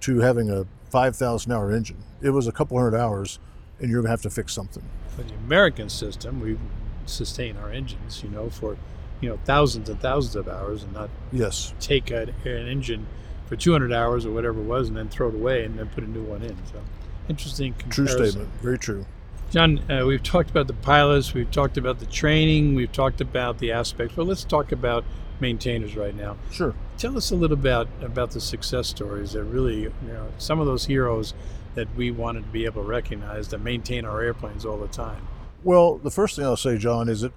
to 0.00 0.20
having 0.20 0.50
a 0.50 0.66
5,000 0.90 1.50
hour 1.50 1.72
engine. 1.72 1.96
It 2.22 2.30
was 2.30 2.46
a 2.46 2.52
couple 2.52 2.78
hundred 2.78 2.96
hours, 2.96 3.38
and 3.80 3.90
you're 3.90 4.02
gonna 4.02 4.10
have 4.10 4.22
to 4.22 4.30
fix 4.30 4.52
something. 4.52 4.84
for 5.16 5.22
the 5.22 5.34
American 5.34 5.88
system, 5.88 6.40
we 6.40 6.58
sustain 7.06 7.56
our 7.56 7.70
engines, 7.70 8.22
you 8.22 8.30
know, 8.30 8.50
for 8.50 8.76
you 9.20 9.28
know 9.28 9.38
thousands 9.44 9.88
and 9.88 10.00
thousands 10.00 10.36
of 10.36 10.48
hours, 10.48 10.82
and 10.82 10.92
not 10.92 11.08
Yes, 11.32 11.72
take 11.80 12.10
a, 12.10 12.32
an 12.44 12.68
engine 12.68 13.06
for 13.46 13.56
200 13.56 13.92
hours 13.92 14.26
or 14.26 14.32
whatever 14.32 14.60
it 14.60 14.64
was, 14.64 14.88
and 14.88 14.96
then 14.96 15.08
throw 15.08 15.28
it 15.28 15.34
away 15.34 15.64
and 15.64 15.78
then 15.78 15.88
put 15.88 16.04
a 16.04 16.10
new 16.10 16.22
one 16.22 16.42
in. 16.42 16.56
So, 16.66 16.80
interesting 17.28 17.74
true 17.90 18.06
statement. 18.06 18.48
Very 18.62 18.78
true. 18.78 19.06
John, 19.50 19.78
uh, 19.90 20.04
we've 20.06 20.22
talked 20.22 20.50
about 20.50 20.66
the 20.66 20.72
pilots, 20.72 21.32
we've 21.32 21.50
talked 21.50 21.76
about 21.76 22.00
the 22.00 22.06
training, 22.06 22.74
we've 22.74 22.90
talked 22.90 23.20
about 23.20 23.58
the 23.58 23.70
aspects, 23.70 24.14
but 24.16 24.26
let's 24.26 24.44
talk 24.44 24.72
about 24.72 25.04
maintainers 25.40 25.96
right 25.96 26.14
now. 26.14 26.36
Sure. 26.50 26.74
Tell 26.98 27.16
us 27.16 27.30
a 27.30 27.36
little 27.36 27.56
about 27.56 27.88
about 28.02 28.32
the 28.32 28.40
success 28.40 28.88
stories 28.88 29.32
that 29.32 29.44
really, 29.44 29.82
you 29.82 29.92
know, 30.06 30.28
some 30.38 30.60
of 30.60 30.66
those 30.66 30.86
heroes 30.86 31.34
that 31.74 31.94
we 31.96 32.10
wanted 32.10 32.44
to 32.44 32.50
be 32.50 32.64
able 32.64 32.82
to 32.82 32.88
recognize 32.88 33.48
that 33.48 33.58
maintain 33.58 34.04
our 34.04 34.22
airplanes 34.22 34.64
all 34.64 34.78
the 34.78 34.88
time. 34.88 35.26
Well, 35.62 35.98
the 35.98 36.10
first 36.10 36.36
thing 36.36 36.44
I'll 36.44 36.56
say, 36.56 36.78
John, 36.78 37.08
is 37.08 37.22
that 37.22 37.32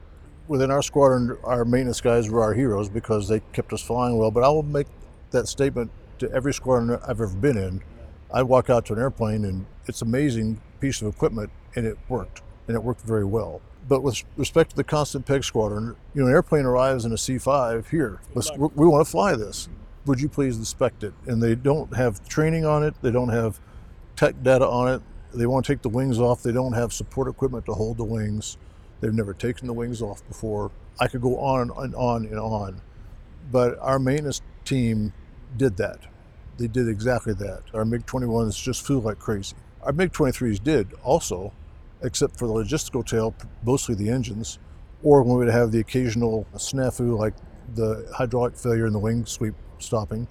within 0.48 0.72
our 0.72 0.82
squadron, 0.82 1.38
our 1.43 1.65
maintenance 1.65 2.02
guys 2.02 2.30
were 2.30 2.41
our 2.41 2.54
heroes 2.54 2.89
because 2.89 3.28
they 3.28 3.41
kept 3.54 3.74
us 3.74 3.82
flying 3.82 4.17
well. 4.17 4.32
But 4.32 4.43
I 4.43 4.50
will 4.50 4.63
make 4.63 4.88
that 5.32 5.48
statement 5.48 5.91
to 6.20 6.32
every 6.32 6.54
squadron 6.54 7.00
I've 7.04 7.22
ever 7.22 7.28
been 7.28 7.58
in. 7.58 7.82
I 8.34 8.43
walk 8.43 8.70
out 8.70 8.86
to 8.88 8.93
an 8.93 9.00
airplane 9.00 9.46
and 9.46 9.65
it's 9.88 10.02
an 10.02 10.08
amazing 10.08 10.62
piece 10.80 11.02
of 11.02 11.13
equipment 11.13 11.50
and 11.75 11.86
it 11.86 11.97
worked 12.10 12.41
and 12.67 12.75
it 12.75 12.84
worked 12.84 13.01
very 13.01 13.25
well. 13.25 13.62
But 13.88 14.03
with 14.03 14.23
respect 14.36 14.71
to 14.71 14.75
the 14.75 14.84
constant 14.84 15.25
peg 15.25 15.43
squadron, 15.43 15.95
you 16.13 16.21
know, 16.21 16.27
an 16.27 16.34
airplane 16.34 16.65
arrives 16.65 17.06
in 17.06 17.12
a 17.12 17.15
C5 17.15 17.89
here. 17.89 18.19
We 18.34 18.86
want 18.88 19.06
to 19.06 19.10
fly 19.10 19.36
this. 19.36 19.69
Would 20.06 20.19
you 20.19 20.27
please 20.27 20.58
inspect 20.58 21.03
it? 21.03 21.13
And 21.25 21.41
they 21.41 21.56
don't 21.56 21.95
have 21.95 22.27
training 22.27 22.65
on 22.65 22.84
it. 22.84 22.95
They 23.01 23.12
don't 23.12 23.30
have 23.30 23.60
tech 24.15 24.43
data 24.43 24.67
on 24.67 24.89
it. 24.89 25.01
They 25.34 25.45
want 25.45 25.65
to 25.65 25.73
take 25.73 25.82
the 25.82 25.89
wings 25.89 26.19
off. 26.19 26.43
They 26.43 26.51
don't 26.51 26.73
have 26.73 26.91
support 26.91 27.27
equipment 27.27 27.65
to 27.67 27.73
hold 27.73 27.97
the 27.97 28.03
wings. 28.03 28.58
They've 28.99 29.13
never 29.13 29.34
taken 29.34 29.67
the 29.67 29.73
wings 29.73 30.01
off 30.01 30.25
before. 30.27 30.71
I 30.99 31.08
could 31.08 31.21
go 31.21 31.38
on 31.39 31.71
and 31.77 31.95
on 31.95 32.25
and 32.25 32.39
on. 32.39 32.82
But 33.51 33.77
our 33.80 33.99
maintenance 33.99 34.41
team 34.65 35.13
did 35.56 35.77
that. 35.77 35.99
They 36.58 36.67
did 36.67 36.89
exactly 36.89 37.34
that. 37.36 37.63
Our 37.73 37.86
MiG 37.86 38.06
21s 38.06 38.62
just 38.62 38.86
flew 38.86 38.99
like 38.99 39.19
crazy. 39.19 39.56
Our 39.84 39.94
MiG 39.94 40.12
23s 40.12 40.63
did 40.63 40.94
also, 41.04 41.54
except 42.02 42.38
for 42.38 42.48
the 42.48 42.54
logistical 42.54 43.06
tail, 43.06 43.34
mostly 43.63 43.96
the 43.96 44.10
engines, 44.10 44.60
or 45.04 45.24
when 45.24 45.38
we'd 45.38 45.50
have 45.50 45.72
the 45.72 45.80
occasional 45.80 46.46
snafu 46.56 47.18
like 47.18 47.34
the 47.76 48.10
hydraulic 48.16 48.56
failure 48.56 48.88
in 48.88 48.94
the 48.94 49.00
wing 49.00 49.26
sweep 49.26 49.54
stopping. 49.80 50.28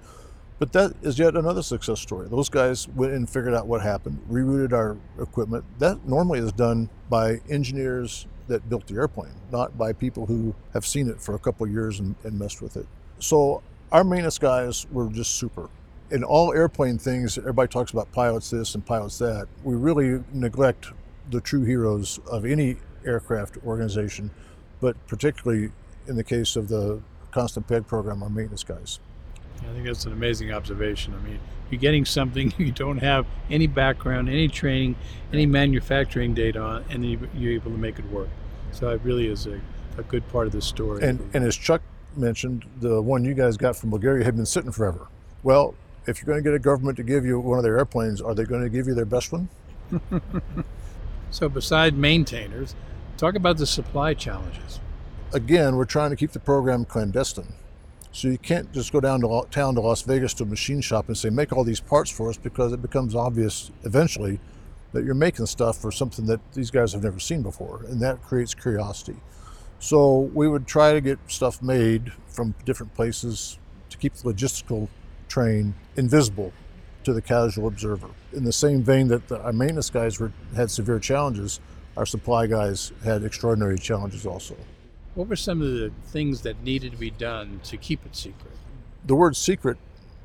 But 0.59 0.73
that 0.73 0.93
is 1.03 1.19
yet 1.19 1.35
another 1.35 1.61
success 1.61 1.99
story. 1.99 2.27
Those 2.29 2.49
guys 2.49 2.87
went 2.89 3.13
and 3.13 3.29
figured 3.29 3.53
out 3.53 3.67
what 3.67 3.81
happened, 3.81 4.19
rerouted 4.29 4.73
our 4.73 4.97
equipment. 5.19 5.63
That 5.79 6.07
normally 6.07 6.39
is 6.39 6.51
done 6.51 6.89
by 7.09 7.41
engineers 7.49 8.25
that 8.47 8.67
built 8.67 8.87
the 8.87 8.95
airplane, 8.95 9.35
not 9.51 9.77
by 9.77 9.93
people 9.93 10.25
who 10.25 10.55
have 10.73 10.85
seen 10.85 11.09
it 11.09 11.21
for 11.21 11.35
a 11.35 11.39
couple 11.39 11.67
years 11.67 11.99
and, 11.99 12.15
and 12.23 12.39
messed 12.39 12.61
with 12.61 12.75
it. 12.75 12.87
So 13.19 13.61
our 13.91 14.03
maintenance 14.03 14.39
guys 14.39 14.87
were 14.91 15.09
just 15.09 15.35
super. 15.35 15.69
In 16.09 16.23
all 16.23 16.53
airplane 16.53 16.97
things, 16.97 17.37
everybody 17.37 17.67
talks 17.67 17.91
about 17.91 18.11
pilots 18.11 18.49
this 18.49 18.75
and 18.75 18.85
pilots 18.85 19.17
that. 19.17 19.47
We 19.63 19.75
really 19.75 20.23
neglect 20.31 20.87
the 21.29 21.41
true 21.41 21.63
heroes 21.63 22.19
of 22.31 22.45
any 22.45 22.77
aircraft 23.05 23.57
organization, 23.65 24.31
but 24.79 24.95
particularly 25.07 25.71
in 26.07 26.15
the 26.15 26.23
case 26.23 26.55
of 26.55 26.69
the 26.69 27.01
constant 27.31 27.67
peg 27.67 27.85
program, 27.87 28.23
our 28.23 28.29
maintenance 28.29 28.63
guys. 28.63 28.99
I 29.61 29.73
think 29.73 29.85
that's 29.85 30.05
an 30.05 30.13
amazing 30.13 30.53
observation. 30.53 31.13
I 31.13 31.27
mean, 31.27 31.39
you're 31.69 31.81
getting 31.81 32.05
something 32.05 32.53
you 32.57 32.71
don't 32.71 32.99
have 32.99 33.25
any 33.49 33.67
background, 33.67 34.29
any 34.29 34.47
training, 34.47 34.95
any 35.33 35.45
manufacturing 35.45 36.33
data 36.33 36.61
on, 36.61 36.85
and 36.89 37.03
you- 37.05 37.27
you're 37.33 37.53
able 37.53 37.71
to 37.71 37.77
make 37.77 37.99
it 37.99 38.09
work. 38.11 38.29
So 38.71 38.89
it 38.89 39.01
really 39.03 39.27
is 39.27 39.45
a, 39.47 39.59
a 39.97 40.03
good 40.03 40.25
part 40.29 40.47
of 40.47 40.53
the 40.53 40.61
story. 40.61 41.03
And 41.03 41.19
and 41.33 41.43
as 41.43 41.55
Chuck 41.57 41.81
mentioned, 42.15 42.65
the 42.79 43.01
one 43.01 43.25
you 43.25 43.33
guys 43.33 43.57
got 43.57 43.75
from 43.75 43.89
Bulgaria 43.89 44.23
had 44.23 44.35
been 44.37 44.45
sitting 44.45 44.71
forever. 44.71 45.07
Well, 45.43 45.75
if 46.07 46.19
you're 46.19 46.25
going 46.25 46.43
to 46.43 46.49
get 46.49 46.55
a 46.55 46.59
government 46.59 46.97
to 46.97 47.03
give 47.03 47.25
you 47.25 47.39
one 47.39 47.59
of 47.59 47.63
their 47.63 47.77
airplanes, 47.77 48.21
are 48.21 48.33
they 48.33 48.45
going 48.45 48.63
to 48.63 48.69
give 48.69 48.87
you 48.87 48.93
their 48.93 49.05
best 49.05 49.31
one? 49.31 49.49
so 51.31 51.49
beside 51.49 51.97
maintainers, 51.97 52.75
talk 53.17 53.35
about 53.35 53.57
the 53.57 53.67
supply 53.67 54.13
challenges. 54.13 54.79
Again, 55.33 55.75
we're 55.75 55.85
trying 55.85 56.09
to 56.11 56.15
keep 56.15 56.31
the 56.31 56.39
program 56.39 56.85
clandestine. 56.85 57.53
So 58.13 58.29
you 58.29 58.37
can't 58.37 58.71
just 58.71 58.91
go 58.91 59.01
down 59.01 59.21
to 59.21 59.45
town 59.51 59.75
to 59.75 59.81
Las 59.81 60.01
Vegas 60.01 60.33
to 60.35 60.43
a 60.43 60.45
machine 60.47 60.81
shop 60.81 61.07
and 61.07 61.17
say, 61.17 61.29
make 61.29 61.51
all 61.51 61.63
these 61.63 61.81
parts 61.81 62.09
for 62.09 62.29
us 62.29 62.37
because 62.37 62.71
it 62.71 62.81
becomes 62.81 63.13
obvious 63.13 63.69
eventually 63.83 64.39
that 64.93 65.03
you're 65.03 65.13
making 65.13 65.45
stuff 65.45 65.77
for 65.77 65.91
something 65.91 66.25
that 66.25 66.39
these 66.53 66.71
guys 66.71 66.93
have 66.93 67.03
never 67.03 67.19
seen 67.19 67.43
before. 67.43 67.83
And 67.87 68.01
that 68.01 68.23
creates 68.23 68.55
curiosity. 68.55 69.17
So 69.79 70.31
we 70.33 70.47
would 70.47 70.65
try 70.65 70.93
to 70.93 71.01
get 71.01 71.19
stuff 71.27 71.61
made 71.61 72.13
from 72.27 72.55
different 72.65 72.95
places 72.95 73.59
to 73.89 73.97
keep 73.97 74.13
the 74.13 74.33
logistical 74.33 74.87
train 75.27 75.73
invisible 75.95 76.53
to 77.03 77.13
the 77.13 77.21
casual 77.21 77.67
observer. 77.67 78.09
In 78.33 78.43
the 78.43 78.51
same 78.51 78.83
vein 78.83 79.07
that 79.07 79.27
the, 79.27 79.41
our 79.41 79.53
maintenance 79.53 79.89
guys 79.89 80.19
were, 80.19 80.31
had 80.55 80.69
severe 80.69 80.99
challenges, 80.99 81.59
our 81.95 82.05
supply 82.05 82.47
guys 82.47 82.91
had 83.03 83.23
extraordinary 83.23 83.77
challenges 83.77 84.25
also. 84.25 84.55
What 85.15 85.27
were 85.27 85.35
some 85.35 85.61
of 85.61 85.71
the 85.71 85.91
things 86.05 86.41
that 86.41 86.61
needed 86.63 86.91
to 86.91 86.97
be 86.97 87.09
done 87.09 87.59
to 87.63 87.77
keep 87.77 88.05
it 88.05 88.15
secret? 88.15 88.53
The 89.05 89.15
word 89.15 89.35
secret 89.35 89.77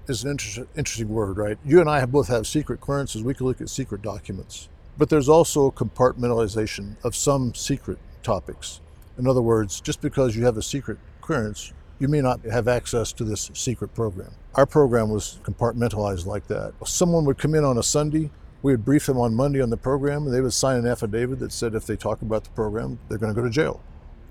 is 0.08 0.24
an 0.24 0.32
inter- 0.32 0.66
interesting 0.76 1.08
word, 1.08 1.38
right? 1.38 1.56
You 1.64 1.80
and 1.80 1.88
I 1.88 2.00
have 2.00 2.12
both 2.12 2.28
have 2.28 2.46
secret 2.46 2.80
clearances. 2.80 3.22
We 3.22 3.34
can 3.34 3.46
look 3.46 3.60
at 3.60 3.70
secret 3.70 4.02
documents. 4.02 4.68
But 4.98 5.08
there's 5.08 5.28
also 5.28 5.70
compartmentalization 5.70 6.96
of 7.04 7.16
some 7.16 7.54
secret 7.54 7.98
topics. 8.22 8.80
In 9.18 9.26
other 9.26 9.40
words, 9.40 9.80
just 9.80 10.00
because 10.00 10.36
you 10.36 10.44
have 10.44 10.56
a 10.56 10.62
secret 10.62 10.98
clearance, 11.20 11.72
you 11.98 12.08
may 12.08 12.20
not 12.20 12.44
have 12.44 12.68
access 12.68 13.12
to 13.14 13.24
this 13.24 13.50
secret 13.54 13.94
program. 13.94 14.32
Our 14.54 14.66
program 14.66 15.08
was 15.08 15.38
compartmentalized 15.44 16.26
like 16.26 16.46
that. 16.48 16.74
Someone 16.84 17.24
would 17.24 17.38
come 17.38 17.54
in 17.54 17.64
on 17.64 17.78
a 17.78 17.82
Sunday, 17.82 18.30
we 18.62 18.72
would 18.72 18.84
brief 18.84 19.06
them 19.06 19.18
on 19.18 19.34
Monday 19.34 19.60
on 19.60 19.70
the 19.70 19.76
program, 19.76 20.24
and 20.24 20.34
they 20.34 20.40
would 20.40 20.52
sign 20.52 20.78
an 20.78 20.86
affidavit 20.86 21.40
that 21.40 21.52
said 21.52 21.74
if 21.74 21.86
they 21.86 21.96
talk 21.96 22.22
about 22.22 22.44
the 22.44 22.50
program, 22.50 22.98
they're 23.08 23.18
going 23.18 23.34
to 23.34 23.40
go 23.40 23.44
to 23.46 23.52
jail. 23.52 23.80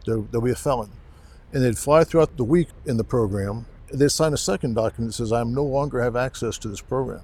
They'll, 0.05 0.21
they'll 0.23 0.41
be 0.41 0.51
a 0.51 0.55
felon. 0.55 0.91
And 1.51 1.63
they'd 1.63 1.77
fly 1.77 2.03
throughout 2.03 2.37
the 2.37 2.43
week 2.43 2.69
in 2.85 2.97
the 2.97 3.03
program. 3.03 3.65
They'd 3.91 4.09
sign 4.09 4.33
a 4.33 4.37
second 4.37 4.75
document 4.75 5.11
that 5.11 5.17
says, 5.17 5.33
I 5.33 5.43
no 5.43 5.63
longer 5.63 6.01
have 6.01 6.15
access 6.15 6.57
to 6.59 6.69
this 6.69 6.81
program. 6.81 7.23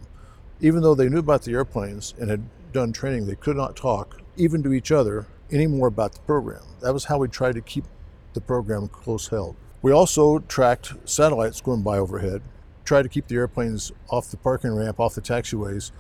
Even 0.60 0.82
though 0.82 0.96
they 0.96 1.08
knew 1.08 1.20
about 1.20 1.44
the 1.44 1.54
airplanes 1.54 2.14
and 2.20 2.30
had 2.30 2.44
done 2.74 2.92
training, 2.92 3.28
they 3.28 3.36
could 3.36 3.56
not 3.56 3.76
talk, 3.76 4.22
even 4.36 4.64
to 4.64 4.74
each 4.74 4.92
other, 4.92 5.28
anymore 5.52 5.88
about 5.88 6.14
the 6.14 6.20
program. 6.22 6.64
That 6.82 6.94
was 6.94 7.06
how 7.06 7.20
we 7.20 7.30
tried 7.30 7.56
to 7.56 7.62
keep 7.62 7.86
the 8.34 8.42
program 8.42 8.90
close 8.90 9.28
held. 9.28 9.56
We 9.82 9.94
also 9.94 10.40
tracked 10.40 10.94
satellites 11.06 11.62
going 11.62 11.84
by 11.84 12.00
overhead, 12.00 12.42
tried 12.88 13.04
to 13.04 13.10
keep 13.10 13.28
the 13.28 13.36
airplanes 13.36 13.92
off 14.10 14.32
the 14.32 14.38
parking 14.38 14.74
ramp, 14.74 14.98
off 15.00 15.14
the 15.14 15.22
taxiways, 15.22 15.92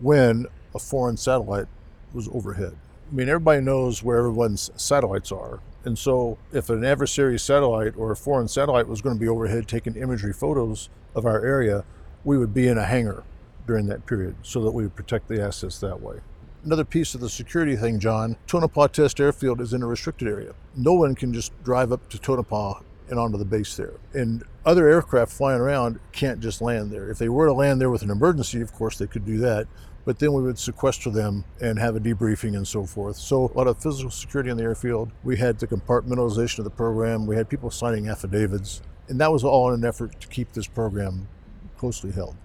when 0.00 0.46
a 0.74 0.78
foreign 0.78 1.16
satellite 1.16 1.66
was 2.12 2.28
overhead. 2.28 2.76
I 3.10 3.14
mean, 3.14 3.28
everybody 3.28 3.60
knows 3.60 4.02
where 4.02 4.18
everyone's 4.18 4.70
satellites 4.76 5.32
are. 5.32 5.60
And 5.84 5.98
so, 5.98 6.38
if 6.52 6.70
an 6.70 6.84
adversary 6.84 7.38
satellite 7.38 7.94
or 7.96 8.12
a 8.12 8.16
foreign 8.16 8.48
satellite 8.48 8.86
was 8.86 9.00
going 9.00 9.16
to 9.16 9.20
be 9.20 9.28
overhead 9.28 9.66
taking 9.66 9.96
imagery 9.96 10.32
photos 10.32 10.88
of 11.14 11.26
our 11.26 11.44
area, 11.44 11.84
we 12.24 12.38
would 12.38 12.54
be 12.54 12.68
in 12.68 12.78
a 12.78 12.84
hangar 12.84 13.24
during 13.66 13.86
that 13.86 14.06
period 14.06 14.36
so 14.42 14.62
that 14.62 14.70
we 14.70 14.84
would 14.84 14.94
protect 14.94 15.28
the 15.28 15.42
assets 15.42 15.80
that 15.80 16.00
way. 16.00 16.20
Another 16.64 16.84
piece 16.84 17.14
of 17.14 17.20
the 17.20 17.28
security 17.28 17.76
thing, 17.76 18.00
John, 18.00 18.36
Tonopah 18.46 18.88
Test 18.88 19.20
Airfield 19.20 19.60
is 19.60 19.72
in 19.72 19.82
a 19.82 19.86
restricted 19.86 20.28
area. 20.28 20.54
No 20.76 20.94
one 20.94 21.14
can 21.14 21.32
just 21.32 21.52
drive 21.64 21.92
up 21.92 22.08
to 22.10 22.18
Tonopah 22.18 22.80
and 23.08 23.18
onto 23.18 23.38
the 23.38 23.44
base 23.44 23.76
there. 23.76 23.94
And 24.14 24.42
other 24.64 24.88
aircraft 24.88 25.32
flying 25.32 25.60
around 25.60 26.00
can't 26.12 26.40
just 26.40 26.60
land 26.60 26.90
there. 26.90 27.08
If 27.10 27.18
they 27.18 27.28
were 27.28 27.46
to 27.46 27.52
land 27.52 27.80
there 27.80 27.90
with 27.90 28.02
an 28.02 28.10
emergency, 28.10 28.60
of 28.60 28.72
course, 28.72 28.98
they 28.98 29.06
could 29.06 29.24
do 29.24 29.38
that. 29.38 29.66
But 30.04 30.20
then 30.20 30.32
we 30.32 30.42
would 30.42 30.58
sequester 30.58 31.10
them 31.10 31.44
and 31.60 31.78
have 31.78 31.96
a 31.96 32.00
debriefing 32.00 32.56
and 32.56 32.66
so 32.66 32.84
forth. 32.84 33.16
So, 33.16 33.50
a 33.52 33.58
lot 33.58 33.66
of 33.66 33.82
physical 33.82 34.10
security 34.10 34.50
on 34.50 34.56
the 34.56 34.62
airfield. 34.62 35.10
We 35.24 35.36
had 35.36 35.58
the 35.58 35.66
compartmentalization 35.66 36.58
of 36.60 36.64
the 36.64 36.70
program. 36.70 37.26
We 37.26 37.34
had 37.34 37.48
people 37.48 37.70
signing 37.70 38.08
affidavits. 38.08 38.82
And 39.08 39.20
that 39.20 39.32
was 39.32 39.42
all 39.42 39.72
in 39.72 39.80
an 39.80 39.84
effort 39.84 40.20
to 40.20 40.28
keep 40.28 40.52
this 40.52 40.66
program 40.66 41.28
closely 41.76 42.12
held. 42.12 42.36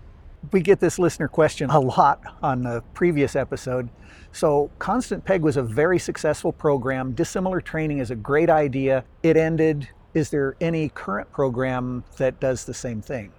We 0.51 0.61
get 0.61 0.79
this 0.79 0.97
listener 0.97 1.27
question 1.27 1.69
a 1.69 1.79
lot 1.79 2.21
on 2.41 2.63
the 2.63 2.81
previous 2.95 3.35
episode. 3.35 3.89
So, 4.31 4.71
Constant 4.79 5.23
Peg 5.23 5.43
was 5.43 5.55
a 5.55 5.63
very 5.63 5.99
successful 5.99 6.51
program. 6.51 7.11
Dissimilar 7.11 7.61
training 7.61 7.99
is 7.99 8.09
a 8.09 8.15
great 8.15 8.49
idea. 8.49 9.03
It 9.21 9.37
ended. 9.37 9.87
Is 10.13 10.29
there 10.29 10.55
any 10.59 10.89
current 10.89 11.31
program 11.31 12.03
that 12.17 12.41
does 12.41 12.65
the 12.65 12.73
same 12.73 13.01
thing? 13.01 13.31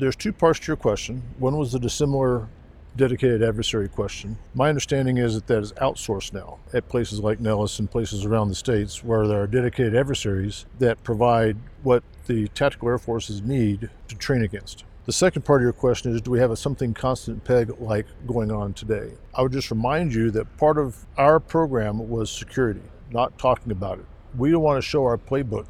There's 0.00 0.16
two 0.16 0.32
parts 0.32 0.58
to 0.60 0.66
your 0.66 0.76
question. 0.76 1.22
One 1.38 1.56
was 1.56 1.70
the 1.70 1.78
dissimilar 1.78 2.48
dedicated 2.96 3.44
adversary 3.44 3.88
question. 3.88 4.36
My 4.52 4.68
understanding 4.68 5.18
is 5.18 5.36
that 5.36 5.46
that 5.46 5.62
is 5.62 5.72
outsourced 5.74 6.32
now 6.32 6.58
at 6.72 6.88
places 6.88 7.20
like 7.20 7.38
Nellis 7.38 7.78
and 7.78 7.88
places 7.88 8.24
around 8.24 8.48
the 8.48 8.56
states 8.56 9.04
where 9.04 9.28
there 9.28 9.40
are 9.40 9.46
dedicated 9.46 9.94
adversaries 9.94 10.66
that 10.80 11.04
provide 11.04 11.58
what 11.84 12.02
the 12.26 12.48
tactical 12.48 12.88
air 12.88 12.98
forces 12.98 13.42
need 13.42 13.88
to 14.08 14.16
train 14.16 14.42
against. 14.42 14.84
The 15.04 15.12
second 15.12 15.42
part 15.42 15.60
of 15.60 15.64
your 15.64 15.72
question 15.72 16.12
is 16.12 16.20
do 16.20 16.32
we 16.32 16.40
have 16.40 16.50
a 16.50 16.56
something 16.56 16.92
constant 16.92 17.44
peg 17.44 17.72
like 17.78 18.06
going 18.26 18.50
on 18.50 18.72
today? 18.72 19.12
I 19.32 19.42
would 19.42 19.52
just 19.52 19.70
remind 19.70 20.12
you 20.12 20.32
that 20.32 20.56
part 20.56 20.78
of 20.78 21.06
our 21.16 21.38
program 21.38 22.08
was 22.08 22.30
security, 22.30 22.82
not 23.12 23.38
talking 23.38 23.70
about 23.70 24.00
it. 24.00 24.06
We 24.36 24.50
don't 24.50 24.62
want 24.62 24.82
to 24.82 24.88
show 24.88 25.04
our 25.04 25.16
playbook 25.16 25.66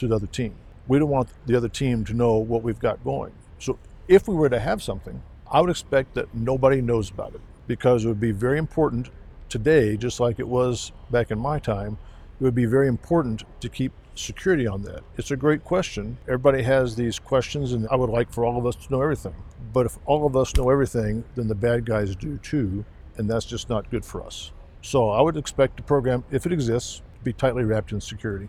to 0.00 0.08
the 0.08 0.16
other 0.16 0.26
team. 0.26 0.54
We 0.88 0.98
don't 0.98 1.08
want 1.08 1.28
the 1.46 1.56
other 1.56 1.68
team 1.68 2.04
to 2.06 2.14
know 2.14 2.36
what 2.36 2.62
we've 2.62 2.78
got 2.78 3.02
going. 3.04 3.32
So 3.58 3.78
if 4.08 4.26
we 4.26 4.34
were 4.34 4.48
to 4.48 4.58
have 4.58 4.82
something, 4.82 5.22
I 5.50 5.60
would 5.60 5.70
expect 5.70 6.14
that 6.14 6.34
nobody 6.34 6.80
knows 6.80 7.10
about 7.10 7.34
it 7.34 7.40
because 7.66 8.04
it 8.04 8.08
would 8.08 8.20
be 8.20 8.32
very 8.32 8.58
important 8.58 9.10
today, 9.48 9.96
just 9.96 10.20
like 10.20 10.38
it 10.38 10.48
was 10.48 10.92
back 11.10 11.30
in 11.30 11.38
my 11.38 11.58
time. 11.58 11.98
It 12.40 12.44
would 12.44 12.54
be 12.54 12.66
very 12.66 12.88
important 12.88 13.44
to 13.60 13.68
keep 13.68 13.92
security 14.14 14.66
on 14.66 14.82
that? 14.82 15.02
It's 15.16 15.30
a 15.30 15.36
great 15.36 15.64
question. 15.64 16.18
Everybody 16.26 16.62
has 16.62 16.96
these 16.96 17.18
questions, 17.18 17.72
and 17.72 17.88
I 17.90 17.96
would 17.96 18.10
like 18.10 18.32
for 18.32 18.44
all 18.44 18.58
of 18.58 18.66
us 18.66 18.76
to 18.76 18.92
know 18.92 19.02
everything. 19.02 19.34
But 19.72 19.86
if 19.86 19.98
all 20.06 20.26
of 20.26 20.36
us 20.36 20.54
know 20.56 20.70
everything, 20.70 21.24
then 21.34 21.48
the 21.48 21.54
bad 21.54 21.84
guys 21.84 22.14
do 22.16 22.38
too, 22.38 22.84
and 23.16 23.28
that's 23.28 23.44
just 23.44 23.68
not 23.68 23.90
good 23.90 24.04
for 24.04 24.22
us. 24.22 24.52
So 24.82 25.10
I 25.10 25.20
would 25.20 25.36
expect 25.36 25.76
the 25.76 25.82
program, 25.82 26.24
if 26.30 26.46
it 26.46 26.52
exists, 26.52 26.98
to 27.18 27.24
be 27.24 27.32
tightly 27.32 27.64
wrapped 27.64 27.92
in 27.92 28.00
security. 28.00 28.48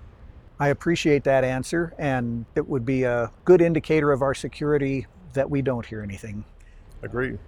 I 0.62 0.68
appreciate 0.68 1.24
that 1.24 1.43
answer, 1.43 1.91
and 1.97 2.45
it 2.53 2.70
would 2.70 2.86
be 2.86 3.01
a 3.01 3.32
good 3.45 3.64
indicator 3.64 4.12
of 4.12 4.22
our 4.22 4.36
security 4.36 5.07
that 5.34 5.49
we 5.49 5.64
don't 5.64 5.84
hear 5.84 6.03
anything. 6.03 6.45
Agree. 7.01 7.39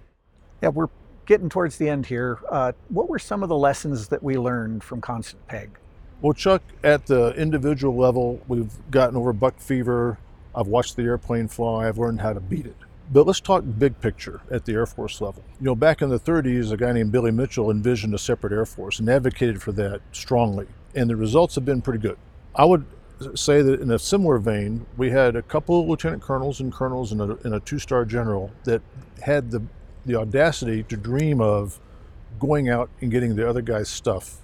Yeah, 0.60 0.70
we're 0.70 0.88
getting 1.24 1.48
towards 1.48 1.76
the 1.76 1.88
end 1.88 2.06
here. 2.06 2.40
Uh, 2.50 2.72
what 2.88 3.08
were 3.08 3.20
some 3.20 3.44
of 3.44 3.48
the 3.48 3.56
lessons 3.56 4.08
that 4.08 4.20
we 4.20 4.36
learned 4.36 4.82
from 4.82 5.00
Constant 5.00 5.46
Peg? 5.46 5.70
Well, 6.22 6.32
Chuck, 6.32 6.60
at 6.82 7.06
the 7.06 7.32
individual 7.36 7.96
level, 7.96 8.42
we've 8.48 8.72
gotten 8.90 9.16
over 9.16 9.32
buck 9.32 9.60
fever. 9.60 10.18
I've 10.52 10.66
watched 10.66 10.96
the 10.96 11.04
airplane 11.04 11.46
fly. 11.46 11.86
I've 11.86 11.98
learned 11.98 12.20
how 12.20 12.32
to 12.32 12.40
beat 12.40 12.66
it. 12.66 12.76
But 13.12 13.28
let's 13.28 13.38
talk 13.38 13.62
big 13.78 14.00
picture 14.00 14.40
at 14.50 14.64
the 14.64 14.72
Air 14.72 14.86
Force 14.86 15.20
level. 15.20 15.44
You 15.60 15.66
know, 15.66 15.76
back 15.76 16.02
in 16.02 16.08
the 16.08 16.18
30s, 16.18 16.72
a 16.72 16.76
guy 16.76 16.90
named 16.90 17.12
Billy 17.12 17.30
Mitchell 17.30 17.70
envisioned 17.70 18.12
a 18.12 18.18
separate 18.18 18.52
Air 18.52 18.66
Force 18.66 18.98
and 18.98 19.08
advocated 19.08 19.62
for 19.62 19.70
that 19.70 20.00
strongly. 20.10 20.66
And 20.96 21.08
the 21.08 21.14
results 21.14 21.54
have 21.54 21.64
been 21.64 21.80
pretty 21.80 22.00
good. 22.00 22.18
I 22.56 22.64
would 22.64 22.84
say 23.34 23.62
that 23.62 23.80
in 23.80 23.90
a 23.90 23.98
similar 23.98 24.38
vein, 24.38 24.86
we 24.96 25.10
had 25.10 25.36
a 25.36 25.42
couple 25.42 25.80
of 25.80 25.88
lieutenant 25.88 26.22
colonels 26.22 26.60
and 26.60 26.72
colonels 26.72 27.12
and 27.12 27.20
a, 27.20 27.38
and 27.44 27.54
a 27.54 27.60
two 27.60 27.78
star 27.78 28.04
general 28.04 28.50
that 28.64 28.82
had 29.22 29.50
the, 29.50 29.62
the 30.04 30.16
audacity 30.16 30.82
to 30.84 30.96
dream 30.96 31.40
of 31.40 31.80
going 32.38 32.68
out 32.68 32.90
and 33.00 33.10
getting 33.10 33.36
the 33.36 33.48
other 33.48 33.62
guy's 33.62 33.88
stuff 33.88 34.38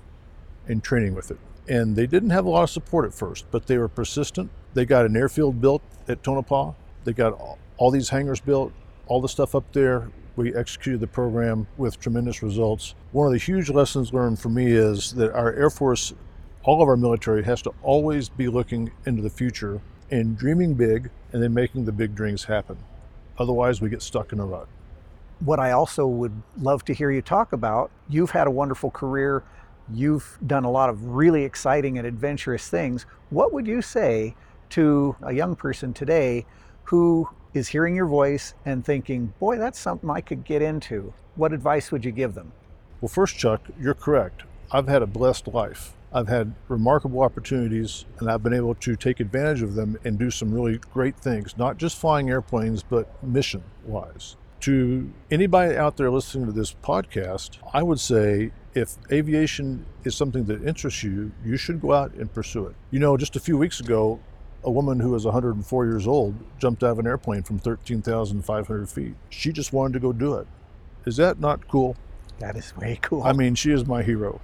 and 0.69 0.83
training 0.83 1.15
with 1.15 1.31
it 1.31 1.39
and 1.71 1.95
they 1.95 2.07
didn't 2.07 2.31
have 2.31 2.45
a 2.45 2.51
lot 2.51 2.65
of 2.65 2.71
support 2.71 3.07
at 3.07 3.15
first, 3.15 3.47
but 3.53 3.67
they 3.67 3.79
were 3.79 3.89
persistent. 3.89 4.51
They 4.75 4.85
got 4.85 5.07
an 5.07 5.17
airfield 5.17 5.61
built 5.61 5.83
at 6.09 6.23
Tonopah. 6.25 6.73
They 7.05 7.13
got 7.13 7.33
all, 7.35 7.59
all 7.79 7.93
these 7.93 8.09
hangars 8.09 8.41
built, 8.41 8.73
all 9.07 9.21
the 9.21 9.29
stuff 9.29 9.55
up 9.55 9.73
there. 9.73 10.11
We 10.35 10.53
executed 10.53 11.01
the 11.01 11.07
program 11.07 11.69
with 11.77 12.01
tremendous 12.01 12.43
results. 12.43 12.97
One 13.13 13.27
of 13.27 13.33
the 13.33 13.39
huge 13.39 13.71
lessons 13.71 14.13
learned 14.13 14.41
for 14.41 14.49
me 14.49 14.73
is 14.73 15.13
that 15.13 15.33
our 15.33 15.53
Air 15.53 15.71
Force, 15.71 16.13
all 16.63 16.83
of 16.83 16.89
our 16.89 16.97
military, 16.97 17.43
has 17.45 17.63
to 17.63 17.73
always 17.83 18.29
be 18.29 18.49
looking 18.49 18.91
into 19.07 19.23
the 19.23 19.31
future 19.31 19.81
and 20.11 20.37
dreaming 20.37 20.75
big 20.75 21.11
and 21.33 21.43
then 21.43 21.55
making 21.55 21.85
the 21.85 21.93
big 21.93 22.15
dreams 22.15 22.45
happen. 22.45 22.77
Otherwise, 23.39 23.81
we 23.81 23.89
get 23.89 24.03
stuck 24.03 24.33
in 24.33 24.41
a 24.41 24.45
rut. 24.45 24.69
What 25.41 25.59
I 25.59 25.71
also 25.71 26.07
would 26.07 26.43
love 26.59 26.85
to 26.85 26.93
hear 26.93 27.11
you 27.11 27.23
talk 27.23 27.53
about, 27.53 27.91
you've 28.09 28.31
had 28.31 28.47
a 28.47 28.51
wonderful 28.51 28.91
career 28.91 29.43
You've 29.93 30.39
done 30.47 30.65
a 30.65 30.71
lot 30.71 30.89
of 30.89 31.05
really 31.07 31.45
exciting 31.45 31.99
and 31.99 32.07
adventurous 32.07 32.69
things. 32.69 33.07
What 33.31 33.53
would 33.53 33.67
you 33.67 33.83
say 33.83 34.37
to 34.71 35.17
a 35.23 35.33
young 35.33 35.57
person 35.57 35.93
today 35.93 36.47
who 36.85 37.29
is 37.55 37.69
hearing 37.69 37.97
your 37.97 38.07
voice 38.07 38.55
and 38.65 38.85
thinking, 38.85 39.33
boy, 39.41 39.59
that's 39.59 39.81
something 39.81 40.09
I 40.09 40.21
could 40.21 40.45
get 40.45 40.63
into? 40.63 41.13
What 41.35 41.53
advice 41.53 41.91
would 41.91 42.05
you 42.05 42.13
give 42.13 42.35
them? 42.35 42.53
Well, 43.01 43.09
first, 43.09 43.37
Chuck, 43.37 43.63
you're 43.81 43.95
correct. 43.95 44.43
I've 44.71 44.87
had 44.87 45.03
a 45.03 45.07
blessed 45.07 45.49
life. 45.49 45.95
I've 46.13 46.29
had 46.29 46.55
remarkable 46.69 47.23
opportunities 47.23 48.05
and 48.19 48.31
I've 48.31 48.43
been 48.43 48.53
able 48.53 48.75
to 48.75 48.97
take 48.97 49.21
advantage 49.21 49.63
of 49.63 49.75
them 49.75 49.97
and 50.05 50.19
do 50.19 50.31
some 50.31 50.53
really 50.53 50.79
great 50.93 51.17
things, 51.17 51.57
not 51.57 51.77
just 51.77 51.97
flying 51.97 52.31
airplanes, 52.31 52.83
but 52.83 53.23
mission 53.23 53.63
wise. 53.85 54.37
To 54.61 55.11
anybody 55.31 55.77
out 55.77 55.97
there 55.97 56.11
listening 56.11 56.47
to 56.47 56.53
this 56.53 56.75
podcast, 56.83 57.59
I 57.73 57.83
would 57.83 58.01
say 58.01 58.51
if 58.75 58.97
aviation 59.11 59.87
is 60.05 60.15
something 60.15 60.45
that 60.47 60.67
interests 60.67 61.03
you, 61.03 61.33
you 61.45 61.57
should 61.57 61.81
go 61.81 61.93
out 61.93 62.13
and 62.15 62.33
pursue 62.33 62.67
it. 62.67 62.75
You 62.91 62.99
know, 62.99 63.17
just 63.17 63.37
a 63.37 63.41
few 63.41 63.57
weeks 63.57 63.81
ago, 63.81 64.21
a 64.63 64.71
woman 64.71 65.01
who 65.01 65.11
was 65.11 65.25
104 65.25 65.87
years 65.87 66.07
old 66.07 66.35
jumped 66.59 66.83
out 66.83 66.91
of 66.91 66.99
an 66.99 67.07
airplane 67.07 67.43
from 67.43 67.59
13,500 67.59 68.89
feet. 68.89 69.15
She 69.31 69.53
just 69.53 69.73
wanted 69.73 69.95
to 69.95 70.01
go 70.01 70.13
do 70.13 70.35
it. 70.35 70.47
Is 71.07 71.17
that 71.17 71.41
not 71.41 71.67
cool? 71.69 71.97
That 72.41 72.57
is 72.57 72.77
way 72.77 72.99
cool. 73.01 73.23
I 73.23 73.33
mean, 73.33 73.55
she 73.55 73.71
is 73.71 73.87
my 73.87 74.03
hero. 74.03 74.41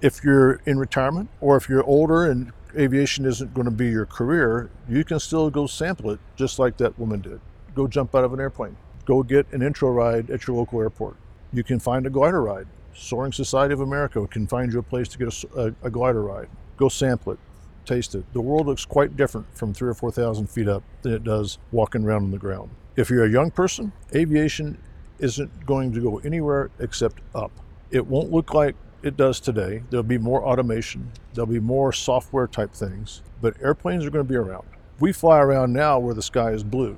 If 0.00 0.22
you're 0.22 0.60
in 0.64 0.78
retirement 0.78 1.28
or 1.40 1.56
if 1.56 1.68
you're 1.68 1.82
older 1.82 2.24
and 2.24 2.52
aviation 2.76 3.24
isn't 3.24 3.52
going 3.52 3.64
to 3.64 3.72
be 3.72 3.88
your 3.88 4.06
career, 4.06 4.70
you 4.88 5.02
can 5.02 5.18
still 5.18 5.50
go 5.50 5.66
sample 5.66 6.10
it 6.12 6.20
just 6.36 6.60
like 6.60 6.76
that 6.76 6.96
woman 6.98 7.20
did. 7.20 7.40
Go 7.74 7.88
jump 7.88 8.14
out 8.14 8.22
of 8.22 8.32
an 8.32 8.38
airplane. 8.38 8.76
Go 9.06 9.24
get 9.24 9.52
an 9.52 9.60
intro 9.60 9.90
ride 9.90 10.30
at 10.30 10.46
your 10.46 10.56
local 10.56 10.80
airport. 10.80 11.16
You 11.52 11.64
can 11.64 11.80
find 11.80 12.06
a 12.06 12.10
glider 12.10 12.40
ride. 12.42 12.68
Soaring 12.94 13.32
Society 13.32 13.74
of 13.74 13.80
America 13.80 14.24
can 14.28 14.46
find 14.46 14.72
you 14.72 14.78
a 14.78 14.82
place 14.82 15.08
to 15.08 15.18
get 15.18 15.44
a, 15.44 15.60
a, 15.60 15.74
a 15.86 15.90
glider 15.90 16.22
ride. 16.22 16.48
Go 16.76 16.88
sample 16.88 17.32
it, 17.32 17.38
taste 17.84 18.14
it. 18.14 18.24
The 18.32 18.40
world 18.40 18.66
looks 18.66 18.84
quite 18.84 19.16
different 19.16 19.46
from 19.56 19.74
three 19.74 19.88
or 19.88 19.94
4,000 19.94 20.48
feet 20.48 20.68
up 20.68 20.84
than 21.02 21.12
it 21.12 21.24
does 21.24 21.58
walking 21.72 22.04
around 22.04 22.22
on 22.24 22.30
the 22.30 22.38
ground. 22.38 22.70
If 22.94 23.10
you're 23.10 23.24
a 23.24 23.30
young 23.30 23.50
person, 23.50 23.92
aviation 24.14 24.78
isn't 25.18 25.66
going 25.66 25.92
to 25.94 26.00
go 26.00 26.18
anywhere 26.18 26.70
except 26.78 27.20
up. 27.34 27.50
It 27.90 28.06
won't 28.06 28.30
look 28.30 28.54
like 28.54 28.76
it 29.02 29.16
does 29.16 29.40
today. 29.40 29.82
There'll 29.90 30.02
be 30.02 30.18
more 30.18 30.44
automation, 30.44 31.10
there'll 31.34 31.46
be 31.46 31.60
more 31.60 31.92
software 31.92 32.46
type 32.46 32.72
things, 32.72 33.22
but 33.40 33.54
airplanes 33.62 34.04
are 34.04 34.10
going 34.10 34.24
to 34.24 34.28
be 34.28 34.36
around. 34.36 34.66
We 35.00 35.12
fly 35.12 35.38
around 35.38 35.72
now 35.72 35.98
where 35.98 36.14
the 36.14 36.22
sky 36.22 36.50
is 36.50 36.64
blue, 36.64 36.96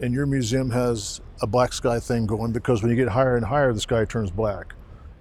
and 0.00 0.12
your 0.12 0.26
museum 0.26 0.70
has 0.70 1.20
a 1.42 1.46
black 1.46 1.72
sky 1.72 2.00
thing 2.00 2.26
going 2.26 2.52
because 2.52 2.82
when 2.82 2.90
you 2.90 2.96
get 2.96 3.08
higher 3.08 3.36
and 3.36 3.46
higher, 3.46 3.72
the 3.72 3.80
sky 3.80 4.04
turns 4.04 4.30
black. 4.30 4.74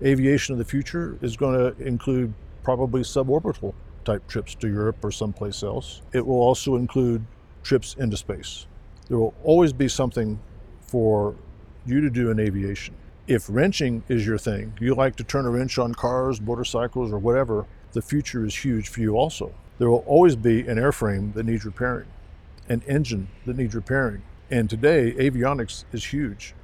Aviation 0.03 0.53
of 0.53 0.60
the 0.60 0.66
future 0.66 1.18
is 1.22 1.38
going 1.38 1.57
to 1.57 1.84
include 1.84 2.34
probably 2.64 3.01
suborbital 3.01 3.74
type 4.05 4.26
trips 4.28 4.55
to 4.55 4.68
Europe 4.68 4.97
or 5.03 5.12
someplace 5.12 5.62
else. 5.62 6.01
It 6.14 6.26
will 6.26 6.39
also 6.39 6.76
include 6.76 7.26
trips 7.64 7.95
into 7.99 8.18
space. 8.18 8.66
There 9.07 9.18
will 9.18 9.34
always 9.43 9.74
be 9.74 9.88
something 9.88 10.39
for 10.82 11.36
you 11.86 12.01
to 12.01 12.10
do 12.10 12.32
in 12.32 12.39
aviation. 12.39 12.95
If 13.30 13.46
wrenching 13.48 14.02
is 14.10 14.26
your 14.26 14.40
thing, 14.40 14.74
you 14.80 14.96
like 14.96 15.16
to 15.18 15.24
turn 15.24 15.46
a 15.46 15.52
wrench 15.52 15.78
on 15.78 15.94
cars, 15.94 16.42
motorcycles, 16.42 17.14
or 17.14 17.20
whatever, 17.20 17.68
the 17.92 18.02
future 18.02 18.44
is 18.44 18.56
huge 18.56 18.90
for 18.90 19.02
you 19.02 19.16
also. 19.16 19.54
There 19.78 19.88
will 19.88 20.04
always 20.08 20.36
be 20.36 20.62
an 20.62 20.80
airframe 20.80 21.36
that 21.36 21.46
needs 21.46 21.64
repairing, 21.64 22.08
an 22.70 22.82
engine 22.88 23.28
that 23.46 23.56
needs 23.56 23.76
repairing. 23.76 24.24
And 24.50 24.68
today, 24.68 25.12
avionics 25.12 25.84
is 25.94 26.06
huge. 26.06 26.56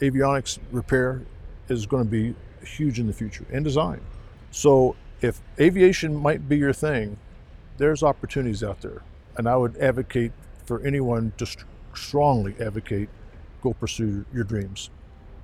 Avionics 0.00 0.58
repair 0.72 1.20
is 1.68 1.84
going 1.84 2.04
to 2.04 2.10
be 2.10 2.34
huge 2.64 2.98
in 2.98 3.08
the 3.08 3.12
future 3.12 3.44
and 3.52 3.62
design. 3.62 4.00
So, 4.50 4.96
if 5.20 5.42
aviation 5.60 6.16
might 6.16 6.48
be 6.48 6.56
your 6.56 6.72
thing, 6.72 7.18
there's 7.76 8.02
opportunities 8.02 8.64
out 8.64 8.80
there. 8.80 9.02
And 9.36 9.46
I 9.46 9.56
would 9.58 9.76
advocate 9.76 10.32
for 10.64 10.80
anyone 10.80 11.34
to 11.36 11.44
st- 11.44 11.66
strongly 11.94 12.54
advocate 12.58 13.10
go 13.60 13.74
pursue 13.74 14.24
your 14.32 14.44
dreams. 14.44 14.88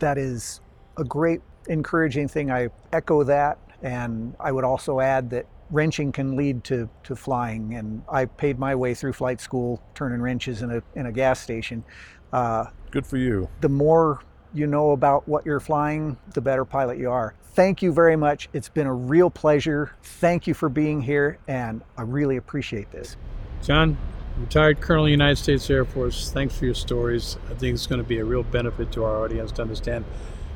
That 0.02 0.18
is 0.18 0.60
a 0.98 1.04
great 1.04 1.40
encouraging 1.68 2.26
thing. 2.26 2.50
I 2.50 2.70
echo 2.92 3.22
that. 3.22 3.58
And 3.82 4.34
I 4.40 4.50
would 4.50 4.64
also 4.64 4.98
add 4.98 5.30
that 5.30 5.46
wrenching 5.70 6.10
can 6.10 6.36
lead 6.36 6.64
to, 6.64 6.88
to 7.04 7.14
flying. 7.14 7.74
And 7.74 8.02
I 8.08 8.24
paid 8.24 8.58
my 8.58 8.74
way 8.74 8.94
through 8.94 9.12
flight 9.12 9.40
school 9.40 9.80
turning 9.94 10.20
wrenches 10.20 10.62
in 10.62 10.70
a, 10.72 10.82
in 10.96 11.06
a 11.06 11.12
gas 11.12 11.40
station. 11.40 11.84
Uh, 12.32 12.66
Good 12.90 13.06
for 13.06 13.16
you. 13.16 13.48
the 13.60 13.68
more 13.68 14.20
you 14.52 14.66
know 14.66 14.90
about 14.90 15.26
what 15.28 15.46
you're 15.46 15.60
flying, 15.60 16.16
the 16.34 16.40
better 16.40 16.64
pilot 16.64 16.98
you 16.98 17.10
are. 17.10 17.34
Thank 17.54 17.80
you 17.80 17.92
very 17.92 18.16
much. 18.16 18.48
It's 18.52 18.68
been 18.68 18.86
a 18.88 18.94
real 18.94 19.30
pleasure. 19.30 19.92
Thank 20.02 20.46
you 20.46 20.54
for 20.54 20.68
being 20.68 21.00
here, 21.00 21.38
and 21.46 21.80
I 21.96 22.02
really 22.02 22.36
appreciate 22.38 22.90
this. 22.90 23.16
John, 23.62 23.96
retired 24.38 24.80
Colonel 24.80 25.08
United 25.08 25.36
States 25.36 25.68
Air 25.70 25.84
Force, 25.84 26.30
thanks 26.30 26.56
for 26.56 26.64
your 26.64 26.74
stories. 26.74 27.36
I 27.50 27.54
think 27.54 27.74
it's 27.74 27.86
going 27.86 28.02
to 28.02 28.06
be 28.06 28.18
a 28.18 28.24
real 28.24 28.42
benefit 28.42 28.92
to 28.92 29.04
our 29.04 29.22
audience 29.24 29.52
to 29.52 29.62
understand 29.62 30.04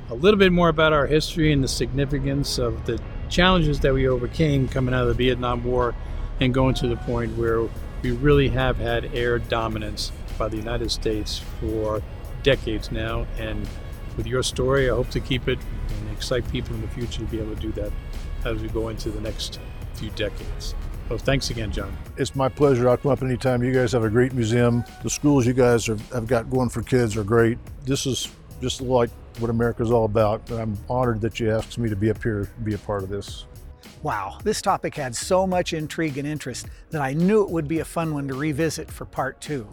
a 0.08 0.14
little 0.14 0.38
bit 0.38 0.52
more 0.52 0.68
about 0.68 0.92
our 0.92 1.06
history 1.06 1.52
and 1.52 1.62
the 1.62 1.68
significance 1.68 2.58
of 2.58 2.86
the 2.86 3.00
challenges 3.28 3.80
that 3.80 3.92
we 3.92 4.08
overcame 4.08 4.68
coming 4.68 4.94
out 4.94 5.02
of 5.02 5.08
the 5.08 5.14
Vietnam 5.14 5.64
War 5.64 5.94
and 6.40 6.54
going 6.54 6.74
to 6.74 6.86
the 6.86 6.96
point 6.96 7.36
where 7.36 7.68
we 8.02 8.12
really 8.12 8.48
have 8.48 8.76
had 8.76 9.12
air 9.14 9.38
dominance 9.38 10.12
by 10.38 10.48
the 10.48 10.56
United 10.56 10.90
States 10.90 11.42
for 11.60 12.02
decades 12.42 12.92
now. 12.92 13.26
And 13.38 13.68
with 14.16 14.26
your 14.26 14.42
story, 14.42 14.88
I 14.88 14.94
hope 14.94 15.10
to 15.10 15.20
keep 15.20 15.48
it 15.48 15.58
and 15.88 16.10
excite 16.10 16.48
people 16.52 16.74
in 16.74 16.82
the 16.82 16.88
future 16.88 17.20
to 17.20 17.24
be 17.24 17.40
able 17.40 17.54
to 17.54 17.60
do 17.60 17.72
that 17.72 17.92
as 18.44 18.62
we 18.62 18.68
go 18.68 18.88
into 18.88 19.10
the 19.10 19.20
next 19.20 19.58
few 19.94 20.10
decades. 20.10 20.74
So 21.08 21.16
thanks 21.16 21.50
again, 21.50 21.70
John. 21.70 21.96
It's 22.16 22.34
my 22.34 22.48
pleasure. 22.48 22.88
I'll 22.88 22.96
come 22.96 23.12
up 23.12 23.22
anytime. 23.22 23.62
You 23.62 23.72
guys 23.72 23.92
have 23.92 24.02
a 24.02 24.10
great 24.10 24.32
museum. 24.32 24.84
The 25.04 25.10
schools 25.10 25.46
you 25.46 25.52
guys 25.52 25.88
are, 25.88 25.96
have 26.12 26.26
got 26.26 26.50
going 26.50 26.68
for 26.68 26.82
kids 26.82 27.16
are 27.16 27.22
great. 27.22 27.58
This 27.84 28.06
is 28.06 28.28
just 28.60 28.80
like 28.80 29.10
what 29.38 29.50
America's 29.50 29.92
all 29.92 30.04
about. 30.04 30.50
And 30.50 30.60
I'm 30.60 30.78
honored 30.90 31.20
that 31.20 31.38
you 31.38 31.52
asked 31.52 31.78
me 31.78 31.88
to 31.88 31.96
be 31.96 32.10
up 32.10 32.22
here 32.22 32.46
to 32.46 32.60
be 32.62 32.74
a 32.74 32.78
part 32.78 33.04
of 33.04 33.08
this. 33.08 33.46
Wow, 34.02 34.38
this 34.42 34.60
topic 34.60 34.94
had 34.94 35.14
so 35.14 35.46
much 35.46 35.72
intrigue 35.72 36.18
and 36.18 36.26
interest 36.26 36.66
that 36.90 37.00
I 37.00 37.12
knew 37.12 37.42
it 37.42 37.50
would 37.50 37.68
be 37.68 37.78
a 37.78 37.84
fun 37.84 38.12
one 38.12 38.26
to 38.28 38.34
revisit 38.34 38.90
for 38.90 39.04
part 39.04 39.40
two. 39.40 39.68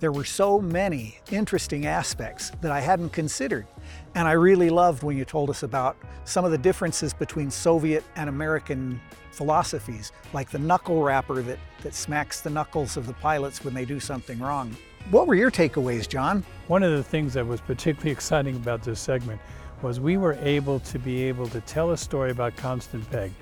There 0.00 0.12
were 0.12 0.24
so 0.24 0.60
many 0.60 1.18
interesting 1.30 1.86
aspects 1.86 2.50
that 2.60 2.72
I 2.72 2.80
hadn't 2.80 3.10
considered, 3.10 3.66
and 4.14 4.28
I 4.28 4.32
really 4.32 4.70
loved 4.70 5.02
when 5.02 5.16
you 5.16 5.24
told 5.24 5.50
us 5.50 5.62
about 5.62 5.96
some 6.24 6.44
of 6.44 6.50
the 6.50 6.58
differences 6.58 7.12
between 7.12 7.50
Soviet 7.50 8.04
and 8.16 8.28
American 8.28 9.00
philosophies, 9.32 10.12
like 10.32 10.50
the 10.50 10.58
knuckle 10.58 11.02
wrapper 11.02 11.42
that, 11.42 11.58
that 11.82 11.94
smacks 11.94 12.40
the 12.40 12.50
knuckles 12.50 12.96
of 12.96 13.06
the 13.06 13.12
pilots 13.14 13.64
when 13.64 13.74
they 13.74 13.84
do 13.84 13.98
something 13.98 14.38
wrong. 14.38 14.74
What 15.10 15.26
were 15.26 15.34
your 15.34 15.50
takeaways, 15.50 16.08
John? 16.08 16.44
One 16.68 16.82
of 16.82 16.92
the 16.92 17.02
things 17.02 17.34
that 17.34 17.46
was 17.46 17.60
particularly 17.60 18.10
exciting 18.12 18.56
about 18.56 18.82
this 18.82 19.00
segment 19.00 19.40
was 19.82 20.00
we 20.00 20.16
were 20.16 20.34
able 20.40 20.80
to 20.80 20.98
be 20.98 21.24
able 21.24 21.48
to 21.48 21.60
tell 21.62 21.90
a 21.90 21.96
story 21.96 22.30
about 22.30 22.56
Constant 22.56 23.08
Peg, 23.10 23.32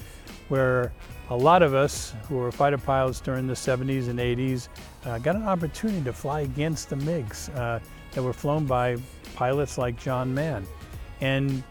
where 0.48 0.92
a 1.30 1.36
lot 1.36 1.62
of 1.62 1.74
us 1.74 2.14
who 2.28 2.36
were 2.36 2.50
fighter 2.50 2.78
pilots 2.78 3.20
during 3.20 3.46
the 3.46 3.54
70s 3.54 4.08
and 4.08 4.18
80s 4.18 4.68
uh, 5.04 5.18
got 5.18 5.36
an 5.36 5.44
opportunity 5.44 6.02
to 6.02 6.12
fly 6.12 6.40
against 6.40 6.90
the 6.90 6.96
MiGs 6.96 7.54
uh, 7.56 7.78
that 8.12 8.22
were 8.22 8.32
flown 8.32 8.66
by 8.66 8.96
pilots 9.34 9.78
like 9.78 9.98
John 9.98 10.34
Mann 10.34 10.66
and 11.20 11.62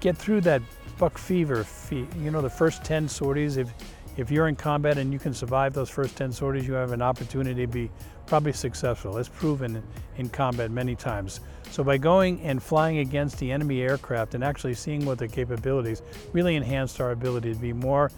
get 0.00 0.16
through 0.16 0.42
that 0.42 0.62
buck 0.98 1.18
fever. 1.18 1.64
Fe- 1.64 2.06
you 2.20 2.30
know, 2.30 2.40
the 2.40 2.50
first 2.50 2.84
10 2.84 3.08
sorties, 3.08 3.56
if, 3.56 3.72
if 4.16 4.30
you're 4.30 4.48
in 4.48 4.56
combat 4.56 4.98
and 4.98 5.12
you 5.12 5.18
can 5.18 5.34
survive 5.34 5.72
those 5.72 5.90
first 5.90 6.16
10 6.16 6.32
sorties, 6.32 6.66
you 6.66 6.74
have 6.74 6.92
an 6.92 7.02
opportunity 7.02 7.66
to 7.66 7.72
be 7.72 7.90
probably 8.26 8.52
successful. 8.52 9.18
It's 9.18 9.28
proven 9.28 9.82
in 10.16 10.28
combat 10.28 10.70
many 10.70 10.94
times. 10.94 11.40
So 11.70 11.82
by 11.82 11.98
going 11.98 12.40
and 12.42 12.62
flying 12.62 12.98
against 12.98 13.38
the 13.38 13.50
enemy 13.50 13.82
aircraft 13.82 14.34
and 14.34 14.44
actually 14.44 14.74
seeing 14.74 15.04
what 15.04 15.18
their 15.18 15.28
capabilities 15.28 16.02
really 16.32 16.54
enhanced 16.56 17.00
our 17.00 17.10
ability 17.10 17.52
to 17.52 17.58
be 17.58 17.72
more 17.72 18.10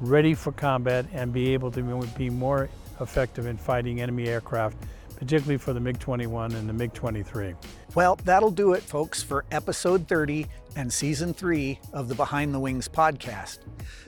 ready 0.00 0.34
for 0.34 0.52
combat 0.52 1.06
and 1.12 1.32
be 1.32 1.54
able 1.54 1.70
to 1.70 1.82
be 2.16 2.28
more 2.28 2.68
effective 3.00 3.46
in 3.46 3.56
fighting 3.56 4.00
enemy 4.00 4.28
aircraft, 4.28 4.76
particularly 5.24 5.56
for 5.56 5.72
the 5.72 5.80
MiG-21 5.80 6.54
and 6.54 6.68
the 6.68 6.72
MiG-23. 6.74 7.56
Well, 7.94 8.16
that'll 8.24 8.50
do 8.50 8.74
it, 8.74 8.82
folks, 8.82 9.22
for 9.22 9.46
episode 9.50 10.06
30 10.06 10.46
and 10.76 10.92
season 10.92 11.32
3 11.32 11.80
of 11.94 12.08
the 12.08 12.14
Behind 12.14 12.52
the 12.52 12.60
Wings 12.60 12.88
podcast. 12.88 13.60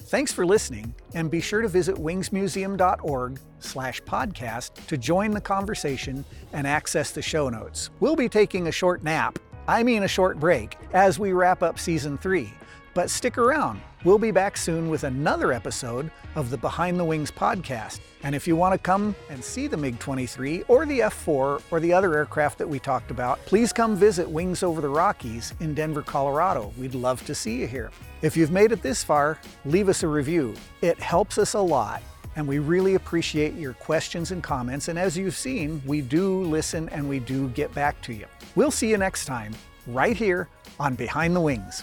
Thanks 0.03 0.31
for 0.31 0.45
listening, 0.45 0.95
and 1.15 1.31
be 1.31 1.41
sure 1.41 1.63
to 1.63 1.69
visit 1.69 1.97
wingsmuseum.org 1.97 3.41
slash 3.61 4.03
podcast 4.03 4.87
to 4.89 4.99
join 4.99 5.31
the 5.31 5.41
conversation 5.41 6.23
and 6.53 6.67
access 6.67 7.13
the 7.13 7.23
show 7.23 7.49
notes. 7.49 7.89
We'll 8.01 8.17
be 8.17 8.29
taking 8.29 8.69
a 8.69 8.73
short 8.73 9.03
nap, 9.03 9.39
I 9.67 9.83
mean 9.83 10.03
a 10.03 10.09
short 10.09 10.39
break, 10.39 10.77
as 10.93 11.19
we 11.19 11.33
wrap 11.33 11.63
up 11.63 11.79
season 11.79 12.19
3. 12.19 12.53
But 12.97 13.11
stick 13.11 13.37
around. 13.37 13.83
We'll 14.05 14.19
be 14.19 14.31
back 14.31 14.57
soon 14.57 14.89
with 14.89 15.05
another 15.05 15.53
episode 15.53 16.11
of 16.35 16.49
the 16.49 16.57
Behind 16.57 16.99
the 16.99 17.05
Wings 17.05 17.31
podcast. 17.31 18.01
And 18.23 18.35
if 18.35 18.49
you 18.49 18.57
want 18.57 18.73
to 18.73 18.79
come 18.79 19.15
and 19.29 19.45
see 19.45 19.67
the 19.67 19.77
MiG 19.77 19.99
23 19.99 20.63
or 20.67 20.87
the 20.87 21.03
F 21.03 21.13
4 21.13 21.61
or 21.71 21.79
the 21.79 21.93
other 21.93 22.15
aircraft 22.15 22.57
that 22.57 22.67
we 22.67 22.79
talked 22.79 23.11
about, 23.11 23.39
please 23.45 23.71
come 23.71 23.97
visit 23.97 24.27
Wings 24.27 24.63
Over 24.63 24.81
the 24.81 24.89
Rockies 24.89 25.53
in 25.61 25.75
Denver, 25.75 26.01
Colorado. 26.01 26.73
We'd 26.79 26.95
love 26.95 27.23
to 27.27 27.35
see 27.35 27.61
you 27.61 27.67
here. 27.67 27.91
If 28.23 28.35
you've 28.35 28.51
made 28.51 28.73
it 28.73 28.81
this 28.81 29.05
far, 29.05 29.39
leave 29.67 29.91
us 29.91 30.03
a 30.03 30.09
review. 30.09 30.55
It 30.81 30.99
helps 30.99 31.37
us 31.37 31.53
a 31.53 31.61
lot. 31.61 32.03
And 32.35 32.49
we 32.49 32.61
really 32.61 32.95
appreciate 32.95 33.53
your 33.57 33.75
questions 33.75 34.31
and 34.31 34.43
comments. 34.43 34.89
And 34.89 34.99
as 34.99 35.19
you've 35.19 35.37
seen, 35.37 35.83
we 35.85 36.01
do 36.01 36.45
listen 36.45 36.89
and 36.89 37.07
we 37.07 37.19
do 37.19 37.51
get 37.51 37.75
back 37.75 38.01
to 38.05 38.15
you. 38.15 38.25
We'll 38.55 38.71
see 38.71 38.89
you 38.89 38.97
next 38.97 39.27
time, 39.27 39.55
right 39.87 40.17
here 40.17 40.49
on 40.81 40.95
Behind 40.95 41.37
the 41.37 41.43
Wings. 41.43 41.83